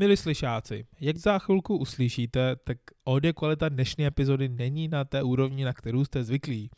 [0.00, 5.64] Milí slyšáci, jak za chvilku uslyšíte, tak audio kvalita dnešní epizody není na té úrovni,
[5.64, 6.70] na kterou jste zvyklí.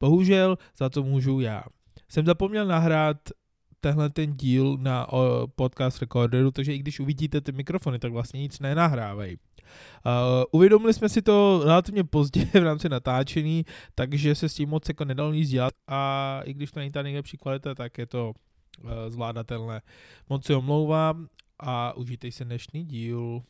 [0.00, 1.62] Bohužel za to můžu já.
[2.08, 3.16] Jsem zapomněl nahrát
[3.80, 5.06] tenhle ten díl na
[5.56, 9.36] podcast recorderu, takže i když uvidíte ty mikrofony, tak vlastně nic nenahrávají.
[9.36, 14.88] Uh, uvědomili jsme si to relativně pozdě v rámci natáčení, takže se s tím moc
[14.88, 18.32] jako nedal nic dělat a i když to není ta nejlepší kvalita, tak je to
[18.82, 19.80] uh, zvládatelné.
[20.28, 21.28] Moc si omlouvám
[21.62, 23.42] a užijte si dnešní díl.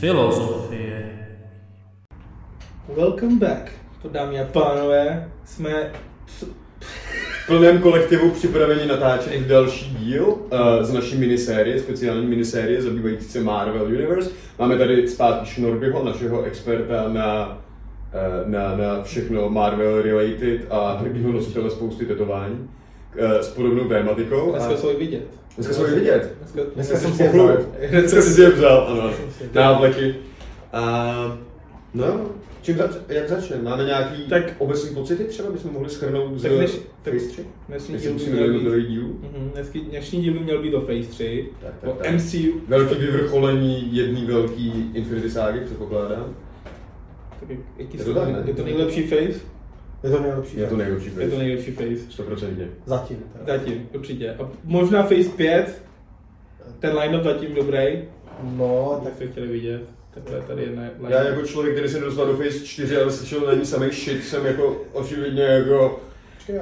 [0.00, 1.16] Filozofie.
[2.88, 3.72] Welcome back,
[4.02, 5.32] to dámy a pánové.
[5.44, 5.92] Jsme
[7.50, 10.38] plném kolektivu připraveni natáčet další díl uh,
[10.80, 14.30] z naší minisérie, speciální minisérie zabývající se Marvel Universe.
[14.58, 17.58] Máme tady zpátky Šnorbyho, našeho experta na,
[18.44, 24.50] uh, na, na všechno Marvel related a hrdýho nositele spousty tetování uh, s podobnou tématikou.
[24.50, 25.22] Dneska jsou vidět.
[25.54, 26.34] Dneska jsou vidět.
[26.38, 27.56] Dneska, dneska jsem si je vzal.
[27.90, 29.10] Dneska si je vzal, ano.
[29.54, 30.14] Návleky.
[30.72, 31.38] A,
[31.94, 32.20] no,
[32.62, 33.62] Čím zač- jak začneme?
[33.62, 36.70] Máme nějaký tak, obecný pocity třeba, bychom mohli schrnout tak než,
[37.02, 37.44] tak Phase 3?
[37.68, 39.02] Dnešní díl měl být, díl.
[39.02, 42.12] Mm-hmm, dnešní díl by měl být do Phase 3, tak, tak, tak.
[42.12, 42.60] MCU.
[42.68, 46.36] Velký vyvrcholení jedný velký Infinity Ságy, předpokládám.
[47.40, 49.40] Tak jaký je, to, tak, je to nejlepší Phase?
[50.02, 50.58] Je to nejlepší.
[50.58, 51.22] Je to nejlepší phase.
[51.22, 52.22] Je to nejlepší phase.
[52.22, 52.66] 100%.
[52.86, 53.16] Zatím.
[53.32, 53.58] Teda.
[53.58, 54.34] Zatím, určitě.
[54.34, 55.82] A možná phase 5,
[56.78, 58.02] ten line-up zatím dobrý.
[58.42, 59.82] No, tak se chtěli vidět.
[60.14, 63.40] Takhle tady je na, Já jako člověk, který se dostal do Phase 4, ale slyšel
[63.40, 66.00] na ní samý shit, jsem jako očividně jako...
[66.36, 66.60] Počkej,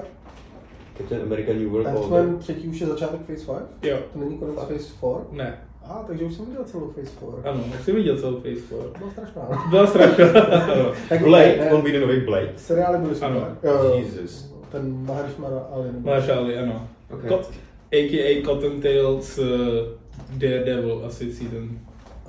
[0.99, 2.37] Captain America New World Order.
[2.39, 3.91] třetí už je začátek Phase 5?
[3.91, 3.99] Jo.
[4.13, 4.93] To není konec Phase 4?
[5.31, 5.59] Ne.
[5.85, 7.33] A, ah, takže už jsem viděl celou Phase 4.
[7.45, 8.67] Ano, už jsem viděl celou Phase 4.
[8.99, 9.67] Byla strašná.
[9.71, 10.25] Byla strašná.
[11.09, 12.53] tak Blade, on vyjde nový Blade.
[12.57, 13.31] Seriály byly super.
[13.31, 13.57] Ano.
[13.63, 14.55] Uh, Jesus.
[14.73, 15.89] Ten Mahershala Ali.
[16.01, 16.89] Mahershala Ali, ano.
[17.11, 17.29] Okay.
[17.29, 17.51] Kot,
[17.93, 18.43] a.k.a.
[18.43, 19.45] Cottontails uh,
[20.39, 21.79] Daredevil asi season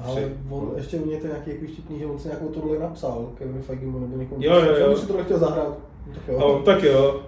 [0.03, 3.29] ale on ještě u něj to nějaký jako štipný, že on si nějakou tohle napsal,
[3.37, 4.43] Kevin Feige nebo někomu.
[4.43, 4.95] Jo, jo, jo.
[4.95, 5.77] Že si tohle chtěl zahrát.
[6.13, 6.39] Tak jo.
[6.39, 7.21] No, tak jo.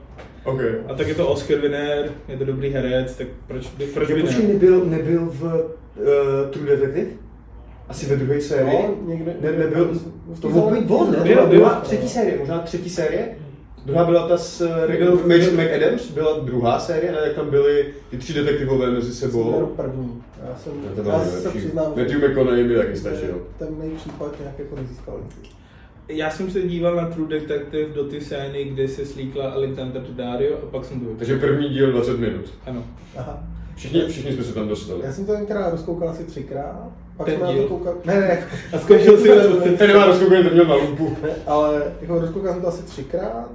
[0.44, 0.76] Okay.
[0.88, 4.24] A tak je to Oscar winner, je to dobrý herec, tak proč by, proč by
[4.24, 4.48] ne?
[4.48, 7.08] nebyl, nebyl v uh, True Detective?
[7.90, 8.88] Asi ve druhé sérii?
[8.88, 9.36] No, někde.
[9.42, 10.00] Ne, nebyl,
[10.42, 11.18] to mohl být on, ne?
[11.18, 13.38] Byl, byl, třetí série, možná třetí série?
[13.86, 18.18] Druhá byla ta s uh, Mason McAdams, byla druhá série, ne, jak tam byly ty
[18.18, 19.74] tři detektivové mezi sebou.
[19.76, 20.24] první.
[20.50, 20.74] Já jsem,
[21.06, 23.48] já, já se přiznám, Matthew McConaughey by taky stačil.
[23.60, 25.20] Ten případ nějak jako nezískal.
[26.08, 30.58] Já jsem se díval na True Detective do ty scény, kde se slíkla Alexander Dario
[30.58, 32.54] a pak jsem to Takže první díl 20 minut.
[32.66, 32.84] Ano.
[33.18, 33.44] Aha.
[33.76, 35.02] Všichni, všichni jsme se tam dostali.
[35.04, 36.90] Já jsem to tenkrát rozkoukal asi třikrát.
[37.18, 37.64] Pak ten jsem díl.
[37.64, 37.94] to koukal...
[38.06, 38.48] Ne, ne.
[38.74, 39.78] A skončil si ten.
[39.78, 41.18] Ten nemá rozkoukaný, ten měl na lupu.
[41.24, 43.50] Ne, ale jako rozkoukal jsem to asi třikrát,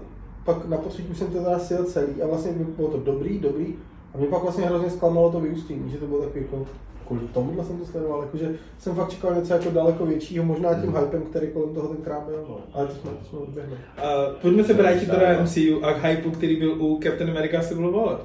[0.46, 3.74] pak na potřetí jsem to teda sjel celý a vlastně bylo to dobrý, dobrý.
[4.14, 6.66] A mě pak vlastně hrozně zklamalo to vyústění, že to bylo takový jako
[7.06, 10.92] kvůli tomuhle jsem to sledoval, jakože jsem fakt čekal něco jako daleko většího, možná tím
[10.92, 11.04] hmm.
[11.04, 12.60] hypem, který kolem toho tenkrát byl, no.
[12.72, 13.72] ale to jsme, to jsme odběhli.
[13.72, 13.78] Uh,
[14.42, 18.16] pojďme se vrátit do MCU a k hypeu, který byl u Captain America Civil War.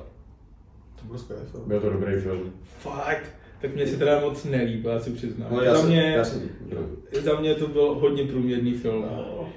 [1.00, 1.64] To byl skvělý film.
[1.68, 2.54] Byl to dobrý film.
[2.80, 3.26] Fakt.
[3.62, 5.50] Tak mě se teda moc nelíbí, já si přiznám.
[5.52, 6.42] No, já za, mě, já jsem,
[7.24, 9.02] za mě to byl hodně průměrný film.
[9.02, 9.50] No.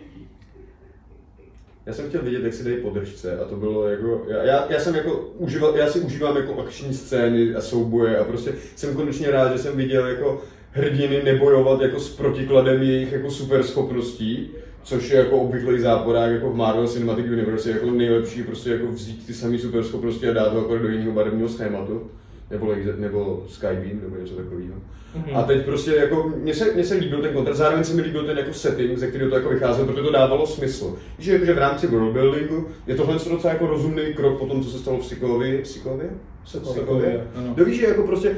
[1.86, 4.94] Já jsem chtěl vidět, jak si dají podržce a to bylo jako, já, já, jsem
[4.94, 9.52] jako užíval, já si užívám jako akční scény a souboje a prostě jsem konečně rád,
[9.52, 14.50] že jsem viděl jako hrdiny nebojovat jako s protikladem jejich jako super schopností,
[14.82, 19.26] což je jako obvyklý záporák jako v Marvel Cinematic Universe jako nejlepší prostě jako vzít
[19.26, 22.10] ty samé super schopnosti a dát to jako do jiného barevného schématu
[22.54, 24.74] nebo, laser, nebo Skybeam, nebo něco takového.
[24.74, 25.38] Mm-hmm.
[25.38, 28.24] A teď prostě jako, mně se, mně se líbil ten kontrast, zároveň se mi líbil
[28.24, 30.94] ten jako setting, ze kterého to jako vycházelo, protože to dávalo smysl.
[31.18, 34.70] Že, jako, že v rámci worldbuildingu je tohle docela jako rozumný krok po tom, co
[34.70, 35.64] se stalo v Sikově.
[35.64, 36.10] Sikově?
[36.44, 37.64] Sikově, ano.
[37.64, 38.36] víš, že jako prostě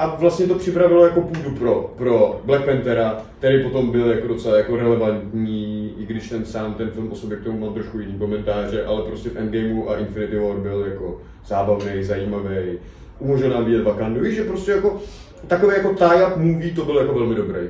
[0.00, 4.56] a vlastně to připravilo jako půdu pro, pro Black Panthera, který potom byl jako docela
[4.56, 8.18] jako relevantní, i když ten sám ten film o sobě k tomu mám trošku jiný
[8.18, 12.78] komentáře, ale prostě v Endgameu a Infinity War byl jako zábavný, zajímavý
[13.20, 14.20] umožnil nám vidět Wakandu.
[14.20, 15.00] Víš, že prostě jako
[15.46, 17.60] takový jako tie-up movie to byl jako velmi dobrý.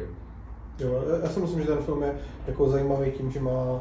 [0.78, 2.12] Jo, já si myslím, že ten film je
[2.46, 3.80] jako zajímavý tím, že má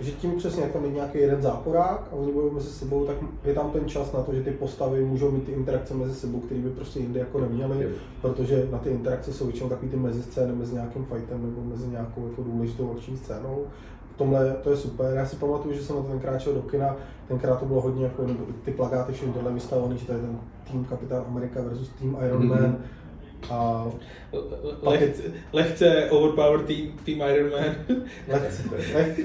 [0.00, 3.16] že tím přesně, jak tam je nějaký jeden záporák a oni bojují mezi sebou, tak
[3.44, 6.40] je tam ten čas na to, že ty postavy můžou mít ty interakce mezi sebou,
[6.40, 7.90] které by prostě jinde jako neměly, jo.
[8.20, 11.88] protože na ty interakce jsou většinou takový ty mezi scény, mezi nějakým fightem nebo mezi
[11.88, 13.66] nějakou jako důležitou akční scénou
[14.16, 15.14] tomhle to je super.
[15.14, 16.96] Já si pamatuju, že jsem na to tenkrát šel do kina,
[17.28, 18.26] tenkrát to bylo hodně jako
[18.64, 20.38] ty plakáty tohle vystavované, že to je ten
[20.70, 22.60] tým Kapitán Amerika versus tým Iron mm-hmm.
[22.60, 22.78] Man.
[23.50, 23.86] A
[24.82, 25.22] Lehce,
[25.52, 27.74] lehce overpowered team, team Iron Man.
[28.28, 28.62] lehce,
[28.94, 29.22] lehce,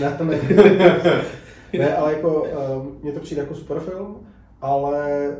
[0.00, 0.38] ne, ne, to ne.
[1.78, 2.46] ne, ale jako,
[2.76, 4.16] um, mně to přijde jako super film,
[4.60, 5.36] ale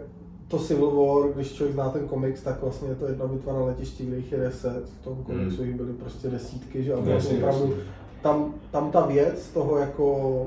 [0.49, 3.64] to Civil War, když člověk zná ten komiks, tak vlastně je to jedna bitva na
[3.64, 7.06] letišti, kde jich je deset, v tom komiksu jich byly prostě desítky, že a bylo
[7.06, 7.75] to Jasně, opravdu.
[8.23, 10.47] Tam, tam ta věc toho jako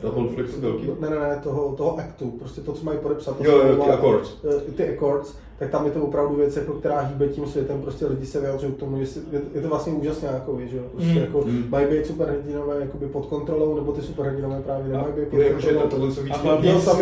[0.00, 0.86] To konfliktu velký?
[1.00, 3.36] Ne, ne, ne, toho, toho aktu, prostě to, co mají podepsat.
[3.36, 4.36] To Jo, jo, ty Accords.
[4.68, 8.06] eh, Ty Accords, tak tam je to opravdu věc, jako, která hýbe tím světem, prostě
[8.06, 10.82] lidi se vyjadřují k tomu, že si, je, je, to vlastně úžasně jako, že jo,
[10.92, 11.16] prostě Mm.
[11.18, 11.64] jako, Mm.
[11.68, 15.68] mají být superhrdinové jakoby pod kontrolou, nebo ty superhrdinové právě nemají být pod Jo, jakože
[15.68, 16.00] to kontrolou.
[16.02, 16.96] tohle co víc, A hlavně víc tam.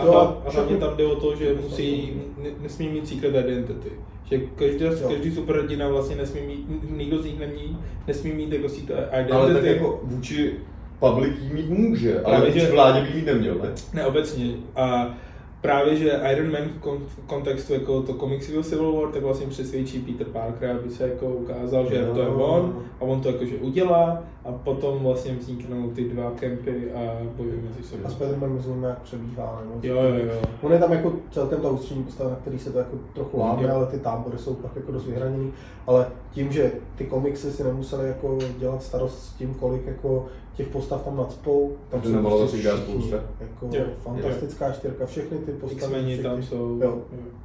[0.00, 2.12] A, hlavně jde o to, že musí,
[2.42, 3.88] ne, nesmí mít secret identity.
[4.24, 5.08] Že každý, Jo.
[5.08, 6.66] každý superhrdina vlastně nesmí mít,
[6.96, 9.32] nikdo z nich nemí, nesmí mít jako secret identity.
[9.32, 10.52] Ale tak jako vůči
[11.00, 13.68] public mít může, ale Právě, vůči vládě by mít neměl, ne?
[13.94, 14.50] Ne, obecně.
[14.76, 15.14] A
[15.62, 19.46] právě, že Iron Man v, kon- v kontextu jako to komiksového Civil War, tak vlastně
[19.46, 22.14] přesvědčí Peter Parker, aby se jako ukázal, že Jo.
[22.14, 26.92] to je on a on to jakože udělá a potom vlastně vzniknou ty dva kempy
[26.92, 28.06] a bojují mezi sebou.
[28.06, 30.40] A Spider-Man mezi nimi jak přebíhá, nebo Jo, jo, jo.
[30.62, 33.70] On je tam jako celkem ta ústřední postava, na který se to jako trochu láme,
[33.70, 35.52] ale ty tábory jsou pak jako dost vyhraněný.
[35.86, 40.26] Ale tím, že ty komiksy si nemuseli jako dělat starost s tím, kolik jako
[40.56, 43.16] těch postav tam nacpou, tam To namalovacích dá všichni, spousta.
[43.40, 43.84] Jako Jo.
[44.02, 46.18] fantastická čtyřka, všechny ty postavy.
[46.22, 46.78] Tam jsou.
[46.82, 46.98] Jo.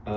[0.06, 0.12] A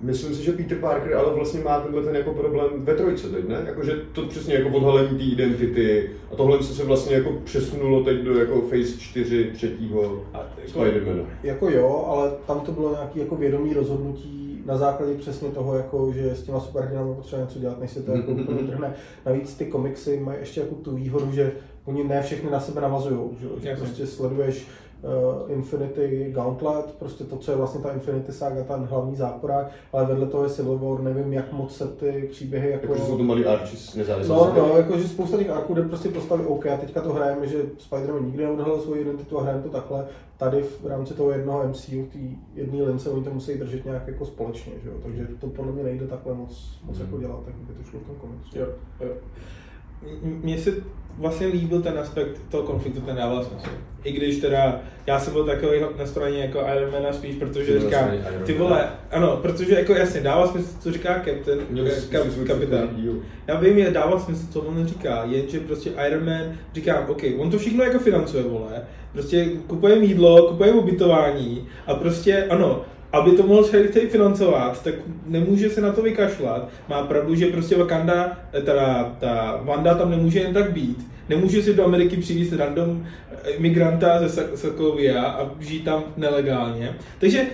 [0.00, 3.48] myslím si, že Peter Parker ale vlastně má tenhle ten jako problém ve trojce teď,
[3.48, 3.62] ne?
[3.66, 8.38] Jakože to přesně jako odhalení té identity a tohle se vlastně jako přesunulo teď do
[8.38, 10.02] jako Phase 4 třetího
[10.32, 11.22] jako- Spidermana.
[11.42, 16.12] Jako jo, ale tam to bylo nějaký jako vědomý rozhodnutí na základě přesně toho, jako,
[16.12, 18.94] že s těma superhrdinami potřeba něco dělat, než se to jako úplně trhne.
[19.26, 21.52] Navíc ty komiksy mají ještě jako tu výhodu, že
[21.86, 23.20] oni ne všechny na sebe navazují.
[23.62, 23.76] Že?
[23.76, 24.66] prostě sleduješ
[25.02, 30.06] uh, Infinity Gauntlet, prostě to, co je vlastně ta Infinity Saga, ten hlavní záporák, ale
[30.06, 32.86] vedle toho je Civil War, nevím, jak moc se ty příběhy jako...
[32.86, 36.08] Jakože jsou to malý arči z nezávislé No, no, jakože spousta těch arků, kde prostě
[36.08, 39.68] postaví OK, a teďka to hrajeme, že Spider-Man nikdy neodhalil svou identitu a hrajeme to
[39.68, 40.06] takhle.
[40.36, 42.18] Tady v rámci toho jednoho MCU, té
[42.54, 44.94] jedné lince, oni to musí držet nějak jako společně, že jo?
[45.02, 48.06] takže to podle mě nejde takhle moc, moc jako dělat, tak by to šlo v
[48.06, 48.58] tom komiksu.
[48.58, 48.66] Jo,
[49.00, 49.12] jo.
[50.22, 50.72] Mně se
[51.18, 53.68] vlastně líbil ten aspekt toho konfliktu, ten dával smysl.
[54.04, 58.08] I když teda, já jsem byl takový na straně jako Iron Mana spíš, protože říkám,
[58.14, 61.58] Iron ty vole, ano, protože jako jasně, dává smysl, co říká Captain,
[62.30, 62.88] svůj kapitán.
[63.46, 67.50] Já vím, je dává smysl, co on říká, jenže prostě Iron Man, říkám, OK, on
[67.50, 68.82] to všechno jako financuje, vole,
[69.12, 72.84] prostě kupuje jídlo, kupuje ubytování a prostě, ano,
[73.16, 74.94] aby to mohl tady financovat, tak
[75.26, 76.68] nemůže se na to vykašlat.
[76.88, 81.06] Má pravdu, že prostě Wakanda, eh, teda ta Wanda tam nemůže jen tak být.
[81.28, 83.06] Nemůže si do Ameriky přivést random
[83.56, 86.96] imigranta ze Sokovia a žít tam nelegálně.
[87.18, 87.46] Takže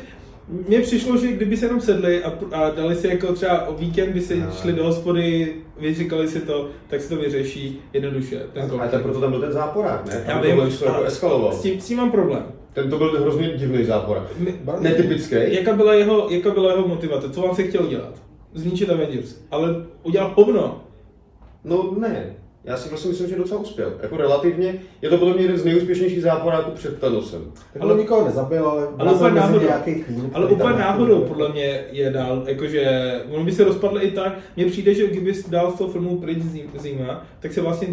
[0.69, 4.13] mně přišlo, že kdyby se jenom sedli a, a dali si jako třeba o víkend
[4.13, 4.47] by se No.
[4.63, 8.43] šli do hospody, vyříkali si to, tak se to vyřeší jednoduše.
[8.53, 10.25] Ten tak proto tam byl ten záporák, ne?
[10.27, 11.53] Já Aby vím, to jako eskaloval.
[11.53, 12.43] S tím, s tím mám problém.
[12.73, 14.39] Ten to byl hrozně divný záporák.
[14.39, 15.35] My- Netypický.
[15.49, 17.31] Jaká byla, jeho, jaká byla jeho motivace?
[17.31, 18.15] Co on se chtěl dělat?
[18.55, 19.37] Zničit Avengers.
[19.51, 19.69] Ale
[20.03, 20.81] udělal hovno.
[21.65, 23.93] No ne, já si vlastně myslím, že docela uspěl.
[24.03, 27.43] Jako relativně, je to podle mě jeden z nejúspěšnějších záporáků před Thanosem.
[27.73, 29.65] Tak Ale- ale, nikoho nezabil, ale, Ale úplně náhodou.
[29.67, 34.03] nějaký klín, Ale úplně jako- náhodou podle mě je dál, jakože on by se rozpadl
[34.03, 34.39] i tak.
[34.57, 37.89] Mně přijde, že kdyby dál z toho filmu pryč Zim- Zima, tak se vlastně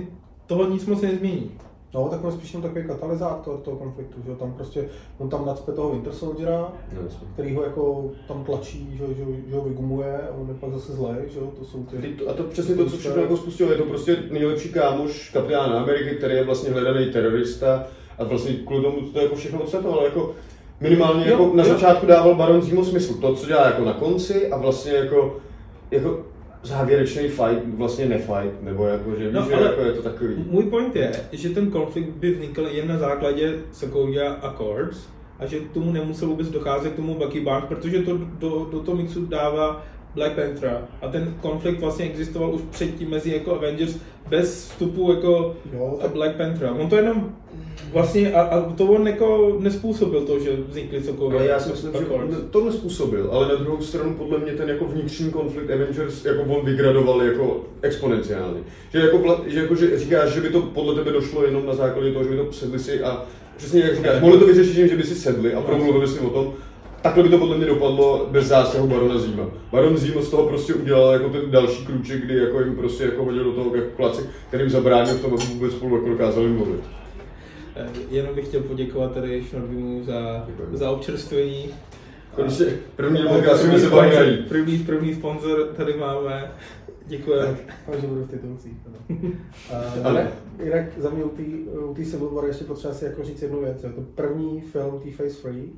[0.48, 1.52] toho nic moc nezmění.
[1.94, 4.86] No, tak on spíš takový katalyzátor toho konfliktu, že tam prostě,
[5.18, 7.02] on tam nacpe toho Winter Soldiera, No,
[7.34, 10.94] který ho jako tam tlačí, že, že, že ho vygumuje a on je pak zase
[10.94, 11.98] zlej, že to jsou ty...
[11.98, 15.80] Ty- A to přesně to, co všechno jako spustilo, je to prostě nejlepší kámoš kapitána
[15.80, 17.84] Ameriky, který je vlastně hledaný terorista
[18.18, 20.32] a vlastně kvůli tomu to jako všechno odsvětovalo, jako
[20.80, 21.70] minimálně Jo, jako na jo.
[21.74, 25.38] začátku dával Baron Zemo smysl, to, co dělá jako na konci a vlastně jako,
[25.92, 26.20] jako
[26.64, 30.36] závěrečný fight, vlastně nefight, nebo jako, že víš, No, že ale- jako je to takový.
[30.50, 34.98] Můj point je, že ten konflikt by vznikl jen na základě Sokovia Accords
[35.40, 38.80] a že k tomu nemusel vůbec docházet k tomu Bucky Barnes, protože to do, do
[38.80, 39.86] toho mixu dává
[40.16, 43.96] Black Panthera a ten konflikt vlastně existoval už předtím mezi jako Avengers
[44.30, 46.72] bez vstupu jako Jo, a tak Black Panthera.
[46.72, 47.34] On to jenom
[47.94, 51.92] vlastně, a, a to on jako nespůsobil to, že vznikly Sokovia Ale já si myslím,
[51.94, 56.42] že to nespůsobil, ale na druhou stranu podle mě ten jako vnitřní konflikt Avengers jako
[56.44, 58.60] on vygradoval jako exponenciálně.
[58.94, 62.12] Že jako, že jako že říkáš, že by to podle tebe došlo jenom na základě
[62.12, 63.26] toho, že by to sedli si a
[63.58, 66.30] přesně jak říkáš, mohli to vyřešit tím, že by si sedli a promluvili si o
[66.30, 66.54] tom,
[67.02, 69.46] Takhle by to podle mě dopadlo bez zásahu Barona Zima.
[69.72, 73.26] Baron Zima z toho prostě udělal jako ten další krůček, kdy jako jim prostě jako
[73.26, 76.80] hodil do toho jako klaci, kterým zabránil v tom, aby vůbec spolu jako dokázali mluvit.
[77.76, 80.78] Eh, Jenom bych chtěl poděkovat tady Šnorbimu za, Děkujeme.
[80.78, 81.66] za občerstvení.
[82.36, 82.66] Konečně
[82.96, 84.48] první podcast, se najít.
[84.50, 86.52] První, první sponzor tady máme.
[87.06, 87.58] Děkujeme.
[87.88, 88.74] Ale že budu v titulcích.
[89.74, 90.28] A- Ale-
[90.64, 91.42] Jinak za mě u té
[91.80, 93.84] u té Civil War ještě potřeba si jako říct jednu věc.
[93.84, 95.70] Je to první film T-Face Free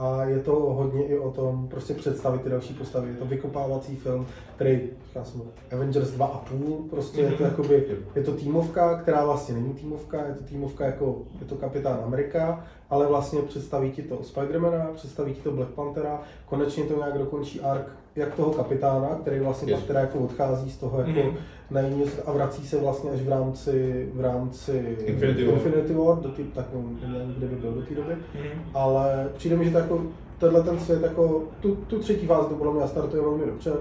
[0.00, 3.08] a je to hodně i o tom prostě představit ty další postavy.
[3.08, 4.26] Je to vykopávací film,
[4.56, 5.42] který, říkal jsem,
[5.72, 10.44] Avengers 2,5, prostě je to jakoby, je to týmovka, která vlastně není týmovka, je to
[10.44, 15.50] týmovka jako, je to Kapitán Amerika, ale vlastně představí ti to Spidermana, představí ti to
[15.50, 17.86] Black Panthera, konečně to nějak dokončí ark
[18.16, 19.78] jak toho kapitána, který vlastně Yes.
[19.80, 21.36] pak teda jako odchází z toho jako Mhm.
[21.70, 25.54] na jiný svět a vrací se vlastně až v rámci, v rámci Infinity War.
[25.54, 28.62] Infinity War do tý, tak no, nevím, kde by byl do té doby, Mhm.
[28.74, 30.02] ale přijde mi, že to jako
[30.38, 33.72] tenhle ten svět jako, tu, tu třetí fázi to podle mě startuje velmi dobře.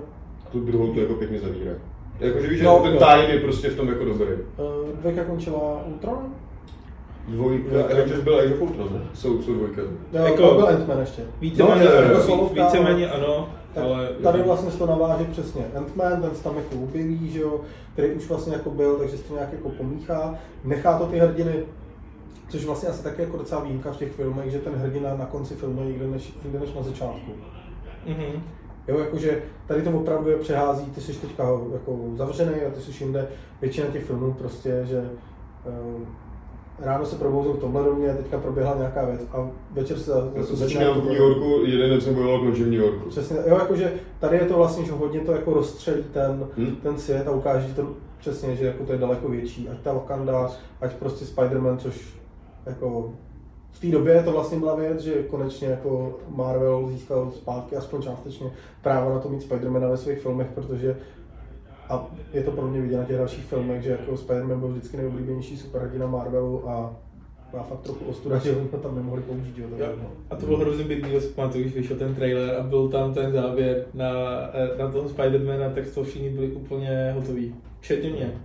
[0.51, 1.71] Tu druhou to jako pěkně zavírá.
[2.19, 2.99] Jakože víš, že No, ten jo.
[2.99, 4.27] tájem je prostě v tom jako dobrý.
[4.27, 6.17] Uh, dvojka končila Ultron?
[7.27, 8.99] Dvojka, Avengers byl Age of Ultron, ne?
[9.13, 9.81] Jsou, jsou dvojka.
[9.81, 11.21] Jo, Jako- byl Ant-Man ještě.
[11.41, 11.85] Víceméně,
[12.27, 14.09] No, víceméně ano, Tak ale...
[14.23, 17.61] tady vlastně se to naváže přesně Ant-Man, ten se tam jako objeví, že jo,
[17.93, 20.35] který už vlastně jako byl, takže se to nějak jako pomíchá.
[20.63, 21.53] Nechá to ty hrdiny,
[22.49, 25.55] což vlastně asi taky jako docela výjimka v těch filmech, že ten hrdina na konci
[25.55, 27.31] filmu je někde než, někde než na začátku.
[28.07, 28.43] Mhm.
[28.87, 31.43] Jo, jakože tady to opravdu je přehází, ty jsi teďka
[31.73, 33.27] jako zavřený a ty jsi jinde.
[33.61, 35.09] Většina těch filmů prostě, že
[35.85, 36.07] um,
[36.81, 40.11] ráno se probouzím v tomhle domě, teďka proběhla nějaká věc a večer se
[40.43, 43.09] jsem začínal v New Yorku, jeden den jsem bojoval, končil v New Yorku.
[43.09, 46.75] Přesně, jo, jakože tady je to vlastně, že hodně to jako rozstřelí ten, Hm?
[46.83, 47.87] ten svět a ukáže že to
[48.19, 49.69] přesně, že jako to je daleko větší.
[49.69, 52.13] Ať ta Wakanda, ať prostě Spider-Man, což
[52.65, 53.13] jako
[53.71, 58.51] v té době to vlastně byla věc, že konečně jako Marvel získal zpátky aspoň částečně
[58.81, 60.97] právo na to mít Spidermana ve svých filmech, protože
[61.89, 64.97] a je to pro mě vidět na těch dalších filmech, že jako Spider-Man byl vždycky
[64.97, 66.95] nejoblíbenější superhrdina Marvelu a
[67.51, 69.57] byla fakt trochu ostuda, že ho tam nemohli použít.
[69.57, 70.11] Jo, Jo, tak, no.
[70.29, 73.13] a to byl hrozně big deal, si pamatuju, když vyšel ten trailer a byl tam
[73.13, 74.11] ten záběr na,
[74.53, 77.55] eh, na toho Spidermana, tak to všichni byli úplně hotoví.
[77.79, 78.41] Včetně mě.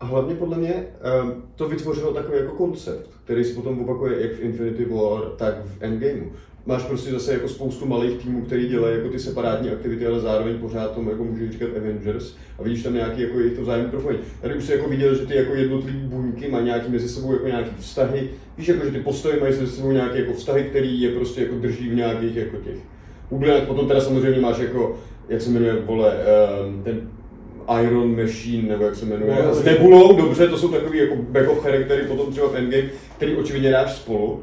[0.00, 0.86] A hlavně podle mě
[1.22, 5.64] um, to vytvořilo takový jako koncept, který se potom opakuje jak v Infinity War, tak
[5.64, 6.30] v Endgameu.
[6.68, 10.58] Máš prostě zase jako spoustu malých týmů, který dělají jako ty separátní aktivity, ale zároveň
[10.58, 14.22] pořád tomu jako můžeš říkat Avengers a vidíš tam nějaký jako jejich to vzájemné propojení.
[14.42, 17.46] Tady už si jako viděl, že ty jako jednotlivý buňky mají nějaký mezi sebou jako
[17.46, 18.30] nějaký vztahy.
[18.58, 21.54] Víš jako, že ty postavy mají mezi sebou nějaké jako vztahy, který je prostě jako
[21.54, 22.76] drží v nějakých jako těch
[23.30, 23.62] bublinách.
[23.62, 24.96] Potom teda samozřejmě máš jako,
[25.28, 26.14] jak se jmenuje, vole,
[26.66, 27.00] um, ten
[27.82, 31.48] Iron Machine, nebo jak se jmenuje, No, s Nebulou, dobře, to jsou takový jako back
[31.48, 34.42] of charaktery potom třeba v Endgame, který očividně dáš spolu,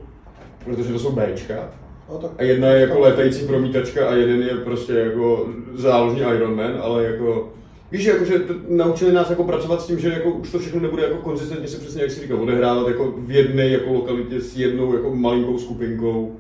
[0.66, 1.85] protože to jsou Bčka.
[2.10, 6.56] No, tak A jedna je jako létající promítačka a jeden je prostě jako záložní Iron
[6.56, 7.52] Man, ale jako
[7.92, 8.34] Víš, jako, že
[8.70, 11.78] naučili nás jako pracovat s tím, že jako už to všechno nebude jako konzistentně se
[11.78, 16.36] přesně, jak si říkal, odehrávat jako v jedné jako lokalitě s jednou jako malinkou skupinkou,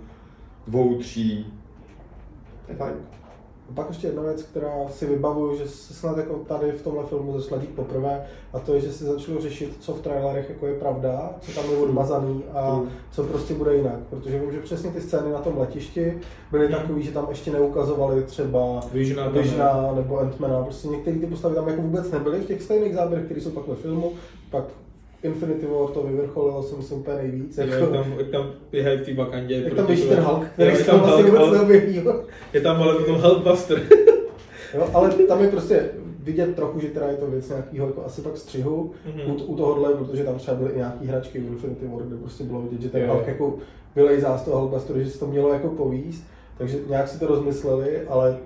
[0.68, 1.46] dvou, tří.
[2.66, 2.94] To je fajn.
[3.70, 7.04] A pak ještě jedna věc, která si vybavuju, že se snad jako tady v tomhle
[7.06, 10.68] filmu začala dít poprvé, a to je, že se začalo řešit, co v trailerech jako
[10.68, 12.90] je pravda, co tam je odmazaný a Mm.
[13.12, 14.00] co prostě bude jinak.
[14.10, 16.18] Protože vím, že přesně ty scény na tom letišti
[16.52, 16.74] byly Mm.
[16.74, 18.90] takový, že tam ještě neukazovali třeba tam
[19.34, 23.26] Visiona nebo Ant-Mana, prostě některé ty postavy tam jako vůbec nebyly v těch stejných záběrech,
[23.26, 24.12] které jsou pak ve filmu,
[24.52, 24.64] pak
[25.26, 27.58] Infinity War to vyvrcholilo, si myslím úplně nejvíc.
[27.58, 29.56] Jak Jako, tam, jak tam běhají v té vakandě.
[29.56, 32.24] jak tam běží ten Hulk, který je se tam vlastně Hulk, vůbec jo.
[32.54, 33.82] Je tam ale potom Hulkbuster.
[34.74, 35.90] Jo, ale tam je prostě
[36.20, 39.32] vidět trochu, že teda je to věc nějakého jako asi pak střihu Mhm.
[39.32, 42.44] u, u tohohle, protože tam třeba byly i nějaký hračky v Infinity War, kde prostě
[42.44, 43.10] bylo vidět, že ten.
[43.10, 43.56] Hulk jako
[43.96, 46.24] vylejzá z toho Hulkbusteru, že se to mělo jako povíst,
[46.58, 48.38] takže nějak si to rozmysleli, ale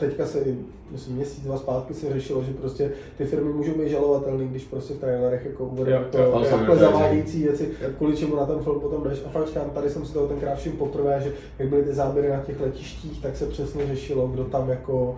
[0.00, 0.56] teďka se, i,
[0.90, 4.94] myslím, měsíc, dva zpátky se řešilo, že prostě ty firmy můžou být žalovatelný, když prostě
[4.94, 6.98] v trailerech jako uvedou Jo, to jo, ale takhle samozřejmě.
[6.98, 9.22] zavádějící věci, kvůli čemu na ten film potom jdeš.
[9.26, 12.28] A fakt říkám, tady jsem si toho tenkrát všiml poprvé, že jak byly ty záběry
[12.28, 15.16] na těch letištích, tak se přesně řešilo, kdo tam jako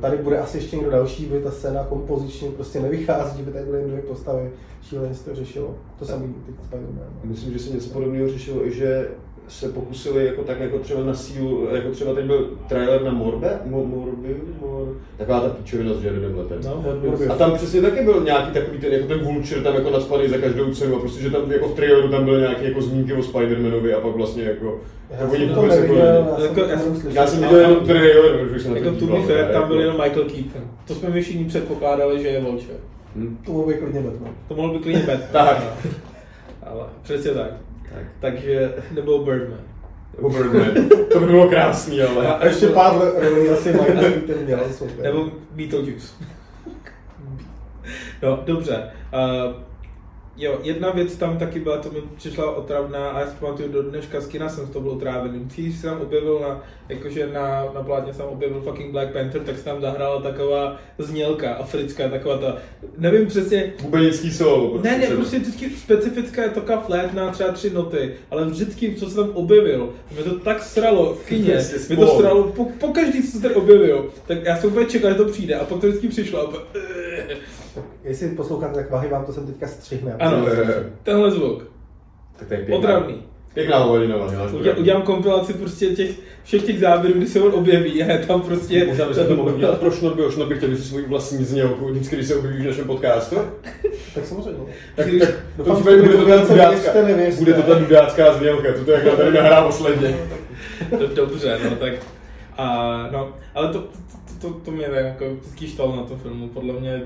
[0.00, 3.64] Tady bude asi ještě někdo další, by ta scéna kompozičně prostě nevychází, že by tady
[3.64, 4.50] byly dvě postavy,
[4.82, 5.74] šíleně se to řešilo.
[5.98, 7.24] To samý teď Spider-Man.
[7.24, 9.08] Myslím, že se něco podobného řešilo i, že
[9.48, 13.60] se pokusili jako tak jako třeba na sílu, jako třeba teď byl trailer na Morbe,
[13.64, 16.58] Mo, Morbi, Mor, taková ta pičovina s Jaredem Letem.
[16.64, 17.30] No, Morbius.
[17.30, 20.38] A tam přesně taky byl nějaký takový ten, jako ten Vulture tam jako nadspaný za
[20.38, 23.16] každou cenu a prostě, že tam jako v traileru tam byl nějaký jako zmínky o
[23.20, 26.82] Spider-Manovi a pak vlastně jako, Já jsem to jako, neviděl, já Jako- jsem já to
[26.82, 27.22] jsem- slyšel.
[27.22, 29.80] já jsem viděl jenom trailer, protože jsem na Jako to be fair, ale tam byl
[29.80, 30.70] jako- jenom Michael Keaton.
[30.86, 32.74] To jsme my všichni předpokládali, že je Vulture.
[33.16, 34.32] Hm, To mohl být klidně Batman.
[34.48, 35.46] To mohl být klidně Batman.
[35.46, 35.86] Tak.
[36.66, 37.50] Ale přesně tak.
[37.94, 38.04] Tak.
[38.20, 39.60] Takže nebyl Birdman.
[40.16, 40.88] Nebo Birdman.
[41.12, 42.36] to by bylo krásný, ale...
[42.36, 45.04] A ještě pár rolí asi Michael Keaton měl, super.
[45.04, 46.12] Nebo Beetlejuice.
[48.22, 48.90] no, dobře.
[49.12, 49.52] Uh,
[50.38, 53.82] Jo, jedna věc tam taky byla, to mi přišla otravná a já si pamatuju do
[53.82, 55.48] dneška z kina jsem toho byl otrávený.
[55.54, 59.42] Když se tam objevil na, jakože na, na plátně se tam objevil fucking Black Panther,
[59.42, 62.56] tak se tam zahrála taková znělka africká, taková ta,
[62.98, 64.80] nevím přesně, Bubenický solo.
[64.82, 65.16] ne, ne, třeba.
[65.16, 69.30] prostě vždycky specifická je toka flat na třeba tři noty, ale vždycky, co se tam
[69.30, 73.36] objevil, mě to tak sralo v kině, Prostě mě to sralo po, po každý, co
[73.36, 76.08] se tady objevil, tak já jsem úplně čekal, že to přijde a pak to vždycky
[76.08, 76.62] přišlo a úplně,
[77.78, 80.14] eh, Jestli posloucháte, tak váhy vám to sem teďka střihne.
[80.18, 80.46] Ano.
[81.02, 81.62] Tenhle zvuk,
[82.38, 82.76] Tak to je pěkná.
[82.76, 83.22] otravný.
[83.54, 84.44] Pěkná hovodina, Vahila.
[84.52, 86.10] Udělám, udělám kompilaci prostě těch,
[86.44, 88.84] všech těch záběrů, kdy se on objeví a je tam prostě...
[88.86, 92.28] Možná bychom to mohli dělat pro Šnorby, Šnorby chtěl si svoji vlastní znělku, vždycky, když
[92.28, 93.36] se objeví v našem podcastu.
[94.14, 94.64] Tak samozřejmě.
[94.96, 97.38] Tak, Když- tak Doufám, to že bude to to bude ta něco dudácká, věřte, nevěřte.
[97.44, 100.16] bude to ta dudácká znělka, to je jak já tady nahrá posledně.
[100.98, 101.92] Do- Dobře, no tak...
[102.58, 103.84] A, no, ale to,
[104.40, 107.02] to, to, mě jako vždycky štalo na tom filmu, podle mě,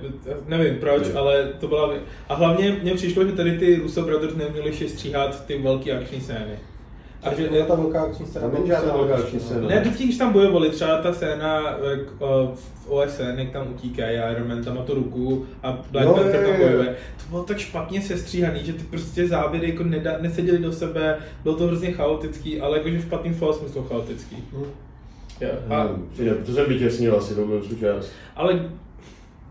[0.47, 1.15] nevím proč, Je.
[1.15, 1.95] ale to byla...
[2.29, 6.21] A hlavně mně přišlo, že tady ty Russo Brothers neměli ještě stříhat ty velké akční
[6.21, 6.59] scény.
[7.23, 8.49] A že, je ta velká akční scéna.
[8.49, 9.69] Není žádná velká akční scéna.
[9.69, 14.19] ne, vždycky, když tam bojovali, třeba ta scéna jak, uh, v OSN, jak tam utíkají
[14.19, 17.43] a Iron Man tam má tu ruku a Black Jo, Panther tam bojuje, to bylo
[17.43, 21.93] tak špatně sestříhaný, že ty prostě záběry jako neda, neseděly do sebe, bylo to hrozně
[21.93, 24.37] chaotický, ale jakože v špatným slova smyslu chaotický.
[24.53, 24.65] Hm.
[25.41, 25.49] Jo.
[25.71, 28.11] A, Hmm, ne, to jsem vytěsnil asi, to byl součást.
[28.37, 28.71] ale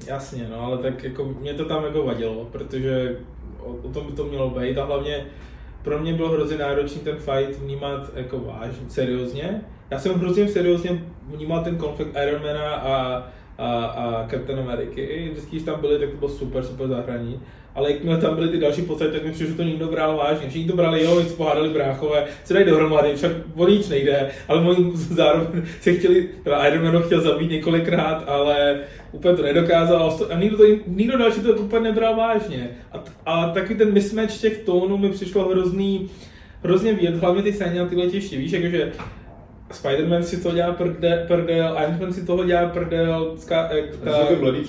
[0.07, 3.15] jasně, no, ale tak jako mě to tam jako vadilo, protože
[3.59, 5.25] o, o tom by to mělo být a hlavně
[5.83, 9.61] pro mě bylo hrozně náročný ten fight vnímat jako vážně, seriózně.
[9.91, 11.03] Já jsem hrozně seriózně
[11.35, 13.23] vnímal ten konflikt Ironmana a,
[13.59, 15.29] a, a Captain Ameriky.
[15.31, 17.39] Vždycky, když tam byli, tak to bylo super, super zahraní.
[17.75, 20.49] Ale jakmile tam byly ty další postavy, tak mi přišlo, že to někdo bral vážně.
[20.49, 24.61] Všichni to brali, jo, si pohádali bráchové, se dají dohromady, však o nic nejde, ale
[24.61, 28.79] oni zároveň se chtěli, teda Iron Man ho chtěl zabít několikrát, ale
[29.11, 32.69] úplně to nedokázal a nikdo, to, nikdo další to úplně nebral vážně.
[32.91, 36.09] A, a taky ten mismatch těch tónů mi přišlo hrozný,
[36.63, 38.91] hrozně vidět, hlavně ty scény na ty letišti, víš, jakože
[39.73, 44.09] Spider-Man si to dělá prde, prdel, Iron Man si toho dělá prdel, ska, eh, To
[44.13, 44.59] jsou ty mladý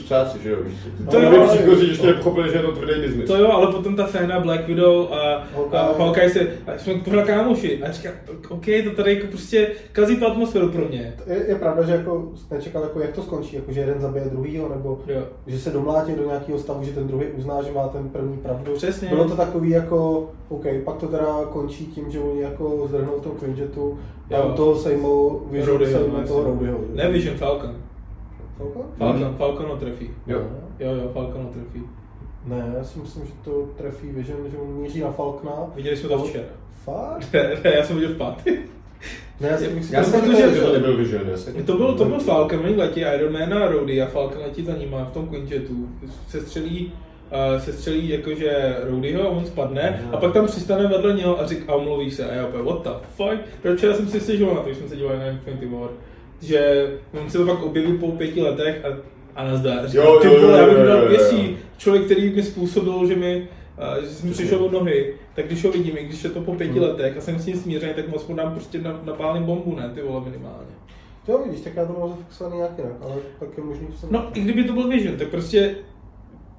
[0.42, 0.56] že jo?
[1.04, 3.26] To To jo, je ale- příchozí, ještě nepochopili, že je to tvrdý biznis.
[3.26, 5.80] To jo, ale potom ta scéna Black Widow a, Hawkeye.
[5.80, 7.82] a Hawkeye se, a jsme pořád kámoši.
[7.82, 8.12] A já říkám,
[8.48, 11.14] OK, to tady jako prostě kazí tu atmosféru pro mě.
[11.26, 14.68] Je, je, pravda, že jako nečekal, jako jak to skončí, jako že jeden zabije druhýho,
[14.68, 15.22] nebo Jo.
[15.46, 18.72] že se domlátí do nějakého stavu, že ten druhý uzná, že má ten první pravdu.
[18.74, 19.08] Přesně.
[19.08, 23.22] Bylo to takový jako, OK, pak to teda končí tím, že oni jako zdrhnou v
[23.22, 23.98] tom Quinjetu
[24.30, 24.48] a Jo.
[24.52, 26.42] u toho sejmou, Vision Rhodeyho, sejme no, toho.
[26.44, 26.78] Rhodeyho.
[26.94, 27.76] Ne Vision, Falcon.
[28.58, 28.82] Falcon?
[28.98, 30.10] Falcon, Falcon ho trefí.
[30.26, 30.42] Jo.
[30.78, 31.82] Jo, jo, Falcon ho trefí.
[32.46, 35.52] Ne, já si myslím, že to trefí Vision, že on míří na Falkna.
[35.74, 36.44] Viděli jsme to včera.
[36.84, 37.32] Fakt?
[37.32, 38.60] Ne, ne, já jsem viděl v pátek.
[39.40, 41.64] Ne, já si myslím, Já jsem Protože- myslel, že to nebyl Vision, já jsem...
[41.64, 44.76] To byl, to byl Falcon, oni letí Iron Man a Rhodey a Falcon letí za
[44.76, 45.88] nima v tom Quinjetu.
[46.28, 46.92] Se střelí,
[47.54, 51.46] uh, se střelí jakože Rhodeyho a on spadne a pak tam přistane vedle něho a
[51.46, 53.40] říká a omluví se a já opět what the fuck?
[53.62, 55.90] Proč já jsem si stěžoval na to, když jsme se dívali na Infinity War,
[56.42, 56.90] že
[57.22, 58.88] on se to pak objeví po pěti letech a,
[59.40, 59.88] a nazdar.
[59.88, 61.08] Říkám, Jo, ty jo, vole, já bych jo.
[61.08, 61.56] pěsí.
[61.78, 63.48] Člověk, který mi způsobil, že mi
[64.00, 66.72] že jsem přišel o nohy, tak když ho vidím, i když je to po pěti
[66.78, 66.82] Hmm.
[66.82, 69.90] letech a jsem s ním smířený, tak mu aspoň dám prostě na, napálím bombu, ne,
[69.94, 70.70] ty vole minimálně.
[71.28, 74.08] Jo, vidíš, tak já to mám zafixovaný nějak jinak, ale tak je možný, že jsem...
[74.12, 75.74] No, i kdyby to byl Vision, tak prostě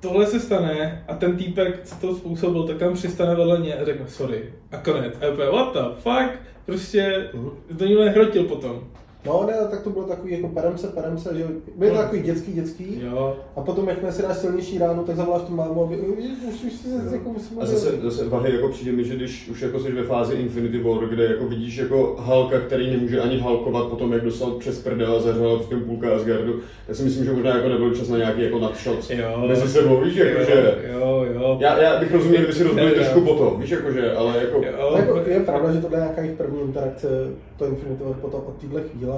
[0.02, 3.86] tohle se stane a ten týpek, co to způsobil, tak tam přistane vedle mě a
[3.86, 4.54] řekne sorry.
[4.72, 5.14] A konec.
[5.22, 6.40] A úplně, what the fuck?
[6.66, 7.50] Prostě Mhm.
[7.78, 8.84] to nikdo nehrotil potom.
[9.26, 12.22] No ne, tak to bylo takový jako perem se, perem se, že byly to takový
[12.22, 13.02] dětský, dětský.
[13.12, 13.36] Jo.
[13.56, 16.74] A potom, jakmile si dáš silnější ránu, tak zavoláš tu mámu a vy, už, už
[16.74, 19.92] si jako musím A zase, zase Vahy, jako přijde mi, že když už jako jsi
[19.92, 24.24] ve fázi Infinity War, kde jako vidíš jako Halka, který nemůže ani halkovat potom, jak
[24.24, 27.70] dostal přes prdel a zařval při tom půlka Asgardu, tak si myslím, že možná jako
[27.70, 29.46] nebyl čas na nějaký jako nadshot Jo.
[29.48, 30.76] mezi sebou, víš, jakože...
[30.94, 31.58] Jo, jo.
[31.60, 32.96] Já, já bych rozuměl, kdyby si rozbili Jo.
[32.96, 34.62] trošku potom, víš, jakože, ale jako...
[34.66, 34.94] Jo.
[34.96, 37.08] jako, je pravda, že tohle je nějaká jejich první interakce,
[37.58, 39.11] to Infinity War potom od téhle chvíle.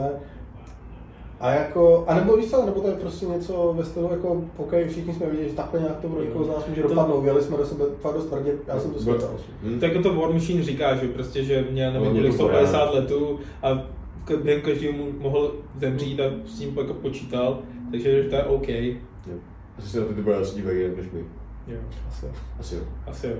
[1.39, 4.73] A jako, a nebo víš co, nebo to je prostě něco ve stylu jako, OK,
[4.87, 7.41] všichni jsme viděli, že takhle nějak to pro někoho z nás může To- dopadnout, jeli
[7.41, 9.29] jsme do sebe fakt dost tvrdě, já jsem to slyšel.
[9.63, 9.79] Hm.
[9.79, 12.93] Tak to War Machine říká, že prostě, že měl nevím, kolik to 150 bojář.
[12.93, 13.83] letů a
[14.43, 17.59] během každého mu mohl zemřít a s tím jako počítal,
[17.91, 18.67] takže to je OK.
[18.69, 18.93] Jo.
[19.77, 21.19] Asi se na ty vojáci dívají jinak než my.
[21.67, 21.77] Jo.
[22.09, 22.25] Asi.
[22.59, 22.81] Asi jo.
[23.07, 23.35] Asi jo.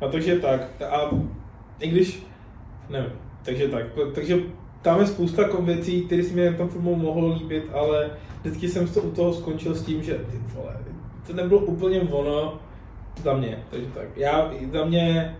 [0.00, 0.82] A takže tak.
[0.90, 1.10] A
[1.80, 2.26] i když,
[2.90, 3.10] nevím,
[3.44, 3.84] takže tak.
[4.14, 4.38] Takže
[4.86, 9.00] tam je spousta věcí, které mi na tom filmu mohlo líbit, ale vždycky jsem to
[9.00, 10.76] u toho skončil s tím, že ty vole,
[11.26, 12.60] to nebylo úplně ono
[13.22, 13.64] za mě.
[13.70, 14.04] Takže tak.
[14.16, 15.36] Já, za mě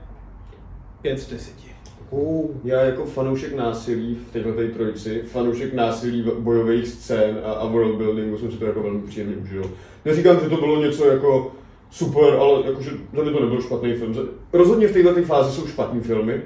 [1.03, 1.55] 5 z 10.
[2.11, 7.67] Uh, Já jako fanoušek násilí v této té trojici, fanoušek násilí bojových scén a, a
[7.67, 9.71] worldbuildingu jsem si to jako velmi příjemně užil.
[10.05, 11.53] Neříkám, že to bylo něco jako
[11.91, 14.15] super, ale jakože za mě to nebyl špatný film.
[14.53, 16.43] Rozhodně v této fázi jsou špatný filmy.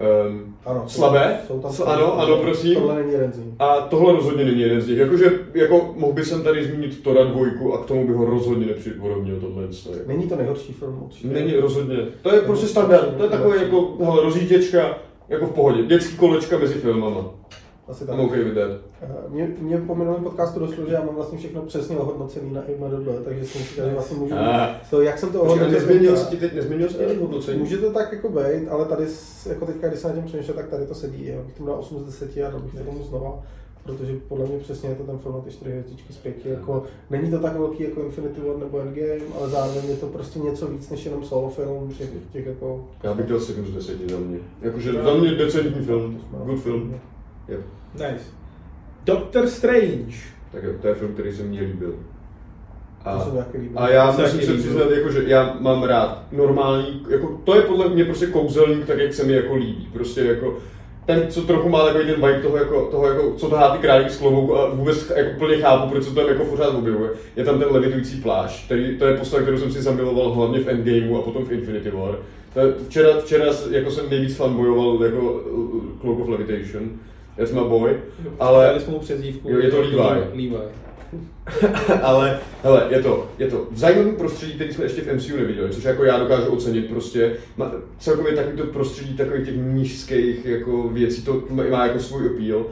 [0.00, 1.38] Um, Ano, slabé?
[1.46, 2.74] Jsou tam S- ano, ano, prosím.
[2.74, 3.48] Tohle není jeden z nich.
[3.58, 4.98] A tohle rozhodně není jeden z nich.
[4.98, 8.66] Jakože, jako, mohl bych jsem tady zmínit Tora dvojku a k tomu bych ho rozhodně
[8.66, 9.62] nepřipodobnil tohle.
[9.84, 9.98] To je.
[10.06, 11.28] Není to nejhorší film určitě.
[11.28, 11.96] Není rozhodně.
[12.22, 13.16] To je prostě standard.
[13.16, 15.82] To je takové jako hele, rozjížděčka, jako v pohodě.
[15.82, 17.24] Dětský kolečka mezi filmama.
[17.88, 18.14] Asi tak.
[18.18, 18.70] I'm okay with that.
[19.02, 22.62] Eh, Mě, mě po minulém podcastu došlo, že já mám vlastně všechno přesně ohodnocený na
[22.62, 24.34] IMDb, takže jsem říkal, že vlastně můžu...
[24.34, 24.68] Ah.
[24.90, 25.72] So, jak jsem to a ohodnotil?
[25.74, 27.58] nezměnil jsi teď, nezměnil jsi teď hodnocení?
[27.58, 29.04] Může to tak jako být, ale tady
[29.48, 31.26] jako teďka, když se na tím přemýšlel, tak tady to sedí.
[31.26, 33.42] Já bych tomu dal 8 z 10 a dal bych to tomu znova.
[33.84, 36.46] Protože podle mě přesně je to ten film na ty 4 hvězdičky z 5.
[36.46, 40.38] Jako, není to tak velký jako Infinity War nebo Endgame, ale zároveň je to prostě
[40.38, 42.84] něco víc než jenom solo film, těch, těch jako...
[43.02, 44.38] Já bych dal 7 z 10 za mě.
[44.62, 46.94] Jakože za mě decentní film, good film.
[47.48, 47.60] Yep.
[47.94, 48.24] Nice.
[49.04, 50.16] Doctor Strange.
[50.52, 51.94] Tak jo, to je film, který se mně líbil.
[53.04, 53.74] To taky líbí.
[53.76, 57.62] A já Se musím se přiznat, jako, že já mám rád normální, jako, to je
[57.62, 59.88] podle mě prostě kouzelník, tak jak se mi jako líbí.
[59.92, 60.58] Prostě jako,
[61.06, 64.10] ten, co trochu má takový ten vibe toho, jako, toho jako, co tahá ty králíky
[64.10, 67.10] z klobouku a vůbec jako plně chápu, proč se to tam jako pořád objevuje.
[67.36, 70.68] Je tam ten levitující pláž, který, to je postava, kterou jsem si zamiloval hlavně v
[70.68, 72.18] Endgameu a potom v Infinity War.
[72.54, 75.42] To je, včera, včera jako jsem nejvíc fanbojoval jako
[76.00, 76.90] Cloak of Levitation,
[77.36, 77.96] that's my boy,
[78.40, 78.66] ale...
[78.66, 79.50] Dali jsme mu přezdívku.
[79.50, 79.96] Jo, je to Levi.
[79.98, 80.56] Levi.
[82.02, 85.84] Ale hele, je to, je to zajímavý prostředí, který jsme ještě v MCU neviděli, což
[85.84, 87.36] jako já dokážu ocenit prostě.
[87.56, 92.66] Má, celkově takový to prostředí takových těch nížských jako věcí, to má, jako svůj appeal.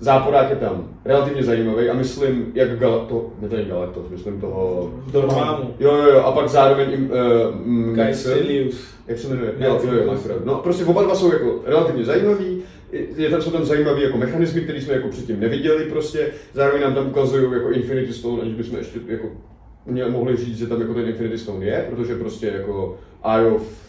[0.00, 3.70] Záporák je tam relativně zajímavý a myslím, jak Galacto, ne to není
[4.10, 4.90] myslím toho...
[5.12, 5.74] Dormammu.
[5.80, 8.94] Jo, jo, jo, a pak zároveň i uh, Caecilius.
[9.06, 9.52] jak se jmenuje?
[9.58, 10.34] Jo, jo, jo, to-.
[10.44, 14.60] No, prostě oba dva jsou jako relativně zajímavý, je tam, jsou tam zajímavé jako mechanismy,
[14.60, 18.78] které jsme jako předtím neviděli prostě, zároveň nám tam ukazují jako Infinity Stone, aniž bychom
[18.78, 19.28] ještě jako
[19.86, 22.98] mě mohli říct, že tam jako ten Infinity Stone je, protože prostě jako
[23.36, 23.86] Eye of...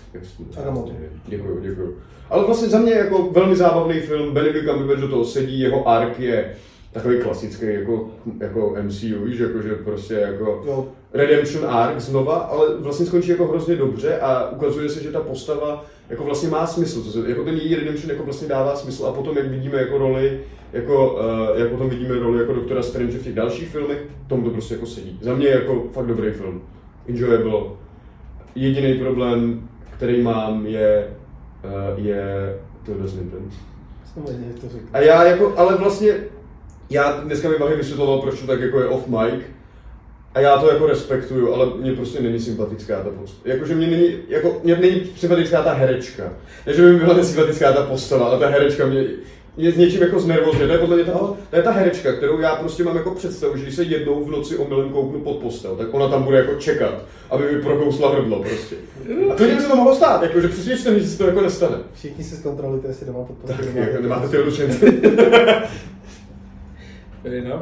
[1.27, 1.97] Děkuju, děkuju.
[2.29, 6.19] Ale vlastně za mě jako velmi zábavný film, Benedict Cumberbatch do toho sedí, jeho ark
[6.19, 6.55] je
[6.97, 12.77] takový klasický jako, jako MCU, víš, jako, že prostě jako Jo, Redemption arc znova, ale
[12.77, 17.03] vlastně skončí jako hrozně dobře a ukazuje se, že ta postava jako vlastně má smysl,
[17.03, 19.97] co se, jako ten její Redemption jako vlastně dává smysl a potom jak vidíme jako
[19.97, 20.39] roli,
[20.73, 24.49] jako, uh, jak potom vidíme roli jako doktora Strange v těch dalších filmech, tomu to
[24.49, 25.19] prostě jako sedí.
[25.21, 26.61] Za mě jako fakt dobrý film.
[27.07, 27.61] Enjoyable.
[28.55, 31.07] Jediný problém, který mám, je,
[31.95, 32.55] uh, je
[34.61, 34.85] to řekl.
[34.93, 36.13] A já jako, ale vlastně,
[36.89, 39.41] já dneska mi Vahy vysvětloval, proč to tak jako je off mic,
[40.37, 43.53] a já to jako respektuju, ale mně prostě není sympatická ta postava.
[43.53, 46.23] Jakože mě není, jako, mě není sympatická ta herečka.
[46.67, 49.03] Ne, že by mi byla nesympatická ta postava, ale ta herečka mě,
[49.57, 50.67] mě s něčím jako znervozně.
[50.67, 51.11] To je podle mě ta,
[51.49, 54.31] to je ta herečka, kterou já prostě mám jako představu, že když se jednou v
[54.31, 56.93] noci omylem kouknu pod postel, tak ona tam bude jako čekat,
[57.29, 58.75] aby mi prokousla hrdlo prostě.
[59.31, 61.77] A to by se to mohlo stát, jakože přesvědčte mě, že se to jako nestane.
[61.93, 64.73] Všichni si zkontrolujte, jestli doma pod Tak, postelí jako nemáte ty odlučení.
[67.27, 67.61] Fair enough.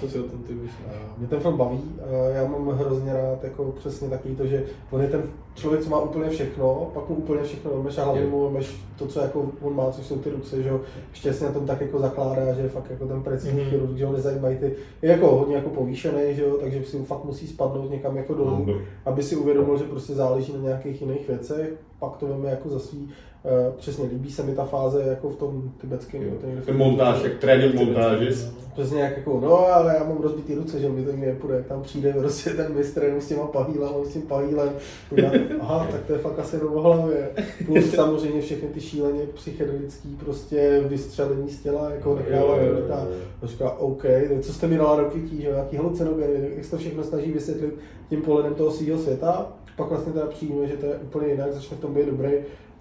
[0.00, 0.86] Co si o tom ty myslíš?
[0.88, 4.64] A Mě ten film baví, a já mám hrozně rád jako přesně takový to, že
[4.90, 5.22] on je ten
[5.54, 9.06] člověk, co má úplně všechno, pak mu úplně všechno vemeš a hlavně mu vemeš to,
[9.06, 11.80] co jako on má, což jsou ty ruce, že jo, ještě se na tom tak
[11.80, 13.70] jako zakládá, že je fakt jako ten precizní Mhm.
[13.70, 14.72] chirurg, že ho nezajímají ty,
[15.02, 18.64] je jako hodně jako povýšený, že jo, takže si fakt musí spadnout někam jako dolů,
[18.66, 18.74] No.
[19.04, 22.78] aby si uvědomil, že prostě záleží na nějakých jiných věcech, pak to veme jako za
[22.78, 23.33] svý, eh,
[23.76, 26.20] přesně líbí se mi ta fáze jako v tom tibetském.
[26.30, 28.28] To v Ten tom- montáž, jak trénink montáži.
[28.72, 31.66] Přesně jak jako, no ale já mám rozbitý ruce, že mi to nikdy nepůjde, jak
[31.66, 34.68] tam přijde prostě ten mistr jenom s těma pahýlem, s tím pahýlem,
[35.12, 35.30] já,
[35.60, 37.28] aha, tak to je fakt asi o hlavě.
[37.66, 42.94] Plus samozřejmě všechny ty šíleně psychedelický prostě vystřelení z těla, jako nechává Jo, jo, jo,
[42.94, 43.06] a jo.
[43.48, 44.04] říká, OK,
[44.40, 47.74] co jste mi dala do pití, že nějaký halucinogeny, jak se to všechno snaží vysvětlit
[48.08, 51.76] tím pohledem toho svého světa, pak vlastně teda přijíme, že to je úplně jinak, začne
[51.76, 52.30] v tom být dobrý,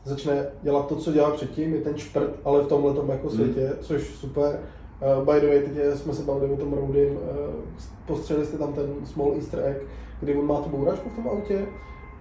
[0.03, 3.73] začne dělat to, co dělal předtím, je ten šprt, ale v tomhle tom jako světě,
[3.81, 4.59] což super.
[5.19, 7.19] Uh, by the way, teď jsme se bavili o tom Roudym, uh,
[8.07, 9.77] postřeli jste tam ten small easter egg,
[10.19, 11.65] kdy on má tu bouračku v tom autě,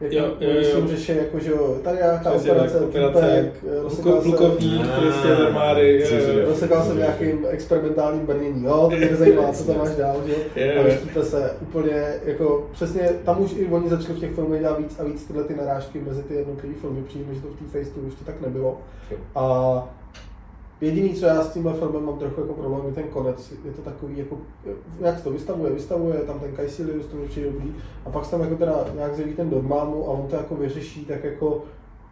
[0.02, 3.72] jak Jo, jo, jo, řeší, jako, že jo, tady nějaká Přesně operace, tak, operace, týpek,
[3.76, 6.04] eh, plukovník, Ah, prostě z armády.
[6.46, 10.72] Rozsekal jsem nějakým experimentálním brnění, jo, to mě nezajímá, co tam máš dál, že jo.
[10.76, 10.84] Jo.
[10.90, 15.00] chytíte se úplně, jako přesně, tam už i oni začali v těch filmech dělat víc
[15.00, 18.00] a víc tyhle ty narážky mezi ty jednotlivé filmy, přijím, že to v té Face
[18.04, 18.78] ještě tak nebylo.
[19.34, 19.44] A
[20.82, 23.52] jediný, co já s tímhle filmem mám trochu jako problém, je ten konec.
[23.64, 24.38] Je to takový, jako,
[25.00, 27.74] jak se to vystavuje, vystavuje, tam ten Caecilius, to přijde dobrý.
[28.06, 31.04] A pak se tam jako teda nějak zjeví ten Dormammu a on to jako vyřeší
[31.04, 31.62] tak jako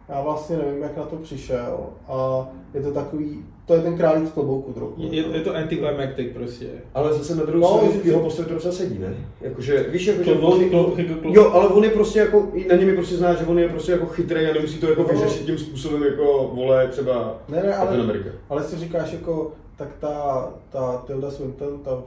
[0.09, 4.25] Já vlastně nevím, jak na to přišel a je to takový, to je ten králík
[4.29, 4.93] v klobouku trochu.
[4.97, 6.65] Je, je to anticlimactic prostě.
[6.93, 9.13] Ale zase na druhou No, stranu jeho postoj to docela sedí, ne?
[9.41, 10.61] Jakože, víš, jako, že on,
[11.23, 13.91] Jo, ale on je prostě jako, na něm je prostě zná, že on je prostě
[13.91, 15.07] jako chytrý a nemusí to jako No.
[15.07, 18.29] vyřešit tím způsobem, jako vole třeba Ne, ne, ale, America.
[18.49, 22.03] ale si říkáš jako, tak ta, ta Tilda Swinton, ta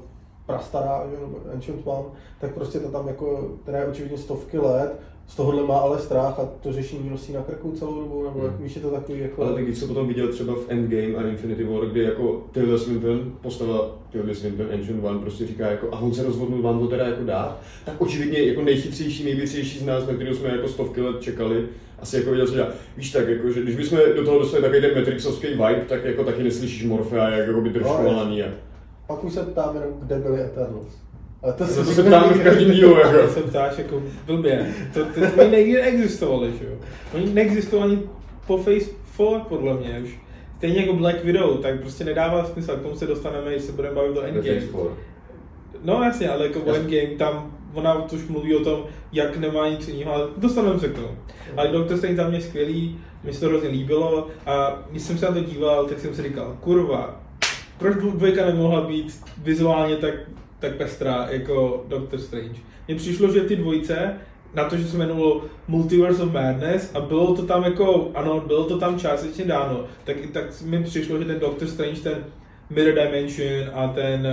[0.46, 1.16] prastará, že,
[1.52, 2.04] Ancient One,
[2.40, 6.38] tak prostě to tam jako, která je očividně stovky let, z tohohle má ale strach
[6.38, 8.44] a to řešení nosí na krku celou dobu, nebo Hmm.
[8.44, 9.42] jak víš, je to takový jako...
[9.42, 12.78] Ale tak když jsem potom viděl třeba v Endgame a Infinity War, kdy jako Tilda
[12.78, 16.86] Swinton, postava Tilda Swinton, Ancient One, prostě říká jako a on se rozhodnul vám to
[16.86, 21.00] teda jako dát, tak očividně jako nejchytřejší, největřejší z nás, na kterou jsme jako stovky
[21.00, 21.66] let čekali,
[21.98, 22.68] asi jako viděl, co dělá.
[22.96, 26.24] Víš tak, jako, že když bychom do toho dostali takový ten Matrixovský vibe, tak jako
[26.24, 28.42] taky neslyšíš Morfea, jak jako by držkovaný.
[28.42, 28.46] A...
[29.06, 30.86] Pak už se ptám jenom, kde byli Eternals.
[31.42, 33.32] Ale to, To se ptáme v každém dílu, To jako.
[33.32, 34.74] se ptáš jako blbě.
[34.94, 36.72] To, to, to oni nikdy neexistovali, že jo.
[37.14, 38.02] Oni neexistovali ani
[38.46, 38.90] po Phase 4,
[39.48, 40.18] podle mě už.
[40.58, 43.94] Stejně jako Black Widow, tak prostě nedává smysl, k tomu se dostaneme, když se budeme
[43.94, 44.60] bavit do Endgame.
[45.84, 46.82] No jasně, ale jako v Jasně.
[46.82, 50.94] Endgame, tam ona už mluví o tom, jak nemá nic jiného, ale dostaneme se k
[50.94, 51.08] tomu.
[51.56, 55.26] Ale Doctor Strange za mě skvělý, mi se to hrozně líbilo a když jsem se
[55.26, 57.20] na to díval, tak jsem si říkal, kurva,
[57.84, 60.14] proč dvojka nemohla být vizuálně tak,
[60.58, 62.60] tak pestrá jako Doctor Strange.
[62.88, 64.14] Mně přišlo, že ty dvojice,
[64.54, 68.64] na to, že se jmenovalo Multiverse of Madness a bylo to tam jako, ano, bylo
[68.64, 72.24] to tam částečně dáno, tak, tak mi přišlo, že ten Doctor Strange, ten
[72.70, 74.28] Mirror Dimension a ten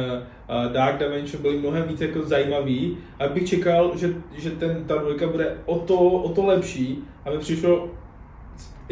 [0.49, 4.95] uh, Dark Dimension byly mnohem víc jako zajímavý a bych čekal, že, že ten, ta
[4.95, 7.89] dvojka bude o to, o to lepší a mi přišlo,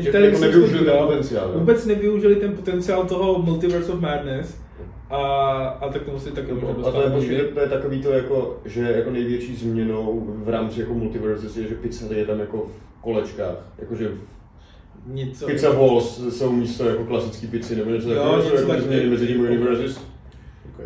[0.03, 1.59] Že tady jako nevyužili ten potenciál, jo?
[1.59, 4.57] Vůbec nevyužili ten potenciál toho Multiverse of Madness
[5.09, 5.17] a,
[5.81, 8.57] a tak tomu si taky možná A to je, počkej, to je takový to, jako,
[8.65, 13.01] že jako největší změnou v rámci jako multiverse je, že pizza je tam jako v
[13.01, 13.55] kolečkách.
[13.79, 14.11] Jakože
[15.07, 15.45] Něco.
[15.45, 19.27] pizza balls jsou místo jako klasický pici nebo něco takového, jsou jako tak- změny mezi
[19.27, 20.01] těmi universes.
[20.73, 20.85] Okay.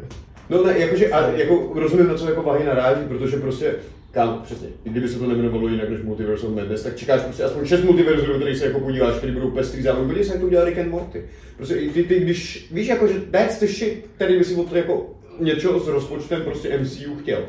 [0.49, 3.76] No ne, jakože, a, jako rozumím, na co jako Vahy naráží, protože prostě,
[4.13, 7.43] kam, přesně, i kdyby se to nejmenovalo jinak než Multiverse of Madness, tak čekáš prostě
[7.43, 10.08] aspoň šest multiverzů, do kterých se jako podíváš, který budou pestrý zároveň.
[10.08, 11.26] Podívej se, jak to udělal Rick and Morty.
[11.58, 14.71] Prostě i ty, ty, když, víš, jako, že that's the shit, který by si od
[14.71, 17.45] jako něco s rozpočtem prostě MCU chtěl.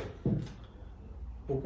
[1.47, 1.65] OK.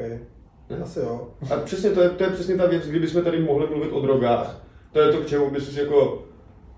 [0.71, 0.77] Ne?
[0.83, 1.29] Asi jo.
[1.51, 4.67] A přesně to je, to je přesně ta věc, kdybychom tady mohli mluvit o drogách.
[4.93, 6.28] To je to, k čemu by si jako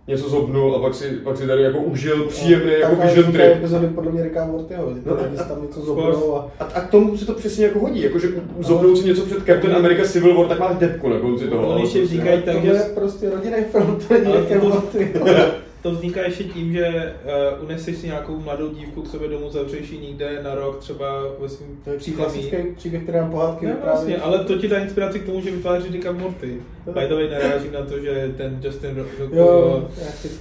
[0.08, 3.32] něco zobnul a pak si, pak si tady jako užil příjemný jako Taková vision je
[3.32, 3.56] trip.
[3.56, 6.48] epizody podle mě Ricka Mortyho, že No, tady a- tam něco zobnou a...
[6.60, 8.28] A, a k tomu se to přesně jako hodí, jakože
[8.60, 11.62] zobnout si něco před Captain America Civil War, tak máš depku na konci toho.
[11.62, 14.68] Oni ale ještě prostě- vznikají tak, že je prostě rodinný film, to není Rick to-
[14.68, 15.12] Morty.
[15.82, 17.14] to vzniká ještě tím, že
[17.58, 21.06] uh, uneseš si nějakou mladou dívku k sobě domů, zavřeš ji někde na rok, třeba
[21.40, 22.22] ve svém To je přízemí.
[22.22, 25.50] klasický příběh, který nám pohádky No, vlastně, ale to ti dá inspiraci k tomu, že
[25.50, 26.56] vytváří Rick and Morty.
[26.86, 29.88] By the way, narážím na to, že ten Justin Ro- Ro- Jo,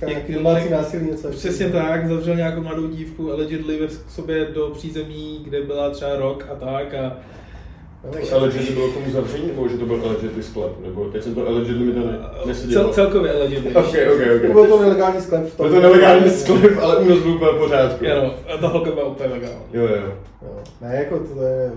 [0.08, 1.30] nějaký domácí násilí něco.
[1.30, 6.46] Přesně tak, zavřel nějakou mladou dívku allegedly ve sobě do přízemí, kde byla třeba rok
[6.52, 7.18] a tak a
[8.04, 10.72] Jo, Allegedly bylo k tomu zavření, nebo že to byl allegedly sklep?
[10.86, 12.00] Nebo teď jsem to allegedly mi to
[12.46, 13.76] ne, cel, celkově allegedly.
[13.76, 14.54] Ok, ok, To ok.
[14.54, 15.70] byl to nelegální sklep v tom.
[15.70, 18.06] Byl to nelegální sklep, ale únos byl úplně v pořádku.
[18.12, 19.60] Ano, a ta holka byla úplně legální.
[19.74, 20.12] Jo, jo.
[20.42, 20.50] Jo.
[20.82, 21.72] Ne, jako to je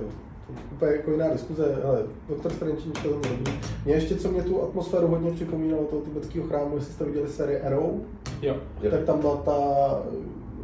[0.73, 3.53] úplně jako jiná diskuze, ale Doktor Strange mi to nelíbí.
[3.85, 7.59] Mě ještě, co mě tu atmosféru hodně připomínalo toho tibetského chrámu, jestli jste viděli sérii
[7.61, 7.91] Arrow,
[8.43, 8.55] Jo.
[8.83, 8.91] Jo.
[8.91, 9.59] tak tam byla ta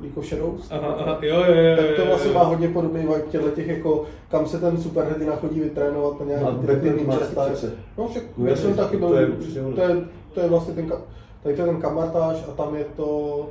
[0.02, 0.68] League of Shadows.
[0.70, 4.04] Aha, aha, jo, jo, jo, Tak to vlastně má hodně podobný vibe těchto těch, jako,
[4.30, 7.04] kam se ten superhrdina chodí vytrénovat na A nějaký ty
[7.46, 7.72] přece.
[7.98, 9.26] No však No jsem taky byl, to je
[9.74, 9.96] to je,
[10.34, 10.92] to je vlastně ten,
[11.42, 13.46] tady to je ten kamartáž a tam je to...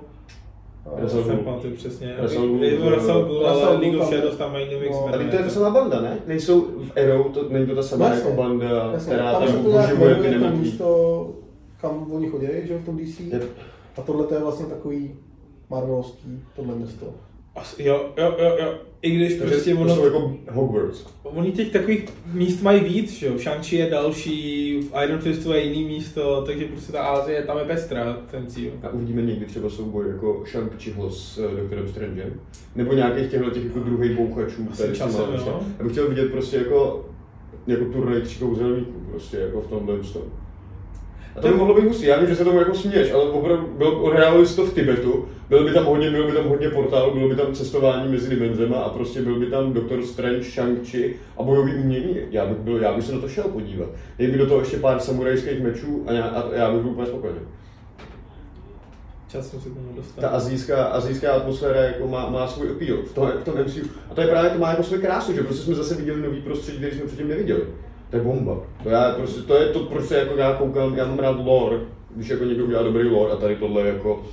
[0.97, 1.45] eh, Russell Jsem Gould.
[1.45, 2.15] pamatuju přesně.
[2.21, 4.91] Russell Gould, Je to Russell Gould, ale League Gould of tam- Shadows tam mají nových
[4.91, 6.17] No, Ale to je ta samá banda, ne?
[6.27, 9.69] Nejsou v Arrow, to, není to ta samá jako banda, která tam tam se to
[9.69, 10.59] nějak uživuje ty jmenuje to nemrtvý.
[10.63, 11.29] místo,
[11.81, 13.19] kam oni chodí, že jo, v tom DC.
[13.97, 15.15] A tohle to je vlastně takový
[15.69, 17.13] Marvelovský, tohle město.
[17.55, 18.73] As- Jo, jo, jo, jo.
[19.01, 21.05] I když Takže prostě to ono, jsou jako Hogwarts.
[21.23, 23.33] oni těch takových míst mají víc, že jo.
[23.33, 27.65] Shang-Chi je další, v Iron Fistu je jiný místo, takže prostě ta Ázie tam je
[27.65, 28.71] pestrá, ten cíl.
[28.83, 32.39] A uvidíme někdy třeba souboj jako Shang-Chiho s uh, Doktorem Strangem.
[32.75, 34.67] Nebo nějakých těchto těch jako druhých bouchačů.
[34.71, 35.49] Asi časem, prostě.
[35.49, 35.61] jo.
[35.77, 37.05] Já bych chtěl vidět prostě jako,
[37.67, 40.21] jako turnaj tří kouzelníků, prostě jako v tomhle tom.
[41.37, 43.67] A to by mohlo být hustý, já vím, že se tomu jako směješ, ale opravdu
[43.77, 47.11] byl, odhrávali si to v Tibetu, byl by tam hodně, byl by tam hodně portál,
[47.11, 51.43] bylo by tam cestování mezi dimenzema a prostě byl by tam Doktor Strange, Shang-Chi a
[51.43, 52.17] bojový umění.
[52.31, 53.89] Já bych, byl, já bych se na to šel podívat.
[54.17, 57.07] Dej mi do toho ještě pár samurajských mečů a já, a já bych byl úplně
[57.07, 57.39] spokojený.
[59.27, 60.21] Čas jsem se tomu dostal.
[60.21, 63.89] ta azijská, azijská atmosféra jako má, má svůj appeal v tom, v tom MCU.
[64.09, 66.41] A to je právě to má jako svou krásu, že prostě jsme zase viděli nový
[66.41, 67.61] prostředí, který jsme předtím neviděli.
[68.09, 68.57] To je bomba.
[68.83, 71.79] To, já prostě, to je to, proč se jako já koukám, já mám rád lore,
[72.15, 74.23] když jako někdo udělá dobrý lore a tady tohle je jako,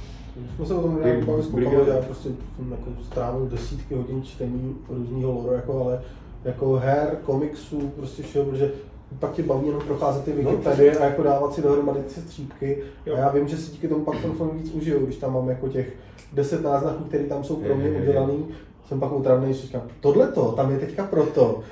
[0.57, 5.33] Jsme se o tom nějak bavili já prostě jsem jako strávil desítky hodin čtení různého
[5.33, 6.01] lore, jako, ale
[6.45, 8.73] jako her, komiksů, prostě všeho, protože
[9.19, 12.83] pak tě baví jenom procházet ty Wikipedie a jako dávat si dohromady ty střípky.
[13.07, 13.15] Jo.
[13.15, 15.49] A já vím, že si díky tomu pak ten film víc užiju, když tam mám
[15.49, 15.97] jako těch
[16.33, 18.45] 10 náznaků, které tam jsou pro mě udělaný.
[18.89, 21.63] Jsem pak utravný, že říkám, tohle to, tam je teďka proto.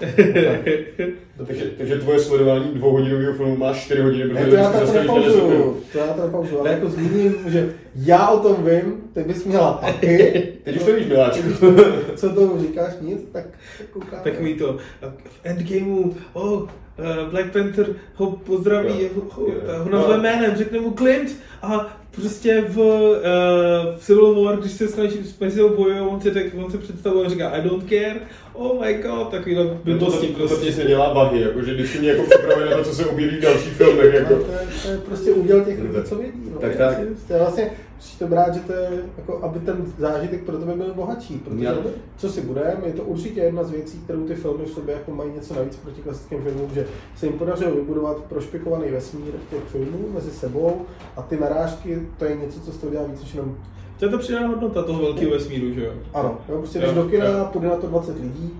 [1.46, 5.76] takže, takže tvoje sledování dvouhodinového filmu má 4 hodiny, protože Ne, to já 10 nepauzuju,
[5.92, 9.72] to já to nepauzuju, ale jako zmíním, že já o tom vím, ty bys měla
[9.72, 10.48] taky.
[10.64, 11.48] Teď už to víš, miláčku.
[12.16, 13.44] Co to říkáš, nic, tak
[13.92, 14.20] koukám.
[14.22, 14.76] Takový to,
[15.24, 16.68] v Endgameu, oh,
[17.30, 19.08] Black Panther ho pozdraví, Jo.
[19.14, 19.54] ho, ho, Jo.
[19.84, 20.22] ho nazve No.
[20.22, 22.86] jménem, řekne mu Clint a prostě v, uh,
[23.96, 27.26] v Civil War, když se snaží s Mezil bojuje, on se, tak, on se představuje
[27.26, 28.20] a říká I don't care,
[28.52, 30.72] oh my god, takovýhle blbosti to, to, to prostě.
[30.72, 33.72] se dělá vahy, jakože vždycky mě jako připravuje na to, co se objeví v dalších
[33.72, 34.14] filmech.
[34.14, 34.34] Jako.
[34.34, 36.50] No, to, je, to je prostě úděl těch lidí, co vědí.
[36.54, 36.60] No.
[36.60, 36.96] tak, tak.
[37.26, 37.70] To je vlastně,
[38.02, 41.64] musíš to brát, že to je, jako, aby ten zážitek pro tebe byl bohatší, protože
[41.64, 41.74] Já-
[42.16, 45.10] co si budeme, je to určitě jedna z věcí, kterou ty filmy v sobě jako
[45.10, 46.86] mají něco navíc proti klasickým filmům, že
[47.16, 50.80] se jim podařilo vybudovat prošpikovaný vesmír těch filmů mezi sebou
[51.16, 53.56] a ty narážky, to je něco, co z toho dělá víc než jenom
[53.98, 55.92] To je ta přidaná hodnota toho velkého vesmíru, že jo?
[56.14, 58.50] Ano, jo, prostě Jo, když do kina půjde na to 20 lidí,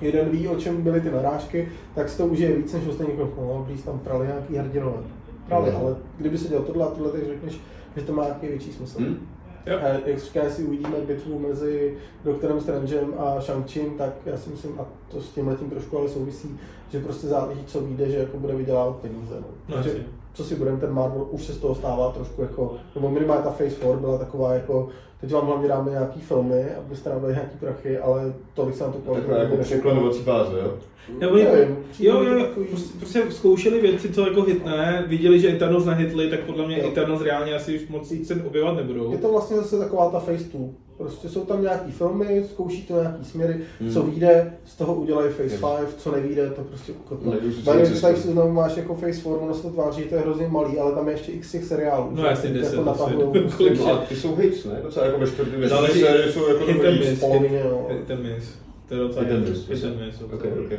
[0.00, 3.40] jeden ví, o čem byly ty narážky, tak si to užije víc, než ostatní jako,
[3.40, 5.02] no, když tam prali nějaký hrdinové.
[5.48, 7.60] Prali, ale kdyby se dělal tohle a tohle, tak řekneš,
[7.96, 9.00] že to má nějaký větší smysl.
[9.00, 9.26] Hm?
[9.66, 9.78] Jo.
[9.82, 13.66] A jak říká, jestli uvidíme bitvu mezi doktorem Strangem a shang
[13.98, 16.58] tak já si myslím, a to s tím letím trošku ale souvisí,
[16.90, 19.34] že prostě záleží, co vyjde, že jako bude vydělávat peníze.
[19.34, 19.46] No.
[19.68, 23.10] No, Takže, co si budeme, ten Marvel už se z toho stává trošku jako, nebo
[23.10, 24.88] minimálně ta Phase 4 byla taková jako,
[25.24, 28.90] teď vám hlavně dáme nějaký filmy, abyste nám dali nějaký prachy, ale tolik se na
[28.92, 30.74] to Taková jako překladovací fáze, jo?
[31.18, 36.30] Nebo Nevím, jo, jo, prostě, prostě zkoušeli věci, co jako hitné, viděli, že Eternals nahitli,
[36.30, 36.88] tak podle mě Jo.
[36.88, 39.12] Eternals reálně asi už moc se objevovat nebudou.
[39.12, 40.68] Je to vlastně zase taková ta Phase 2.
[40.98, 43.90] Prostě jsou tam nějaký filmy, zkouší to nějaký směry, Hmm.
[43.92, 45.46] co vyjde, z toho udělají Jo.
[45.48, 45.60] 5,
[45.98, 47.30] co nevyjde, to prostě ukotne.
[47.30, 48.00] Najdou si Tady cestu.
[48.00, 50.78] tady si znovu máš jako Phase 4, ono se to tváří, to je hrozně malý,
[50.78, 52.08] ale tam je ještě x těch seriálů.
[52.14, 53.00] No jasně, Ty 10 jako asi.
[53.00, 53.56] natahujou prostě.
[53.56, 54.80] Kolik a ty jsou hits, ne?
[54.82, 56.88] Docela jako ve čtvrtém, sérii jsou jako hit dobrý.
[56.88, 57.20] and miss.
[57.20, 57.86] polovině, no.
[58.06, 58.54] Ten mis.
[58.88, 59.68] To je docela Hit and miss.
[59.68, 60.22] hit and miss.
[60.22, 60.78] Okay, okay.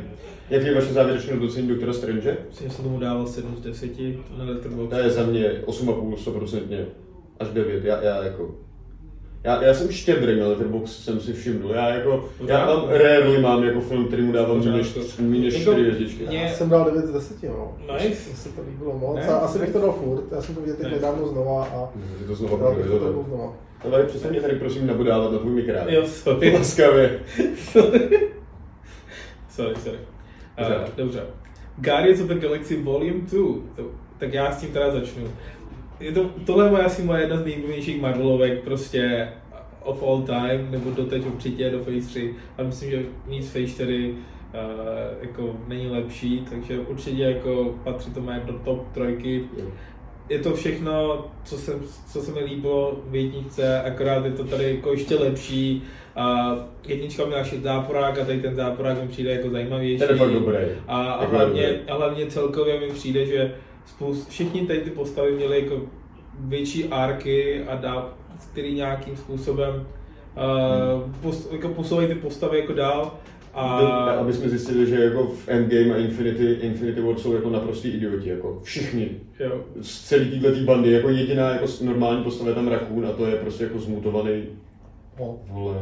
[0.50, 2.36] Jak je vaše závěrečné hodnocení doktora Strange?
[2.48, 3.90] Myslím, že jsem tomu dával 7 z 10
[4.38, 4.90] na Letterboxd.
[4.90, 6.84] To je za mě 8,5, 100%,
[7.40, 7.84] až 9.
[7.84, 8.54] Já, já jako...
[9.46, 11.70] Já, já jsem štědrý na Letterboxd, jsem si všiml.
[11.74, 15.72] Já jako, já mám, rarely mám jako film, který mu dávám méně než, než Jako
[15.72, 16.26] 4 hvězdičky.
[16.26, 17.76] mě- Já jsem dal 9 z 10, no.
[17.92, 18.08] Nice.
[18.08, 19.16] Mně se to líbilo moc.
[19.16, 19.28] Nice.
[19.28, 20.96] A asi bych to dal furt, já jsem to viděl teď Nice.
[20.96, 21.88] nedávno znova a
[22.20, 23.52] Je to znova dal bych to znova.
[23.84, 25.88] Ale přestaň mě tady prosím nabodávat na tvůj mikrát.
[25.88, 26.52] Jo, sorry.
[26.54, 27.20] Laskavě.
[29.50, 29.98] sorry, sorry.
[30.58, 30.76] Dobře.
[30.78, 31.20] Uh, dobře.
[31.76, 33.38] Guardians of the Galaxy Volume 2.
[33.76, 33.82] To,
[34.18, 35.22] tak já s tím teda začnu.
[36.00, 39.28] Je to, tohle je asi moje jedna z nejblíbenějších Marvelovek, prostě
[39.82, 42.34] of all time, nebo doteď určitě do Phase 3.
[42.58, 44.18] A myslím, že nic Phase 4 uh,
[45.20, 49.44] jako není lepší, takže určitě jako patří to mé do top trojky.
[50.28, 51.72] je to všechno, co se,
[52.12, 55.82] co se mi líbilo v jedničce, akorát je to tady jako ještě lepší.
[56.16, 56.56] A
[56.86, 59.98] jednička měla šit záporák a tady ten záporák mi přijde jako zajímavější.
[59.98, 60.56] Ten je fakt dobrý.
[60.86, 63.54] A, a, Jako hlavně, a hlavně celkově mi přijde, že
[63.86, 65.82] spoust, všichni tady ty postavy měly jako
[66.38, 68.14] větší arky a dá,
[68.52, 73.14] který nějakým způsobem uh, pos, jako posouvají ty postavy jako dál.
[73.54, 73.78] A.
[74.10, 78.28] Aby jsme zjistili, že jako v Endgame a Infinity, Infinity War jsou jako naprostý idioti,
[78.28, 79.10] jako všichni.
[79.40, 83.26] jo, Z celé této bandy, jako jediná jako normální postava je tam Raccoon a to
[83.26, 84.44] je prostě jako zmutovaný,
[85.20, 85.74] No, vole,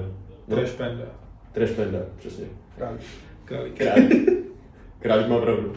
[0.49, 1.05] no, Trash Panda.
[1.53, 2.45] trash panda, přesně.
[2.77, 3.01] králík.
[3.45, 3.75] Králík.
[3.75, 4.29] Králík.
[5.01, 5.73] Králík má pravdu.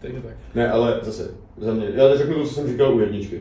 [0.00, 0.32] Takže tak.
[0.54, 3.40] Ne, ale zase, za mě, já řeknu to, co jsem říkal u jedničky.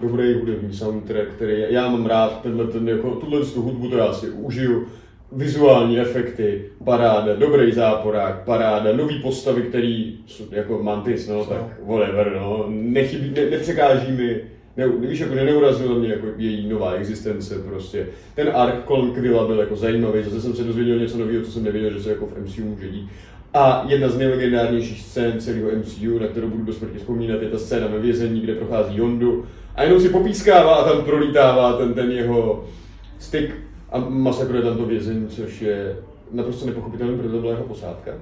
[0.00, 4.12] Dobrý hudební soundtrack, který já mám rád, tenhle, ten, jako, tuhle tu hudbu to já
[4.12, 4.86] si užiju.
[5.32, 12.32] Vizuální efekty, paráda, dobrý záporák, paráda, nový postavy, který jsou jako Mantis, no, tak whatever,
[12.40, 14.40] no, nechybí, ne, nepřekáží mi,
[14.76, 18.06] ne, víš, jako, neurazila mě jako její nová existence, prostě.
[18.34, 21.64] Ten ark kolem Quilla byl jako zajímavý, zase jsem se dozvěděl něco nového, co jsem
[21.64, 23.08] nevěděl, že se jako v MCU může dít.
[23.54, 27.58] A jedna z nejlegendárnějších scén celého MCU, na kterou budu do smrti vzpomínat, je ta
[27.58, 32.10] scéna ve vězení, kde prochází Yondu a jenom si popískává a tam prolítává ten, ten
[32.10, 32.64] jeho
[33.18, 33.54] styk
[33.92, 35.96] a masakruje tam to vězení, což je
[36.32, 38.12] naprosto nepochopitelné, protože to byla jeho posádka.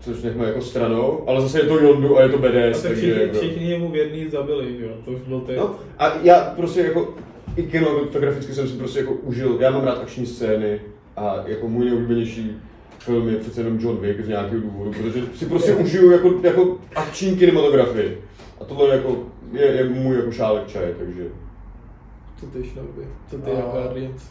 [0.00, 2.90] Což nechme jako stranou, ale zase je to Yondu a je to A BDS, tak
[2.90, 3.38] takže všichni, jako...
[3.38, 5.56] všichni jemu věrný zabili, jo, to už byl ten.
[5.56, 7.14] No, a já prostě jako,
[7.56, 10.80] i kinematograficky jsem si prostě jako užil, já mám rád akční scény
[11.16, 12.56] a jako můj nejoblíbenější
[13.04, 16.78] film je přece jenom John Wick z nějakého důvodu, protože si prostě užiju jako, jako
[16.96, 18.18] akční kinematografii.
[18.60, 19.16] A tohle jako,
[19.52, 21.28] je, je můj jako šálek čaje, takže...
[22.40, 23.02] Co ty šnorby?
[23.30, 24.22] Co ty jako Guardians?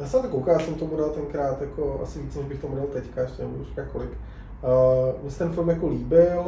[0.00, 2.76] Já jsem to koukal, já jsem tomu dal tenkrát jako asi víc, než bych tomu
[2.76, 4.10] dal teďka, ještě nebudu říkat kolik.
[4.10, 6.44] Uh, Mně se ten film jako líbil,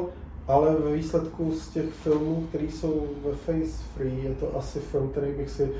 [0.49, 5.09] ale ve výsledku z těch filmů, které jsou ve Face Free, je to asi film,
[5.09, 5.71] který bych si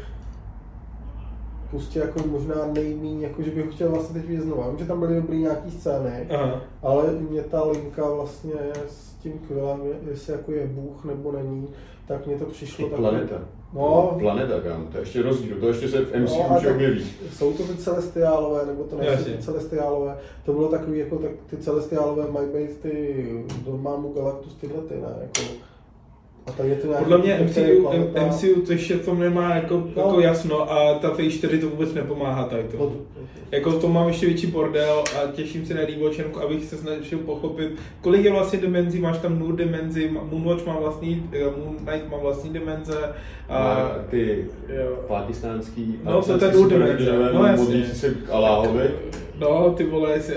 [1.73, 4.63] pustil jako možná nejmíň, jako že bych chtěl vlastně teď vidět znovu.
[4.71, 6.61] Vím, že tam byly dobrý nějaký scény, Aha.
[6.83, 8.53] ale mě ta linka vlastně
[8.89, 11.69] s tím Quillem, jestli jako je Bůh nebo není,
[12.09, 13.37] tak mně to přišlo takový- planeta.
[13.75, 16.75] No, Planeta, kam, to je ještě rozdíl, to ještě se v MCU No, už tak-
[16.75, 17.07] objeví.
[17.33, 20.17] Jsou to ty celestiálové, nebo to nejsou ty celestiálové.
[20.45, 23.27] To bylo takový, jako tak, ty celestiálové mají být ty
[23.67, 25.09] normálnu galaktus tyhle ty, ne?
[25.21, 25.53] Jako,
[26.47, 27.05] a tady je to nějaký...
[27.05, 30.03] Podle mě MCU, M- MCU to ještě v tom nemá jako, No.
[30.03, 32.93] jako jasno a ta Phase 4 to vůbec nepomáhá tady No, to.
[33.51, 37.69] Jako to mám ještě větší bordel a těším se na rewatchenku, abych se snažil pochopit,
[38.01, 42.17] kolik je vlastně dimenzí, máš tam nur dimenzi, Moonwatch má vlastní, eh, Moon Knight má
[42.19, 42.99] vlastní dimenze
[43.49, 44.99] a A ty jo.
[45.09, 46.89] pakistánský No, to je ten Udemy,
[47.35, 47.65] no, jasně.
[47.65, 48.91] modlící se k Aláhovi.
[49.43, 50.37] No, ty vole, jestli,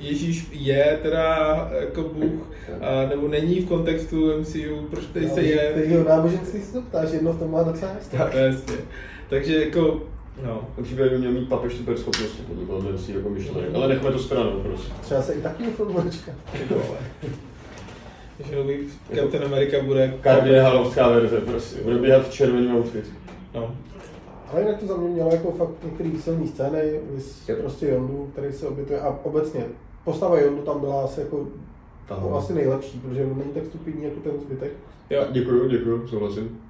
[0.00, 2.42] Ježíš je teda jako Bůh,
[2.80, 7.12] a, nebo není v kontextu MCU, proč tady se je, Kterýho náboženství se to ptáš,
[7.12, 8.76] jedno v tom má docela tak jasně.
[9.28, 10.02] Takže jako,
[10.46, 10.68] no.
[10.82, 13.70] Případě by měl mít papež super schopnosti, podle tohle si jako myšlenek.
[13.74, 14.92] Ale nechme to stranou, prostě.
[15.00, 15.42] Třeba se i.
[16.52, 16.98] Ty vole.
[18.36, 18.76] Takže nový
[19.14, 21.80] Captain America bude Kardinalovská verze, prostě.
[21.82, 23.10] Bude běhat v červeném outfitu.
[23.54, 23.76] No.
[24.52, 27.58] Ale jinak to za mě mělo jako fakt některé silné scény, vys Yep.
[27.60, 29.64] prostě Jondu, který se obětuje a obecně
[30.04, 31.46] postava Jondu tam byla asi jako
[32.08, 32.34] Tam.
[32.34, 34.72] asi nejlepší, protože on není tak stupidní jako ten zbytek.
[35.10, 35.24] Jo.
[35.30, 36.60] Děkuju, děkuju, souhlasím.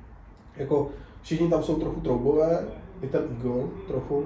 [0.57, 0.89] Jako
[1.23, 2.67] všichni tam jsou trochu troubové,
[3.03, 4.25] i ten Eagle trochu.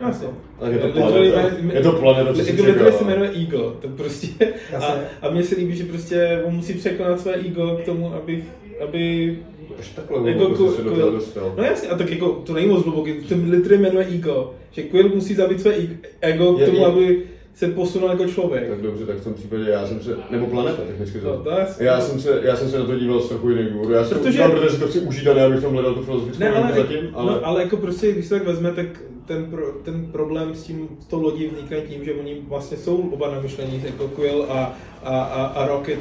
[0.00, 0.28] Jasně.
[0.58, 1.40] Tak je to planeta.
[1.72, 5.02] Je to planeta, co Eagle literally se jmenuje Eagle, to prostě, a, Jasně.
[5.22, 8.44] a mně se líbí, že prostě on musí překonat své ego k tomu, aby,
[8.80, 9.38] aby
[9.78, 11.02] Až takhle Jako hluboko jsi se do Quill.
[11.06, 11.52] toho dostal.
[11.56, 15.08] No jasně, a tak jako to není moc hluboký, ten literally jmenuje ego, že Quill
[15.14, 17.22] musí zabít své eg- ego k tomu, aby
[17.54, 18.68] se posunul jako člověk.
[18.68, 21.50] Tak dobře, tak v tom případě já jsem se, nebo planeta technicky No, to.
[21.50, 23.92] je Já jsem se, já jsem se na to díval z trochu jiného důvodu.
[23.92, 24.54] Já jsem Protože- protože...
[24.56, 26.98] protože si to chci užít a ne, abych tam hledal tu filozofickou Ne, ale, zatím,
[27.14, 27.32] ale...
[27.32, 28.86] no, ale jako prostě, když se tak vezme, tak
[29.26, 32.96] ten, pro, ten problém s tím, s tou lodí vznikne tím, že oni vlastně jsou
[33.12, 35.98] oba namyšlení, jako Quill a, a, a, a Rocket,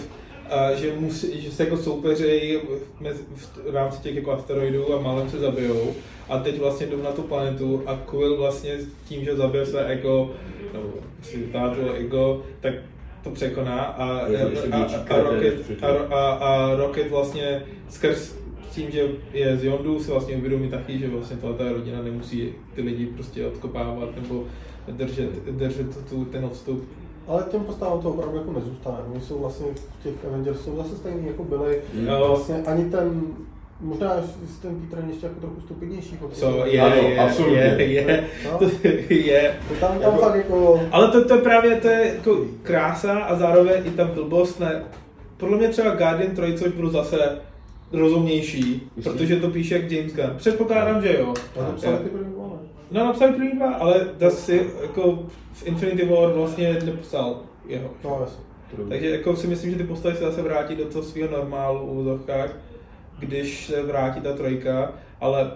[0.76, 2.58] že, musí, že se jako soupeřejí
[3.36, 5.94] v, rámci těch jako asteroidů a málem se zabijou.
[6.30, 10.32] A teď vlastně jdou na tu planetu a Quill vlastně tím, že zabije své ego,
[10.74, 12.74] nebo si vytáhl ego, tak
[13.24, 14.28] to překoná a, a,
[14.72, 18.40] a, a, Rocket, a, a, a Rocket vlastně skrz
[18.72, 22.82] tím, že je z Yondu, si vlastně uvědomí taky, že vlastně tato rodina nemusí ty
[22.82, 24.46] lidi prostě odkopávat nebo
[24.88, 26.90] držet, držet tu, ten odstup.
[27.30, 28.98] Ale těm postavám to opravdu jako nezůstane.
[29.12, 29.66] Oni jsou vlastně
[30.00, 31.82] v těch Avengers jsou zase stejný jako byli.
[31.94, 32.26] Jo.
[32.28, 33.22] Vlastně ani ten,
[33.82, 36.16] možná ještě ten Peter ještě jako trochu stupidnější.
[36.16, 36.32] potom.
[36.36, 37.56] Co je, Ano, je, absolutně.
[37.78, 38.58] je, je, No.
[38.58, 38.66] to
[39.14, 39.56] je.
[39.80, 40.82] Tam, tam fakt jako...
[40.92, 44.60] Ale to, to je právě to je jako krása a zároveň i ta blbost.
[44.60, 44.84] Ne.
[45.38, 47.38] Podle mě třeba Guardian 3, což budu zase
[47.94, 49.14] rozumnější, Myslíš?
[49.16, 50.34] protože to píše jak James Gunn.
[50.38, 51.34] Předpokládám, že jo.
[51.54, 51.62] To
[51.98, 52.39] ty první vole.
[52.92, 55.24] No napsali první dva, ale zase jako
[55.54, 57.90] v Infinity War vlastně nepsal jeho.
[58.04, 58.44] No jasně.
[58.90, 61.98] Takže jako si myslím, že ty postavy se zase vrátí do toho svého normálu v
[61.98, 62.58] úzovkách,
[63.20, 65.52] když se vrátí ta trojka, ale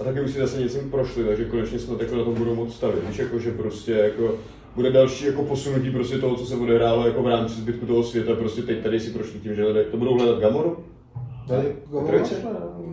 [0.00, 2.74] A taky už si zase něco prošli, takže konečně snad takhle na to budou moc
[2.74, 3.08] stavit.
[3.08, 4.34] Víš, jako, že prostě jako
[4.74, 8.34] bude další jako posunutí prostě toho, co se odehrálo jako v rámci zbytku toho světa,
[8.34, 10.84] prostě teď tady si prošli tím, že to budou hledat Gamoru?
[11.48, 12.34] Ve trojce?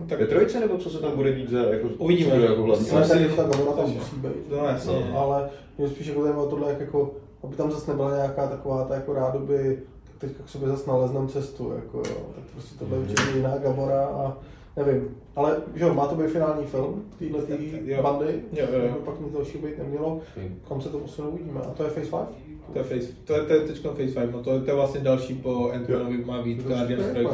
[0.08, 2.34] Tak Ve trojce, nebo co se tam bude dít za, jako, Uvidíme.
[2.34, 2.86] bude jako hlavní?
[2.98, 4.50] Myslím tak ta Gamora tam musí být.
[4.50, 5.06] No, jasně.
[5.12, 7.10] No, ale mě spíš jako zajímalo tohle, jak jako,
[7.42, 11.28] aby tam zase nebyla nějaká taková ta jako rádoby, tak teď k sobě zase naleznám
[11.28, 13.10] cestu, jako jo, tak prostě tohle je Mhm.
[13.12, 14.36] určitě jiná Gamora a
[14.76, 15.16] nevím.
[15.36, 17.38] Ale že jo, má to být finální film téhle
[17.84, 18.02] Jo.
[18.02, 18.94] bandy, Jo, jo, jo.
[19.04, 20.20] pak nic dalšího být nemělo,
[20.68, 21.60] kam se to posune uvidíme.
[21.60, 22.47] A to je Phase 5?
[22.72, 24.74] To je, face, to je, to je teď Phase 5, no to je, to je
[24.76, 27.26] vlastně další po Ant-Manovi má být Guardians 3.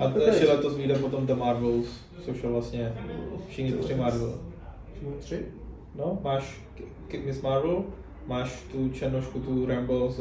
[0.00, 1.86] A to ještě letos vyjde potom The Marvels,
[2.24, 2.92] což je vlastně
[3.48, 4.34] všichni tři Marvel.
[5.18, 5.38] Tři?
[5.98, 6.60] No, máš
[7.24, 7.84] Miss Marvel,
[8.26, 10.20] máš tu černošku, tu Rambo z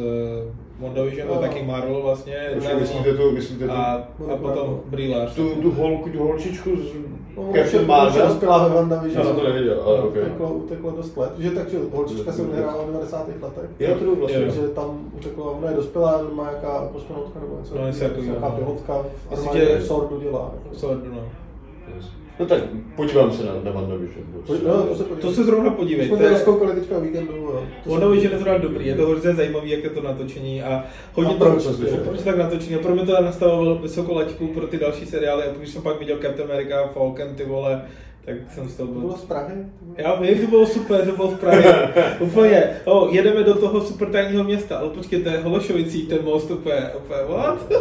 [0.79, 1.47] WandaVision, to je No.
[1.47, 2.49] taky Marvel vlastně.
[2.79, 3.93] Myslíte tu, myslíte tu, a,
[4.33, 5.49] a potom Brie Larson.
[5.55, 6.91] tu, tu, holku, tu holčičku z
[7.35, 8.27] Captain už je Marvel?
[8.27, 9.21] dospělá ve WandaVision.
[9.21, 10.21] Já jsem to nevěděl, ale No, okej.
[10.23, 11.31] uteklo, uteklo dost let.
[11.37, 13.27] Že takže holčička se odehrála v 90.
[13.41, 13.69] letech.
[13.79, 14.37] Jo, to vlastně.
[14.39, 14.43] Jo.
[14.45, 17.75] Takže tam uteklo, ona je dospělá, má jaká kosmonautka nebo něco.
[17.77, 18.55] No, něco takového, Nějaká no.
[18.55, 18.93] pilotka
[19.29, 20.51] v armádě že- v Sordu dělá.
[20.63, 20.75] jako.
[20.75, 21.21] Sordu, no.
[22.39, 22.59] No tak
[22.95, 24.25] podívám se na, na WandaVision.
[24.67, 25.03] No, to se
[25.37, 26.07] To zrovna podívej.
[26.07, 27.33] jsme to to je- rozkoukali teďka o víkendu.
[27.99, 31.33] To už je zrovna dobrý, je to hrozně zajímavý, jak je to natočení a hodně
[31.35, 31.63] A proč?
[31.63, 31.73] to,
[32.09, 32.75] proč tak natočení.
[32.75, 35.99] A pro mě to nastavovalo vysokou laťku pro ty další seriály a když jsem pak
[35.99, 37.81] viděl Captain America, Falcon, ty vole,
[38.25, 39.01] tak jsem z toho To byl.
[39.01, 39.53] bylo z Prahy?
[39.97, 41.89] Já vím, to bylo super, to bylo v Praze.
[42.19, 47.19] úplně, oh, jedeme do toho super tajného města, ale počkejte, Hološovicí, ten most, úplně, úplně,
[47.27, 47.71] what?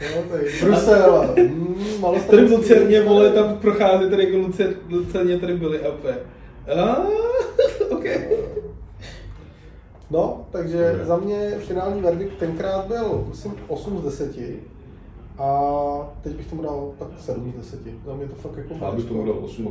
[0.00, 1.34] No, tady Brusel.
[1.36, 5.88] Mm, malo Tady v Lucerně, vole, tam prochází, tady jako Lucer, Lucerně tady byli a
[5.88, 6.16] úplně.
[6.80, 6.96] A,
[7.90, 8.04] ok.
[10.10, 14.36] No, takže za mě finální verdikt tenkrát byl, myslím, 8 z 10.
[15.38, 15.50] A
[16.22, 17.80] teď bych tomu dal tak 7 z 10.
[18.06, 19.70] Za mě to fakt jako Já bych tomu dal 8,5.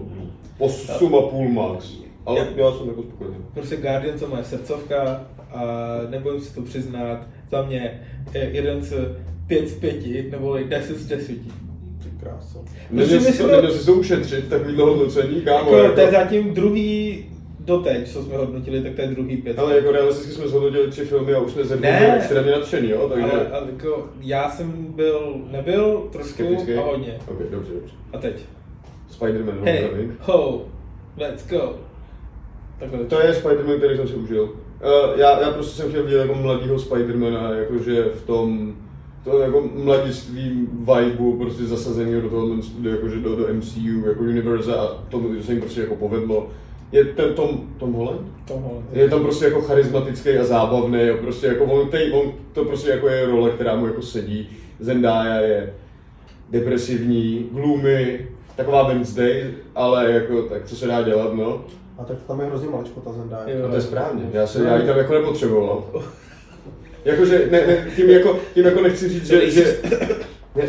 [0.59, 1.93] 8,5 max.
[2.25, 3.37] Ale já jsem jako spokojený.
[3.53, 5.63] Prostě Guardian, co moje srdcovka a
[6.09, 7.19] nebojím si to přiznat,
[7.51, 8.01] za mě
[8.33, 8.93] je jeden z
[9.47, 11.27] 5 z 5, nebo 10 z 10.
[12.03, 12.63] Ty kráso.
[12.91, 15.77] Neměl si to, že- neměl si to ušetřit, takovýhle hodnocení, kámo.
[15.77, 17.25] Jako, to je Jako, zatím druhý
[17.59, 19.59] doteď, co jsme hodnotili, tak to je druhý pět.
[19.59, 21.97] ale jako realisticky jsme zhodnotili tři filmy a už jsme ze Ne.
[21.99, 23.09] byli extrémně nadšený, jo?
[23.13, 23.31] Takže...
[23.31, 26.73] ale, ale jako, já jsem byl, nebyl trošku Skeptický?
[26.73, 27.17] a hodně.
[27.27, 27.93] Ok, dobře, dobře.
[28.13, 28.35] A teď.
[29.19, 30.11] Spider-Man Hey, Homecoming.
[30.21, 30.65] ho,
[31.17, 31.73] let's go.
[32.79, 34.43] Takhle To je Spider-Man, který jsem si užil.
[34.43, 38.75] Uh, já, já prostě jsem chtěl vidět jako mladýho Spidermana, jakože v tom
[39.25, 42.47] to jako mladiství vibe, prostě zasazení do toho
[42.81, 46.49] jakože do, do MCU, jako univerza a to se jim prostě jako povedlo.
[46.91, 48.21] Je ten Tom, Tom Holland?
[48.47, 48.69] Tohle.
[48.93, 52.89] Je tam prostě jako charismatický a zábavný a prostě jako on, tej, on, to prostě
[52.89, 54.49] jako je role, která mu jako sedí.
[54.79, 55.73] Zendaya je
[56.49, 61.65] depresivní, gloomy, taková Wednesday, ale jako tak co se dá dělat, no.
[61.97, 63.49] A tak tam je hrozně maličko ta Zendaya.
[63.49, 63.61] Jo.
[63.61, 65.83] No to je správně, já, se, já ji tam jako nepotřeboval.
[67.05, 69.77] Jakože, ne, ne, tím, jako, tím jako nechci říct, že, že
[70.55, 70.67] ne,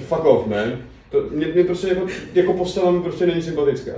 [0.00, 0.72] fuck off, man.
[1.10, 3.92] To, mě, mě prostě jako, jako postava mi prostě není sympatická.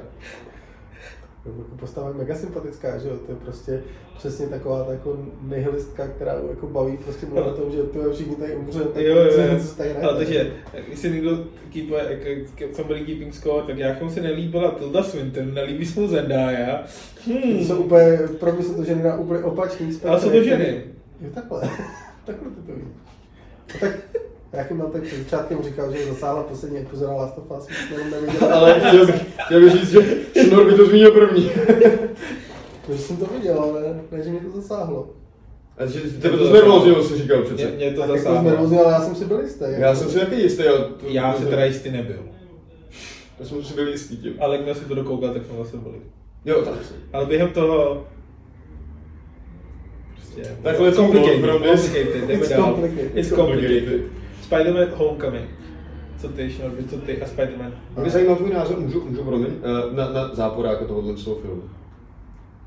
[1.47, 3.83] Jako postava je mega sympatická, že jo, to je prostě
[4.19, 8.15] přesně taková ta jako nihilistka, která jako baví prostě mluvit o tom, že to je
[8.15, 9.59] všichni tady umře, tak Jo, jo, jo.
[9.69, 10.07] co tady hraje.
[10.07, 10.53] Ale takže,
[10.91, 16.09] jestli někdo keep, somebody keeping score, tak jak se nelíbila Tilda Swinton, nelíbí se mu
[16.09, 16.83] Zendaya.
[17.25, 17.65] To Hmm.
[17.65, 20.11] jsou úplně, pro mě jsou to ženy na úplně opačný spektrum.
[20.13, 20.83] Ale jsou to ženy.
[21.21, 21.61] Jo, takhle.
[22.27, 22.93] takhle ty to vidíš.
[23.75, 23.93] No tak,
[24.53, 28.11] jak jim mám tak před začátkem říkal, že zasáhla poslední epizoda Last of Us, jenom
[28.11, 28.55] neviděl.
[28.55, 30.01] Ale chtěl bych, chtěl bych říct, že
[30.49, 31.51] Snor by to zmínil první.
[32.89, 33.83] Že jsem to viděl, ale
[34.13, 35.11] ne, že mě to zasáhlo.
[35.79, 37.67] A že tebe to znervoznilo, si říkal přece.
[37.67, 38.41] Mě, mě to Tak jako zasáhlo.
[38.43, 39.65] znervozně, ale já jsem si byl jistý.
[39.65, 40.79] Já jako- jsem si taky jistý, ale...
[40.79, 42.23] To, Já to, si teda jistý nebyl.
[43.41, 44.35] Já jsem si byl jistý tím.
[44.41, 45.95] Ale jakmile si to dokoukal, tak jsme zase byli.
[46.45, 46.75] Jo, tak.
[47.13, 48.07] Ale během toho...
[50.35, 50.57] Prostě...
[50.63, 52.63] Tak let's move on complicated, complicated, jdeme It's dál.
[52.65, 53.17] complicated.
[53.17, 54.03] It's complicated.
[54.51, 55.49] Spider-Man Homecoming.
[56.19, 57.73] Co ty, Šnorby, co ty a Spider-Man?
[58.01, 61.63] Mě zajímal tvůj názor, můžu, můžu promiň, eh, na, na záporáka tohohle z toho filmu.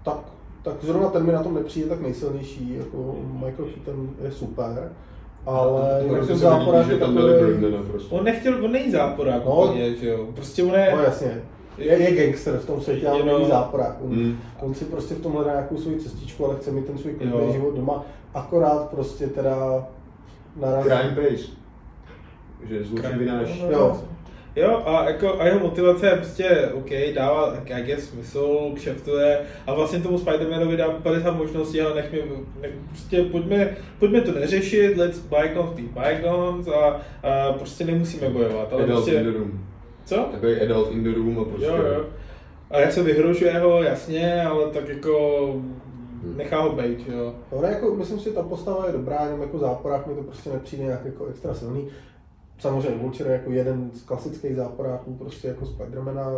[0.05, 0.17] Tak,
[0.63, 4.91] tak zrovna ten mi na tom nepřijde tak nejsilnější, jako Michael Keaton je super,
[5.45, 7.19] ale To mi líbí, záporák že je takový,
[7.87, 8.15] prostě.
[8.15, 9.63] On nechtěl, on není záporák No.
[9.63, 10.27] úplně, že jo.
[10.35, 10.91] Prostě on je...
[10.95, 11.41] no jasně,
[11.77, 13.97] je, je gangster v tom světě, ale Jenom- není záporák.
[14.05, 14.37] On, Mm.
[14.61, 17.17] on si prostě v tom hledá nějakou svou cestičku, ale chce mít ten svůj Jo.
[17.31, 19.87] klidný život doma, akorát prostě teda
[20.61, 20.89] narazí.
[20.89, 21.47] Crime Base.
[22.69, 23.25] Že zločin.
[23.27, 23.33] No,
[23.71, 24.01] no, Jo.
[24.57, 29.73] Jo, a, jako, a jeho motivace je prostě OK, dává, I guess, smysl, kšeftuje a
[29.73, 32.21] vlastně tomu Spider-Manovi dá 50 možností, ale nech mě,
[32.61, 38.73] nech, prostě pojďme, pojďme to neřešit, let's bygones be bygones a, a prostě nemusíme bojovat,
[38.73, 39.23] ale prostě.
[40.05, 40.15] Co?
[40.15, 41.65] Takový adult in the room a prostě...
[41.65, 42.05] Jo, jo.
[42.71, 45.55] A jak se vyhrožuje ho, jasně, ale tak jako
[46.35, 47.33] nechá ho být, jo.
[47.51, 50.49] Ale jako, myslím si, že ta postava je dobrá, jenom jako záporák mi to prostě
[50.49, 51.87] nepřijde nějak jako extra silný.
[52.59, 56.31] Samozřejmě Vulture je jako jeden z klasických záporáků, prostě jako Spidermana,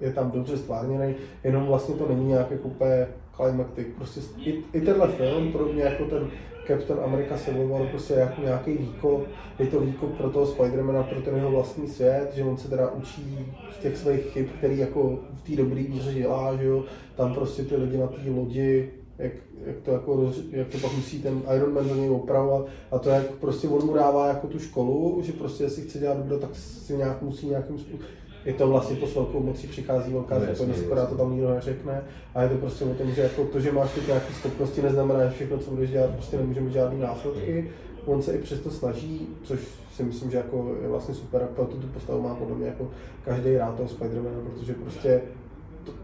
[0.00, 3.06] je tam dobře stvárněný, jenom vlastně to není nějak jako úplně
[3.36, 3.86] climactic.
[3.96, 6.30] Prostě i, i tenhle film, podobně jako ten
[6.66, 9.26] Captain America Civil War, prostě je jako nějaký výkop,
[9.58, 12.90] je to výkop pro toho Spidermana, pro ten jeho vlastní svět, že on se teda
[12.90, 13.38] učí
[13.78, 16.84] z těch svých chyb, který jako v té dobré víře dělá, že jo,
[17.16, 19.32] tam prostě ty lidi na té lodi, jak,
[19.66, 22.66] jak, to jako, jak to pak musí ten Iron Man za něj opravovat.
[22.90, 26.18] A to jak prostě on mu dává jako tu školu, že prostě jestli chce dělat
[26.18, 28.06] dobro, tak si nějak musí nějakým způsobem
[28.44, 31.54] je to vlastně to s velkou mocí přichází velká No, zodpovědnost, akorát to tam nikdo
[31.54, 32.02] neřekne.
[32.34, 35.24] A je to prostě o tom, že jako to, že máš teď nějaké schopnosti, neznamená,
[35.24, 37.70] že všechno, co budeš dělat, prostě nemůže mít žádný následky.
[38.06, 39.60] On se i přesto snaží, což
[39.96, 42.90] si myslím, že jako je vlastně super, a proto tu postavu má podle mě jako
[43.24, 45.20] každý rád toho Spidermana, protože prostě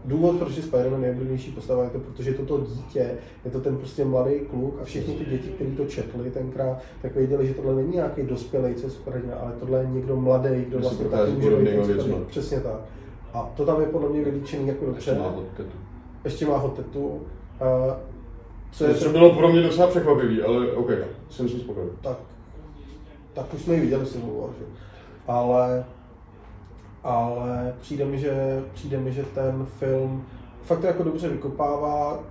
[0.05, 3.11] důvod, proč je Spider-Man nejoblíbenější postava, je to, protože je to to dítě,
[3.45, 7.15] je to ten prostě mladý kluk a všichni ty děti, kteří to četli tenkrát, tak
[7.15, 10.77] věděli, že tohle není nějaký dospělý, co je superhrdina, ale tohle je někdo mladý, kdo
[10.77, 12.17] si vlastně taky může být superhrdina.
[12.27, 12.79] Přesně tak.
[13.33, 15.23] A to tam je podle mě vylíčený jako Ještě dobře.
[15.23, 15.77] má hot tetu.
[16.23, 16.55] Ještě má.
[17.61, 17.97] A
[18.71, 20.89] co je To bylo pro mě docela překvapivý, ale OK,
[21.29, 21.91] jsem si spokojený.
[22.01, 22.17] tak,
[23.33, 24.05] tak už jsme ji viděli
[24.39, 24.65] War, že?
[25.27, 25.85] Ale,
[27.03, 30.25] ale přijde mi, že, přijde mi, že ten film
[30.61, 32.23] fakt to jako dobře vykopává,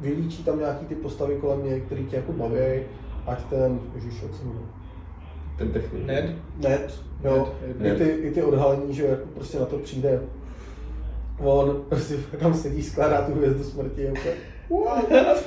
[0.00, 2.82] vylíčí tam nějaký ty postavy kolem mě, který tě jako baví,
[3.26, 4.66] ať ten, ježiš, jak se jmenuje?
[5.58, 6.06] Ten technik.
[6.06, 6.34] Ned?
[6.56, 8.00] Ned, jo, Ned.
[8.00, 10.20] I, ty, i ty odhalení, že jako prostě na to přijde.
[11.38, 14.12] On prostě tam sedí, skládá tu hvězdu smrti,
[14.84, 15.44] what?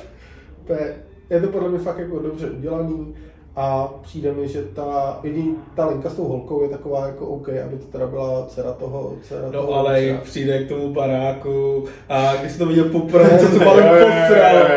[0.67, 0.95] To je,
[1.29, 3.15] je to podle mě fakt jako dobře udělaný
[3.59, 7.49] a přijde mi, že ta, jediný, ta linka s tou holkou je taková jako OK,
[7.49, 11.85] aby to teda byla dcera toho, dcera No toho ale jak přijde k tomu baráku
[12.09, 14.67] a když jsi to viděl poprvé, co to malý posral.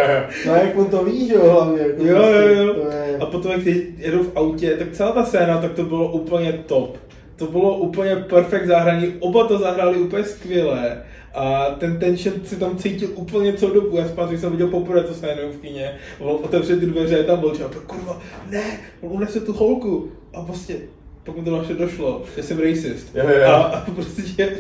[0.47, 1.83] No jak on to ví, že jo, hlavně.
[1.83, 2.75] Jako Jo, prostě, jo,
[3.07, 6.13] je, A potom, jak ty jedou v autě, tak celá ta scéna, tak to bylo
[6.13, 6.97] úplně top.
[7.41, 11.03] To bylo úplně perfekt zahraní, oba to zahráli úplně skvěle.
[11.35, 13.97] A ten tension si tam cítil úplně celou dobu.
[13.97, 15.93] Já zpátky jsem viděl poprvé tu scénu v kyně.
[16.19, 17.67] On otevře ty dveře, je tam mlčel.
[17.67, 18.21] A kurva,
[18.51, 18.63] ne,
[19.01, 20.09] on unese tu holku.
[20.35, 20.77] A prostě,
[21.25, 23.15] pak mi to vlastně došlo, že jsem racist.
[23.15, 23.49] Jo, jo.
[23.51, 24.51] A, a prostě,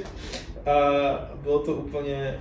[0.66, 2.38] a bylo to úplně,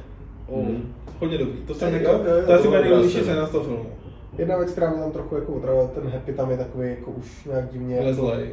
[0.48, 0.94] oh, Mhm.
[1.20, 1.58] hodně dobrý.
[1.68, 2.12] To jsem jako,
[2.46, 3.22] to asi to nejbližší krásné.
[3.24, 3.86] scéna z toho filmu.
[4.38, 7.46] Jedna věc, která mě tam trochu jako otravila, ten happy tam je takový jako už
[7.46, 7.96] nějak divně.
[7.96, 8.50] Jako, Lezlej.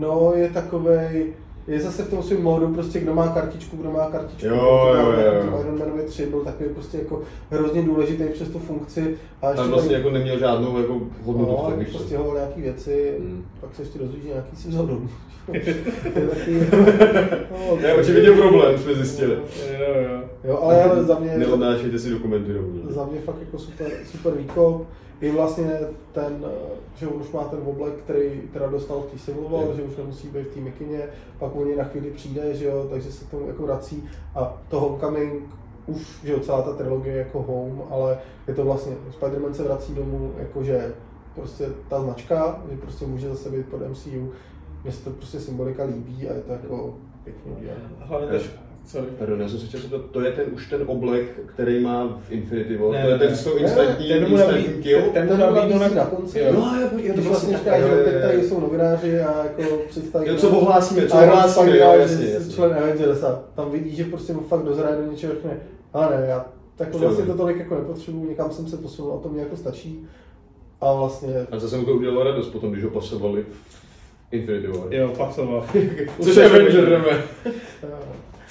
[0.00, 1.26] No, je takovej,
[1.66, 4.46] je zase v tom svém módu, prostě kdo má kartičku, kdo má kartičku.
[4.46, 5.56] Jo, jo, tam jo, jo.
[5.56, 9.16] v Iron Manovi 3 byl takový prostě jako hrozně důležitý přes tu funkci.
[9.42, 12.16] A ještě Ale vlastně tady- jako neměl žádnou jako hodnotu v no, té prostě hře.
[12.16, 13.44] ho nějaký věci, Hmm.
[13.60, 15.08] pak se ještě dozvíš, že nějaký si vzal domů.
[15.46, 15.56] to
[16.20, 16.60] je takový,
[17.50, 19.32] no, To je očividně problém, jsme zjistili.
[19.34, 20.20] Jo, jo.
[20.44, 22.68] Jo, ale, ale za mě, Neodnášejte si dokumenty domů.
[22.88, 24.86] za mě fakt jako super, super výkop.
[25.20, 25.78] I vlastně
[26.12, 29.64] ten, eh, že on už má ten oblek, který teda dostal v té Civil War,
[29.64, 29.72] Jo.
[29.76, 31.00] že už nemusí být v té mikině,
[31.38, 34.62] pak on něj na chvíli přijde, že jo, takže se k tomu jako vrací a
[34.68, 35.42] to Homecoming
[35.86, 39.62] už, že jo, celá ta trilogie je jako home, ale je to vlastně, Spider-Man se
[39.62, 40.94] vrací domů, jakože
[41.34, 44.32] prostě ta značka, že prostě může zase být pod MCU,
[44.84, 46.94] mně se to prostě symbolika líbí a je to jako
[47.24, 47.80] pěkně udělané.
[47.98, 48.40] Hlavně
[48.86, 49.06] sorry.
[49.18, 52.32] Pardon, já jsem se chtěl zeptat, to je ten, už ten oblek, který má v
[52.32, 55.00] Infinity War, Ne, to je ten s tou instantní, ten mu nabí- kill?
[55.12, 56.38] ten- mu nabízí na- na konci.
[56.38, 56.44] jo.
[56.54, 58.20] Jo, jo, Když to vlastně říká, že jo, jo, teď jo.
[58.20, 60.28] tady jsou novináři a jako představí...
[60.28, 62.52] Jo, co ohlásíme, co ohlásíme, jo, že jasně, jasně.
[62.54, 65.50] člen Avengers a tam vidí, že prostě mu fakt dozraje do něčeho, řekne,
[65.92, 69.28] ale ne, já tak vlastně to tolik jako nepotřebuju, někam jsem se posunul a to
[69.28, 70.06] mi jako stačí.
[70.80, 74.94] A vlastně, A zase mu to udělalo radost potom, když ho pasovali v Infinity War.
[74.94, 75.66] Jo, pasoval.
[76.22, 77.04] Což je Avenger,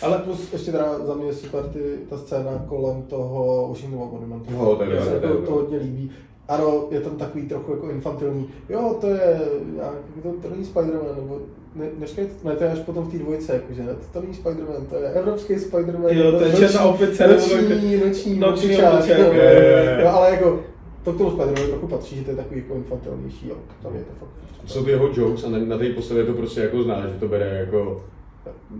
[0.03, 1.79] ale plus ještě teda za mě je super ty,
[2.09, 4.53] ta scéna kolem toho Washington Monumentu.
[4.53, 6.11] Jo, to se to jako to hodně líbí.
[6.47, 8.49] Ano, je tam takový trochu jako infantilní.
[8.69, 9.39] Jo, to je,
[9.75, 9.93] nějak,
[10.23, 11.39] to, to není Spider-Man, nebo
[11.75, 14.85] ne, neříkej, ne, to je až potom v té dvojce, jakože ne, to není Spider-Man,
[14.89, 16.07] to je evropský Spider-Man.
[16.09, 20.01] Jo, to je noční- opice, Noční, noční, Noční jo, jo, jo, jo.
[20.01, 20.59] jo, ale jako,
[21.03, 24.01] to k tomu Spider-Man trochu patří, že to je takový jako infantilnější, jo, tam je
[24.01, 24.29] to fakt.
[24.65, 27.27] Jsou ty jeho jokes a na, na té postavě to prostě jako zná, že to
[27.27, 28.01] bere jako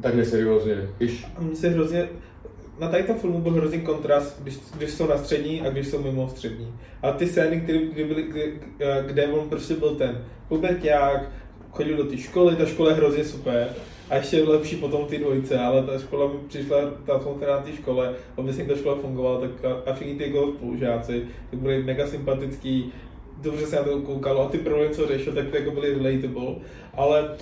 [0.02, 0.90] tak neseriózně.
[0.98, 2.10] Když A mně se hrozně,
[2.80, 6.04] na tady tom filmu byl hrozný kontrast, když, když jsou na střední a když jsou
[6.04, 6.74] mimo střední.
[7.02, 11.32] A ty scény, které, kdy byly, kdy, eh, kde on prostě byl ten puberťák,
[11.72, 13.70] chodil do té školy, ta škola je hrozně super.
[14.10, 17.62] A ještě je lepší potom ty dvojice, ale ta škola mi přišla, ta atmosféra na
[17.62, 21.84] té škole, obecně ta škola fungovala, tak a, a všichni ty jeho spolužáci, tak byli
[21.84, 22.94] mega sympatický,
[23.42, 26.56] dobře se na to koukalo a ty problémy, co řešil, tak ty jako byly relatable,
[26.94, 27.36] ale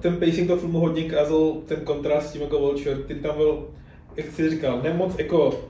[0.00, 3.68] ten pacing toho filmu hodně kázal ten kontrast s tím jako Vulture, který tam byl,
[4.16, 5.60] jak jsi říkal, nemoc jako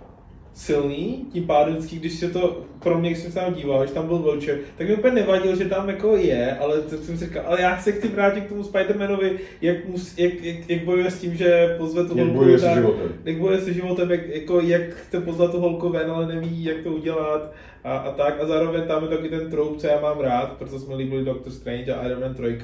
[0.54, 4.06] silný, tím pádem když se to, pro mě, když jsem se tam díval, když tam
[4.06, 7.44] byl Vulture, tak mi úplně nevadil, že tam jako je, ale to jsem si říkal,
[7.46, 9.30] ale já se chci vrátit k tomu Spider-Manovi,
[9.60, 12.64] jak, mus, jak, jak, jak bojuje s tím, že pozve tu jak holku, bojuje se
[12.66, 13.12] tak- životem.
[13.24, 16.76] jak bude se životem, jak, jako, jak chce pozvat tu holku ven, ale neví, jak
[16.82, 17.52] to udělat
[17.84, 18.40] a, a tak.
[18.40, 21.52] A zároveň tam je taky ten troub, co já mám rád, proto jsme líbili Doctor
[21.52, 22.58] Strange a Iron Man 3,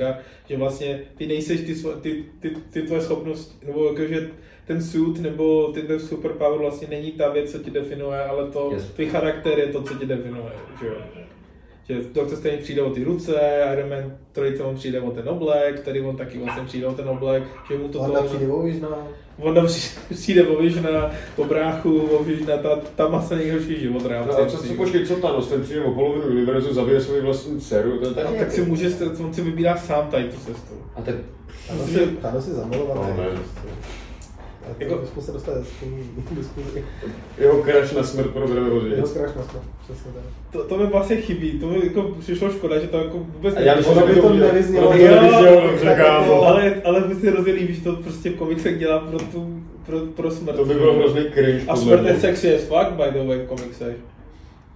[0.48, 4.28] že vlastně ty nejseš ty, svo- ty, ty, ty tvoje schopnosti, nebo jakože
[4.68, 8.70] ten suit nebo ty ten superpower vlastně není ta věc, co ti definuje, ale to,
[8.74, 8.84] Yes.
[8.84, 10.94] tvůj charakter je to, co ti definuje, že jo.
[11.88, 13.40] Že Doctor Strange přijde o ty ruce,
[13.72, 17.08] Iron Man 3 on přijde o ten oblek, tady on taky vlastně přijde o ten
[17.08, 18.96] oblek, že mu to Wanda přijde o Visiona.
[19.38, 19.66] Wanda
[20.10, 24.28] přijde, o Visiona, o bráchu, o Visiona, ta, ta má se nejhorší život rámci.
[24.38, 27.60] No a co, co počkej, co Thanos, ten přijde o polovinu univerzu, zabije svoji vlastní
[27.60, 28.90] dceru, to je No, taky tak si může,
[29.24, 30.74] on si vybírá sám tady tu cestu.
[30.96, 31.20] A ten,
[31.68, 32.48] Thanos je- Thanos
[34.78, 36.84] Jako- bychom se dostali z diskuzi.
[37.38, 39.02] Jeho crash na smrt probereme Jeho později.
[39.06, 40.22] zkráš na smrt, přesně tak.
[40.52, 43.60] To, to mi vlastně chybí, to mi jako přišlo škoda, že to jako vůbec A
[43.60, 46.42] já Ono že by to měl- nevyznělo, by to jo, nevyznělo dobře, jako- kámo.
[46.42, 50.30] ale, ale se hrozně líbí, že to prostě v komiksech dělá pro tu, pro, pro
[50.30, 50.56] smrt.
[50.56, 51.64] To by byl hrozný cringe.
[51.68, 53.96] A smrt je sexy as fuck, by the way, v komiksech.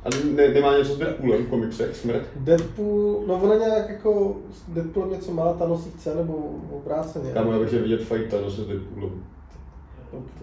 [0.04, 2.22] A ne, nemá něco s Deadpoolem v komiksech, smrt?
[2.36, 6.32] Deadpool, no ona nějak jako, s Deadpoolem něco má, ta nosí chce, nebo
[6.72, 7.30] obráceně.
[7.34, 9.10] Kámo, já bych chtěl vidět fight Thanos s Deadpoolem.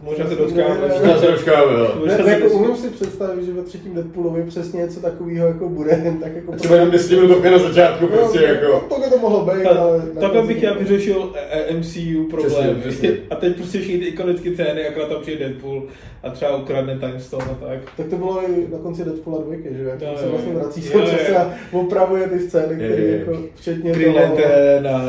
[0.03, 0.77] Možná se dočkáme.
[1.03, 1.91] Já se dočkáme, jo.
[1.99, 5.69] Možná Ne, se jako umím si představit, že ve třetím Deadpoolovi přesně něco takového jako
[5.69, 6.53] bude, tak jako...
[6.53, 8.85] A třeba jenom 10 minutovka na začátku, prostě No, jako.
[8.89, 10.01] To by to mohlo být, ale...
[10.19, 12.83] Takhle bych já vyřešil eh, MCU problém.
[13.29, 15.83] A teď prostě všichni ty ikonické scény, akorát tam přijde Deadpool
[16.23, 17.79] a třeba ukradne Time Stone a tak.
[17.97, 20.93] Tak to bylo i na konci Deadpoola 2, že jak Jo, se vlastně vrací v
[20.95, 21.01] jo.
[21.01, 24.25] čase a opravuje ty scény, které jako včetně Green toho...
[24.25, 25.01] Lantern a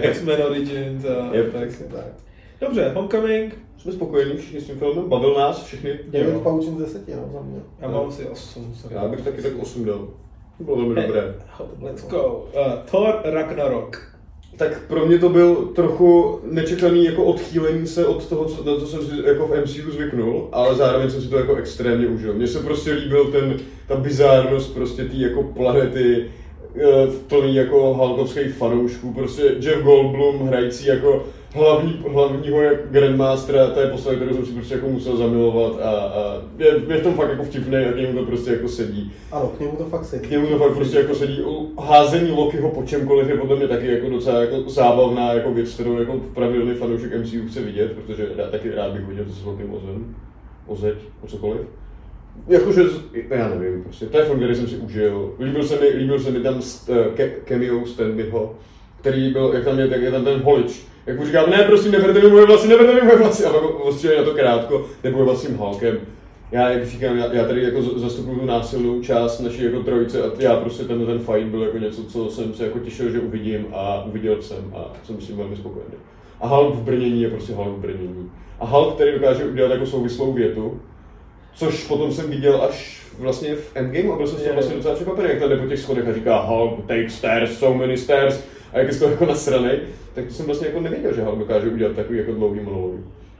[0.00, 1.68] X-Men Origins a tak.
[2.60, 3.54] Dobře, Homecoming.
[3.82, 5.98] Jsme spokojení všichni s tím filmem, bavil nás všechny.
[6.08, 6.40] 9 Jo.
[6.40, 7.60] paučin z 10, no, za mě.
[7.80, 8.74] Já mám asi 8.
[8.90, 10.08] Já bych taky tak 8 dal.
[10.58, 11.34] To bylo velmi dobré.
[11.80, 12.44] Let's go.
[12.54, 14.12] Uh, Thor Ragnarok.
[14.56, 18.86] Tak pro mě to byl trochu nečekaný jako odchýlení se od toho, co, na co
[18.86, 22.34] jsem si jako v MCU zvyknul, ale zároveň jsem si to jako extrémně užil.
[22.34, 23.56] Mně se prostě líbil ten,
[23.88, 26.41] ta bizárnost prostě té jako planety, eh,
[27.28, 34.16] plný jako halkovských fanoušků, prostě Jeff Goldblum hrající jako hlavní, hlavního jak Grandmastera té postavy,
[34.16, 37.44] kterou jsem si prostě jako musel zamilovat a, a je, je v tom fakt jako
[37.44, 39.12] vtipný a k němu to prostě jako sedí.
[39.32, 40.28] Ano, k němu to fakt sedí.
[40.28, 41.44] K němu to fakt prostě jako sedí.
[41.78, 45.98] Házení Lokiho po čemkoliv je podle mě taky jako docela jako zábavná jako věc, kterou
[45.98, 50.14] jako pravidelný fanoušek MCU chce vidět, protože taky rád bych viděl, co s Lokim ozem,
[50.66, 50.94] ozeď,
[51.24, 51.60] o cokoliv.
[52.48, 52.82] Jakože,
[53.30, 55.34] já nevím, prostě, to je film, který jsem si užil.
[55.40, 58.54] Líbil se mi, líbil se mi tam st- eh, ke, cameo Stanleyho,
[59.00, 60.82] který byl, jak tam je, tak je tam ten holič.
[61.06, 63.44] Jak mu říkám, ne, prosím, neberte mi moje vlasy, neberte mi moje vlasy.
[63.44, 65.98] A pak ostříleli na to krátko, nebo vlastním Hulkem.
[66.52, 70.30] Já, jak říkám, já, já tady jako zastupuju tu násilnou část naší jako trojice a
[70.38, 73.66] já prostě ten, ten fight byl jako něco, co jsem se jako těšil, že uvidím
[73.72, 75.94] a uviděl jsem a jsem s tím velmi spokojený.
[76.40, 78.30] A Hulk v brnění je prostě Hulk v brnění.
[78.60, 80.80] A Hulk, který dokáže udělat jako souvislou větu,
[81.54, 84.94] což potom jsem viděl až vlastně v Endgame a byl jsem z toho vlastně docela
[84.94, 88.40] překvapený, jak tam jde po těch schodech a říká Hulk, take stairs, so many stairs
[88.72, 89.80] a jak je z toho jako nasranej,
[90.14, 92.92] tak to jsem vlastně jako nevěděl, že Hulk dokáže udělat takový jako dlouhý monolog.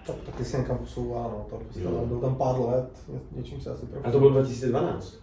[0.07, 1.47] Tak taky se někam posouvá, no.
[1.51, 1.91] To prostě, Jo.
[2.05, 4.07] byl tam pár let, ně- něčím se asi trochu.
[4.07, 5.15] A to byl 2012.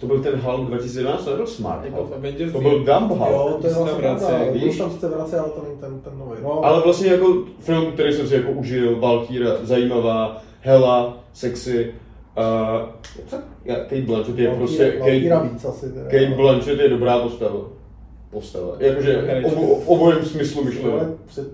[0.00, 2.12] To byl ten Hulk 2012, to nebyl Smart Jako Hulk.
[2.12, 3.30] Avengers To byl Dumb Hulk.
[3.30, 4.26] Jo, to je se vlastně vrací,
[4.58, 4.64] víš?
[4.72, 6.36] už tam sice vrací, ale to není ten, ten nový.
[6.42, 11.94] No, Ale vlastně jako film, který jsem si jako užil, Valkyra, zajímavá, hela, sexy.
[12.36, 12.88] Uh,
[13.66, 14.98] Kate Blanchett je prostě...
[14.98, 15.92] Valkyra Kate, víc asi.
[15.92, 17.60] Teda, Kate Blanchett je dobrá postava.
[18.30, 18.76] Postava.
[18.78, 20.92] Jakože obo, v obojím smyslu myšleno.
[20.92, 21.48] Ale před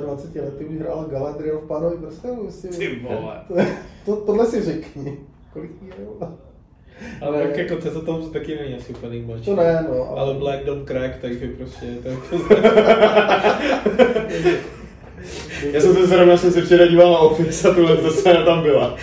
[0.00, 2.72] 23 lety už hrála Galadriel v Pánovi prstenu, myslím.
[2.72, 3.40] Ty vole.
[3.48, 3.54] To,
[4.04, 5.18] to, tohle si řekni.
[5.52, 6.28] Kolik jí je?
[7.20, 9.44] Ale jak jako tam taky není asi úplně nejmladší.
[9.44, 10.18] To ne, no.
[10.18, 12.08] Ale Black Don't Crack, takže prostě to.
[15.72, 18.96] Já jsem se zrovna jsem se včera díval na Office a tuhle scéna tam byla.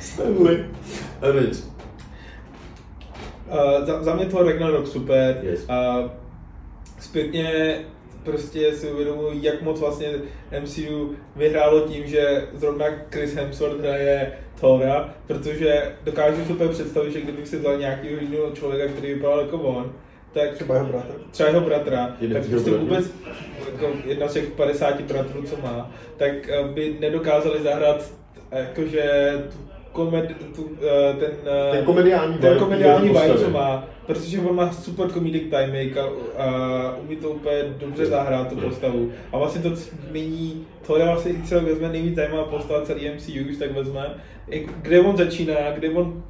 [0.00, 0.64] Stanley.
[1.20, 1.70] A nic.
[3.48, 5.40] Uh, za, za mě to Ragnarok super.
[5.42, 5.64] Yes.
[5.68, 6.10] A
[7.00, 7.78] zpětně
[8.24, 10.08] prostě si uvědomuji, jak moc vlastně
[10.62, 17.48] MCU vyhrálo tím, že zrovna Chris Hemsworth hraje Thora, protože dokážu super představit, že kdybych
[17.48, 19.92] si vzal nějakého jiného člověka, který vypadal jako on,
[20.32, 21.12] tak Třeba jeho bratr.
[21.30, 23.10] třeba jeho bratra, Jeden tak prostě vůbec
[23.72, 28.19] jako jedna z těch 50 bratrů, co má, tak eh, by nedokázali zahrát eh,
[28.52, 29.58] jakože tu
[29.92, 34.72] komed, tu, eh, ten, eh, Ten komediální ten komediální vibe, co má, protože on má
[34.72, 36.02] super comedic timing a,
[36.42, 39.10] a umí to úplně dobře zahrát tu postavu.
[39.32, 43.56] A vlastně to změní, tohle vlastně i třeba vezme nejvíc zajímavá postava celý MCU, už
[43.56, 44.14] tak vezme,
[44.82, 46.22] kde on začíná, kde on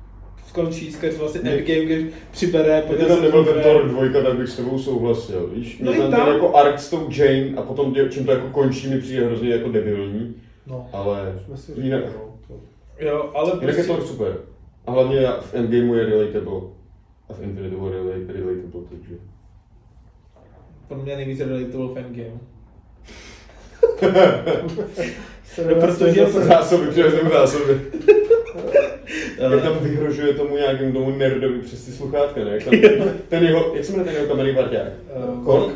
[0.47, 1.51] skončí skrz vlastně Ne.
[1.51, 5.79] endgame, kde přibere, Kdyby tam nebyl ten Thor dvojka, tak bych s tebou souhlasil, víš?
[5.81, 6.11] No No i tam.
[6.11, 9.27] ten jako arc s tou Jane a potom tě, čím to jako končí mi přijde
[9.27, 10.35] hrozně jako debilní,
[10.71, 12.35] No, ale jsme si jinak, říkali, no.
[12.49, 14.37] to- Jo, ale jinak je prostě, Thor super.
[14.87, 16.61] A hlavně v Endgameu je relatable.
[17.29, 19.15] A v Infinity War je rela- relatable, takže...
[20.89, 22.41] pro mě nejvíc relatable v endgame.
[25.69, 27.81] No, protože zase- Zásoby, přivezeme zásoby.
[29.39, 32.51] Jak tam vyhrožuje tomu nějakému tomu nerdovi přes ty sluchátka, ne?
[32.51, 32.75] Jak tam,
[33.29, 34.89] ten jeho, jak se jmenuje ten jeho kamenný parťák?
[35.39, 35.75] uh, Kork?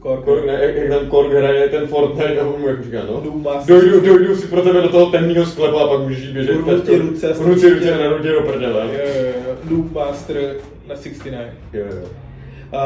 [0.00, 2.98] Kork, Korg, ne, jak, jak tam Korg hraje ten Fortnite a on mu jako říká,
[3.10, 3.22] no.
[3.66, 6.56] Dojdu, dojdu si pro tebe do toho temného sklepa a pak můžeš jít běžet.
[6.56, 8.88] Urvu ti ruce, Urvu ti ruce na rudě do prdele.
[9.64, 10.56] Doom Master
[10.88, 11.52] na 69.
[11.72, 12.08] Jo, jo.
[12.72, 12.80] Uh,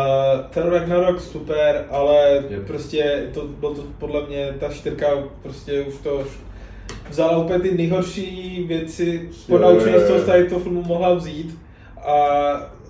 [0.50, 2.66] ten Ragnarok super, ale Yep.
[2.66, 5.06] prostě to byl to podle mě ta čtyřka
[5.42, 6.24] prostě už to
[7.10, 11.58] vzala úplně ty nejhorší věci, po naučení z toho toho filmu mohla vzít
[12.04, 12.18] a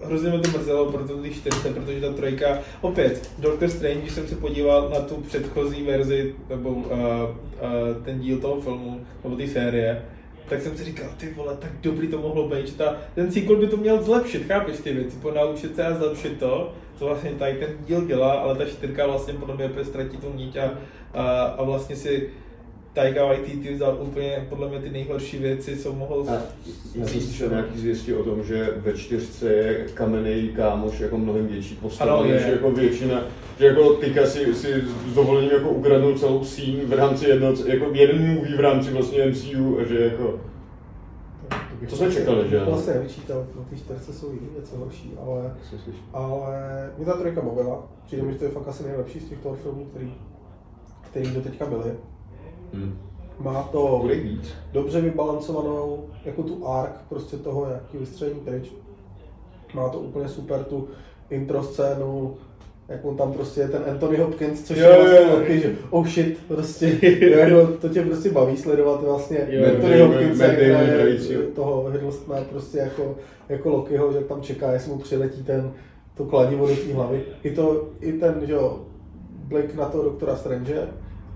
[0.04, 4.28] hrozně mě to mrzelo pro ty čtyřce, protože ta trojka, opět, Doctor Strange, když jsem
[4.28, 9.46] se podíval na tu předchozí verzi, nebo uh, uh, ten díl toho filmu, nebo té
[9.46, 10.02] série,
[10.48, 13.56] tak jsem si říkal, ty vole, tak dobrý to mohlo být, že ta, ten sequel
[13.56, 17.54] by to měl zlepšit, chápeš ty věci, ponaučit se a zlepšit to, co vlastně tady
[17.54, 20.70] ten díl dělá, ale ta čtyřka vlastně podle mě opět ztratí tu níť a,
[21.14, 22.30] a, a vlastně si
[22.98, 26.32] Taika Waititi vzal úplně podle mě ty nejhorší věci, co mohl A
[26.94, 31.46] já jsem slyšel nějaký zvěstí o tom, že ve čtyřce je kamenný kámoš jako mnohem
[31.46, 33.22] větší postava, než jako většina,
[33.58, 37.86] že jako Tika si, si s dovolením jako ukradnul celou scene v rámci jedno, jako
[37.92, 40.40] jeden movie v rámci vlastně MCU a že jako
[41.90, 42.70] To jsme čekali, že ano?
[42.70, 45.54] Vlastně nevyčítal, no ty čtyřce jsou jiný, něco horší, ale,
[46.12, 47.86] ale mě ta trojka bavila.
[48.06, 50.14] Přijde mi, že to je fakt asi nejlepší z těch filmů, který,
[51.10, 51.92] který do teďka byly.
[52.72, 52.98] Hm.
[53.40, 54.54] Má to Bude víc.
[54.72, 58.72] dobře vybalancovanou, jako tu arc prostě toho nějaký vystřelení pryč.
[59.74, 60.88] Má to úplně super tu
[61.30, 62.34] intro scénu,
[62.88, 65.36] jak on tam prostě je ten Anthony Hopkins, což Jo, je jo, vlastně jo.
[65.36, 70.06] taky, že oh shit, prostě, jako, to tě prostě baví sledovat vlastně Jo, Anthony jo,
[70.06, 71.08] Hopkins, jak hraje
[71.54, 73.16] toho Hiddlestona prostě jako,
[73.48, 75.72] jako Lokiho, že tam čeká, jestli mu přiletí ten,
[76.16, 77.22] to kladivo do té hlavy.
[77.42, 78.78] I, to, I ten, že jo,
[79.44, 80.88] Blake na toho doktora Strange,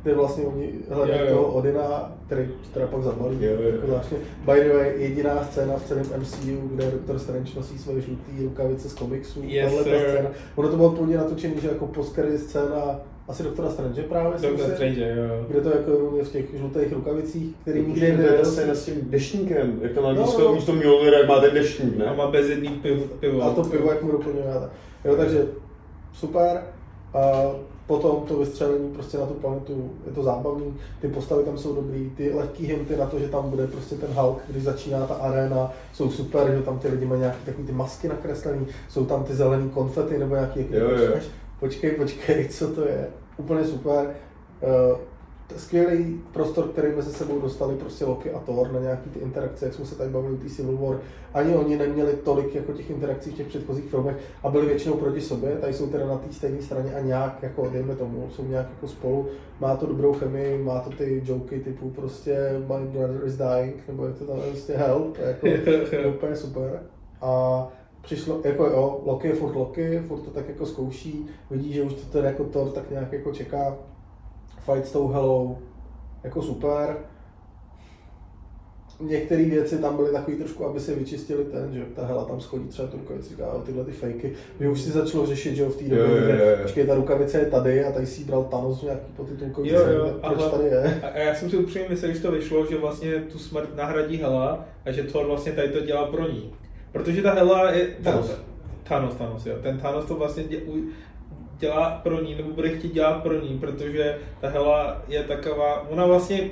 [0.03, 3.36] kde vlastně oni hledají toho Odina, který teda pak zabalí.
[3.40, 3.68] Jo, jo.
[3.68, 4.18] Jako zvláštně.
[4.44, 8.88] By the way, jediná scéna v celém MCU, kde Doktor Strange nosí své žluté rukavice
[8.88, 9.40] z komiksů.
[9.44, 10.30] Yes, ta scéna.
[10.57, 14.38] Ono to bylo původně natočené, že jako post scéna asi Doktora Strange právě.
[14.38, 15.44] si- Strange, jo.
[15.48, 18.94] Kde to jako je v těch žlutých rukavicích, který nikdy Nikdy to je s tím
[19.03, 20.55] deštníkem, jak to má No, místo, no.
[20.55, 22.05] místo Mjolnira, jak má ten deštník, ne?
[22.05, 23.03] A má bezjedný pivo.
[23.20, 23.42] pivo.
[23.42, 24.44] A to pivo, jak mu doplňuje.
[25.05, 25.46] Jo, takže
[26.12, 26.62] super.
[27.14, 27.50] A
[27.86, 32.10] potom to vystřelení prostě na tu planetu, je to zábavný, ty postavy tam jsou dobrý,
[32.10, 35.72] ty lehký hinty na to, že tam bude prostě ten Hulk, když začíná ta arena,
[35.92, 39.34] jsou super, že tam ty lidi mají nějaké takové ty masky nakreslené, jsou tam ty
[39.34, 40.96] zelený konfety nebo nějaký, jaký Jo, jo.
[40.96, 41.20] počkej,
[41.60, 44.06] počkej, počkej, co to je, úplně super.
[44.90, 44.98] Uh,
[45.57, 49.74] skvělý prostor, který mezi sebou dostali prostě Loki a Thor na nějaký ty interakce, jak
[49.74, 51.00] jsme se tady bavili té Civil War.
[51.34, 55.20] Ani oni neměli tolik jako těch interakcí v těch předchozích filmech a byli většinou proti
[55.20, 58.66] sobě, tady jsou teda na té stejné straně a nějak, jako dejme tomu, jsou nějak
[58.70, 59.26] jako spolu.
[59.61, 64.07] Má to dobrou chemii, má to ty joky typu prostě My brother is dying, nebo
[64.07, 65.40] jak to tam je, prostě help, jako
[65.90, 66.82] to je úplně super.
[67.20, 67.68] A
[68.03, 71.94] přišlo, jako jo, Loki je furt Loki, furt to tak jako zkouší, vidí, že už
[71.94, 73.76] to ten jako Thor tak nějak jako čeká,
[74.59, 75.59] fight s tou helou,
[76.24, 76.96] jako super.
[79.00, 82.68] Některé věci tam byly takový trošku, aby se vyčistili ten, že ta hela tam schodí
[82.68, 85.70] třeba tu rukavici, říká, "Jo, tyhle ty fejky, že už si začalo řešit, že jo,
[85.70, 86.57] v té Jo, době, jo, že jo, jo.
[86.62, 90.18] počkej, ta rukavice je tady a tady si bral Thanos nějaký potitulkový Jo, scéně, jo,
[90.26, 90.48] proč aha.
[90.48, 91.00] tady je.
[91.03, 94.16] A a já jsem si upřímně myslel, když to vyšlo, že vlastně tu smrt nahradí
[94.16, 96.55] Hela a že Thor vlastně tady to dělá pro ní.
[96.92, 97.86] Protože ta Hela je...
[98.03, 98.30] Thanos.
[98.82, 99.55] Thanos, Thanos, jo.
[99.62, 100.61] Ten Thanos to vlastně dě,
[101.62, 106.06] dělá pro ní, nebo bude chtít dělat pro ní, protože ta Hela je taková, ona
[106.06, 106.50] vlastně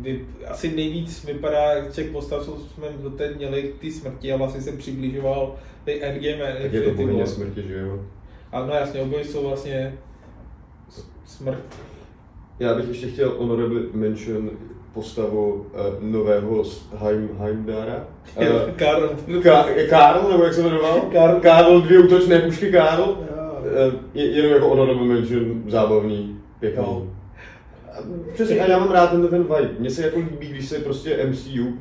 [0.00, 4.36] vy, asi nejvíc vypadá z těch postav, co jsme doteď měli k té smrti a
[4.36, 5.54] vlastně se přibližoval
[5.84, 8.00] tej Endgame Tak je to bohyně smrti, že jo?
[8.52, 9.98] A no jasně, obojí jsou vlastně
[11.24, 11.64] smrt.
[12.58, 14.50] Já bych ještě chtěl honorable mention
[14.94, 15.64] postavu uh,
[16.00, 16.64] nového
[16.96, 18.06] Heim, Heimdara.
[18.36, 19.16] Uh, Karl.
[19.26, 21.00] Ka- Karl, nebo jak se jmenoval?
[21.00, 21.40] Karl.
[21.40, 23.18] Karl, dvě útočné pušky Karl.
[23.30, 23.37] Jo.
[23.58, 26.84] Uh, je, jenom jako honorable mention, zábavný, pěkný.
[26.84, 27.98] A
[28.34, 29.70] Přesně, a já mám rád ten, ten vibe.
[29.78, 31.72] Mně se jako líbí, když se prostě MCU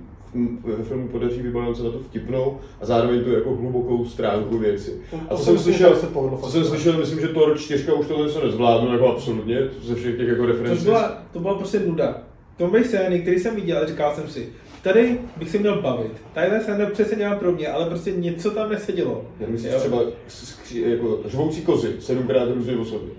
[0.63, 4.93] ve filmu podaří vybalancovat to vtipnou a zároveň tu jako hlubokou stránku věci.
[5.29, 8.07] A To jsem slyšel, že se povedlo co jsem slyšel, myslím, že Thor 4 už
[8.07, 10.83] tohle se nezvládnu, jako absolutně, ze všech těch jako To referencí.
[10.83, 12.21] byla, to byla prostě nuda.
[12.57, 14.49] To byly scény, které jsem viděl a říkal jsem si,
[14.83, 16.11] tady bych se měl bavit.
[16.33, 19.25] Tadyhle scéna přesně dělá pro mě, ale prostě něco tam nesedělo.
[19.39, 19.77] Já myslím, Jo.
[19.77, 23.13] že třeba skří, jako řvoucí kozy, sedmkrát různě o sobě.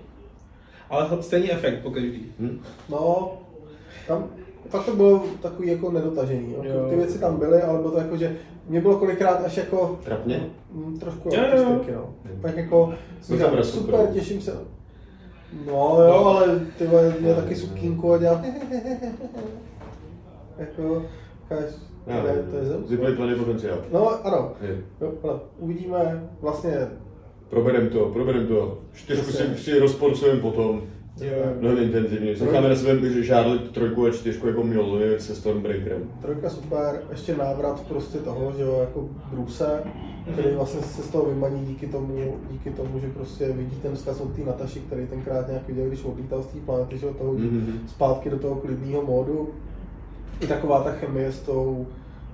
[0.89, 2.31] Ale stejný efekt po každý.
[2.39, 2.61] Hm?
[2.89, 3.31] No,
[4.07, 4.27] tam
[4.69, 6.53] fakt to bylo takový jako nedotažený.
[6.53, 6.63] Jo.
[6.63, 6.89] Jo.
[6.89, 8.35] Ty věci tam byly, ale bylo to jako, že
[8.67, 10.43] mě bylo kolikrát až jako Trapně?
[10.71, 11.75] mm, trošku Jo, jako jo.
[11.77, 12.13] styky, no.
[12.41, 14.13] Tak jako, si No říkám, super, Crowe.
[14.13, 14.55] těším se.
[15.65, 16.27] No jo, No.
[16.27, 16.87] ale ty
[17.19, 18.41] mě taky sukínku a dělal
[20.57, 21.05] jako,
[21.49, 21.73] říkáš,
[22.05, 22.89] to je, to je Zeus.
[22.89, 23.77] Ziplej plný potenciál.
[23.93, 24.77] No ano, Je.
[25.01, 26.87] jo, ale uvidíme vlastně,
[27.49, 28.77] Proberem to, proberem to.
[28.93, 30.81] Čtyřku si, si rozporcujeme potom.
[31.21, 31.31] Jo.
[31.59, 32.31] Mnohem intenzivně.
[32.41, 36.03] Necháme na sebe, že žádli trojku a čtyřku jako Mjolnir se Stormbreakerem.
[36.21, 39.83] Trojka super, ještě návrat prostě toho, že jo, jako Bruce,
[40.33, 44.21] který vlastně se z toho vymaní díky tomu, díky tomu, že prostě vidí ten vzkaz
[44.21, 47.23] od té Nataši, který tenkrát nějak viděl, když odlítal z té planety, že ho to
[47.23, 47.79] hodí Mhm.
[47.87, 49.49] zpátky do toho klidného módu.
[50.39, 51.87] I taková ta chemie s tou,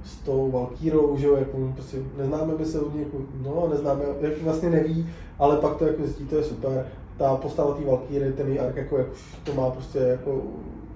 [0.03, 4.41] s tou Valkýrou, že jo, jako prostě neznáme by se od někud, no neznáme, jak
[4.41, 6.85] vlastně neví, ale pak to jako zjistí, to je super.
[7.17, 10.41] Ta postava té Valkýry, ten její ark, jako jak už to má prostě jako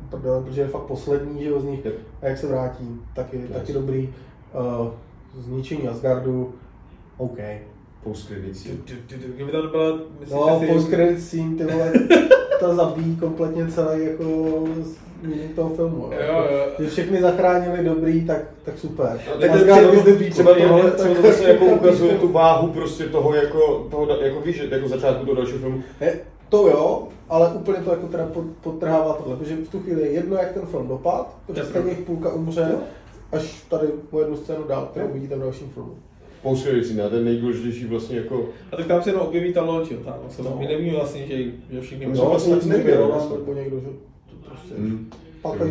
[0.09, 1.85] prdele, protože je fakt poslední, že jo, z nich,
[2.21, 3.51] a jak se vrátí, taky, Yes.
[3.53, 4.09] taky dobrý.
[4.81, 4.87] Uh,
[5.43, 6.53] zničení Asgardu,
[7.17, 7.37] OK.
[8.03, 8.67] Post-credits.
[9.35, 9.99] Kdyby tam byla,
[10.31, 11.93] No, si, post credit scene, ty vole,
[12.59, 14.63] ta zabíjí kompletně celý jako
[15.27, 16.03] meaning toho filmu.
[16.03, 16.65] Jo, jako, jo.
[16.77, 19.19] Když všechny zachránili dobrý, tak, tak super.
[19.39, 22.13] Tak Asgard třeba, beach, třeba je- tohle, je- třeba to tak- zase jako tak- ukazuje
[22.13, 25.81] tu váhu prostě toho jako, toho, jako víš, jako začátku toho dalšího filmu.
[26.01, 26.13] Ne,
[26.49, 30.11] to jo, ale úplně to jako teda pod- podtrhává tohle, protože v tu chvíli je
[30.11, 31.69] jedno, jak ten film dopad, protože Tak.
[31.69, 32.67] stejně jich půlka umře,
[33.31, 35.91] až tady po jednu scénu dál, kterou uvidíte v dalším filmu.
[36.83, 39.97] Scene, a ten nejdůležitější vlastně jako, A tak tam se jenom objeví ta loď, jo,
[40.05, 40.55] tam se No.
[40.59, 41.37] My nevíme vlastně, že,
[41.71, 43.89] že všichni No, no, No, vlastně nic tak neví, nevěděl, Roland vlastně.
[44.49, 45.09] To prostě, mm,
[45.41, 45.65] pak to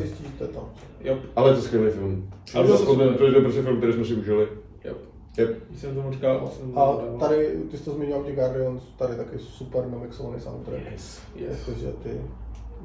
[0.45, 0.65] je tam.
[1.05, 2.31] jo, ale to je skvělý film.
[2.55, 3.09] Ale to to, super.
[3.09, 4.49] to, to je prostě film, který jsme si užili.
[4.85, 4.95] jo.
[5.39, 5.57] Yep.
[5.77, 9.87] Jsem tomu říkal, jsem A tady, ty jsi to zmiňoval, těch Guardians, tady taky super
[9.87, 10.83] namixovaný soundtrack.
[10.93, 11.21] Yes.
[11.37, 12.11] Jakože ty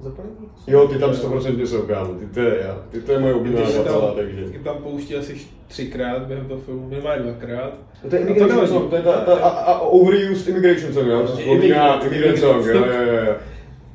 [0.03, 0.31] Zeppelin?
[0.67, 3.65] Jo, ty tam 100% jsou kámo, ty to je, já, ty to je moje oblíbená
[3.67, 4.45] se kapela, tam, takže.
[4.63, 7.73] tam pouští asi třikrát během toho filmu, minimálně dvakrát.
[8.09, 11.17] To je to Immigration song, to je ta, ta a, a overused Immigration song, já
[11.17, 13.35] jsem si vzpomínám, Immigrant- Immigrant song, jo, jo, jo.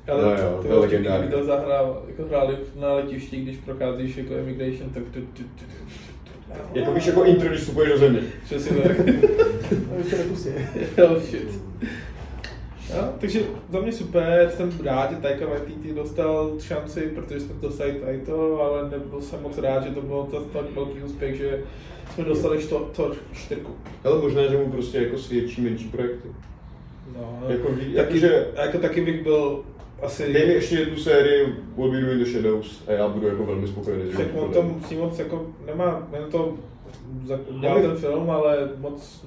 [0.09, 1.27] Ale No jo, to je to legendární.
[1.27, 5.65] Kdyby to zahrál, jako hráli na letišti, když procházíš jako immigration, tak tu, tu, tu.
[6.75, 8.21] Jako víš, jako intro, když vstupuješ do země.
[8.45, 8.97] Přesně tak.
[9.91, 10.49] No, ještě nepustí.
[11.05, 11.49] oh shit.
[12.95, 13.41] No, takže
[13.73, 18.63] za mě super, jsem rád, že Taika Waititi dostal šanci, protože jsme dostali tady to,
[18.63, 21.61] ale nebyl jsem moc rád, že to bylo tak, tak velký úspěch, že
[22.15, 23.73] jsme dostali to, to čtyřku.
[24.05, 26.29] Ale možná, že mu prostě jako svědčí menší projekty.
[27.17, 29.63] No, Jako taky, jakože- jako taky bych byl
[30.03, 30.33] asi...
[30.33, 31.47] Dej mi ještě jednu sérii
[31.77, 34.11] What We Do in the Shadows a já budu jako velmi spokojený.
[34.11, 34.61] že Tak to on bude.
[34.61, 36.55] to s ním moc jako nemá, jen to
[37.27, 39.25] za- dělal ten film, ale moc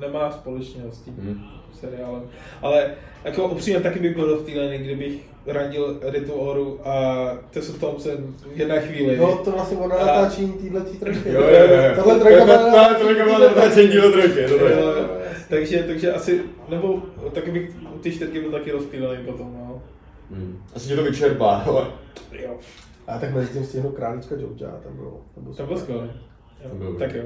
[0.00, 1.40] nemá společného s tím Hmm.
[1.80, 2.22] seriálem.
[2.62, 2.90] Ale
[3.24, 5.12] jako upřímně taky bych byl rozptýlený, kdybych
[5.46, 7.14] randil Ritu Oru a
[7.50, 8.12] Tessa Thompson
[8.54, 9.16] v jedné chvíli.
[9.16, 11.28] No, to vlastně ono natáčení týhle tý trojky.
[11.32, 11.96] Jo, jo, jo.
[11.96, 12.58] Tahle trojka To je-
[13.26, 14.54] má to natáčení dílo trojky, to.
[14.54, 15.06] Jo, jo.
[15.48, 17.02] takže, takže asi, nebo
[17.32, 19.67] taky bych u ty čtyřky byl taky rozptýlený potom, no.
[20.30, 20.62] Hmm.
[20.74, 21.86] Asi tě to vyčerpá, ale
[22.42, 22.56] Jo,
[23.06, 25.20] A tak mezi tím stihnu Králička Joja, tam bylo.
[25.34, 26.10] Tam bylo to bylo skvělé.
[26.98, 27.24] Tak jo.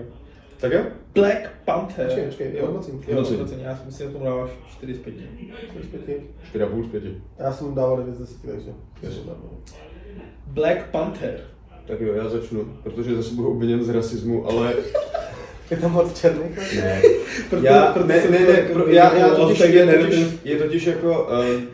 [0.61, 0.81] Tak jo?
[1.15, 2.07] Black Panther.
[2.07, 3.03] Počkej, počkej, jo, hodnocení.
[3.09, 3.63] jo, Hodnocení.
[3.63, 5.15] Já si myslím, že tomu dáváš 4 z 5.
[6.55, 7.03] 4,5 z 5.
[7.39, 8.71] Já jsem mu dával 9 z 10, takže.
[10.47, 11.41] Black Panther.
[11.87, 14.75] Tak jo, já začnu, protože zase budu obviněn z rasismu, ale
[15.71, 16.75] Je tam moc černých?
[16.77, 17.03] ne.
[17.51, 20.27] Proto- já, proto ne, ne, to ne, jako pro, já, já byl totiž, je, totiž,
[20.45, 21.67] je totiž jako, um,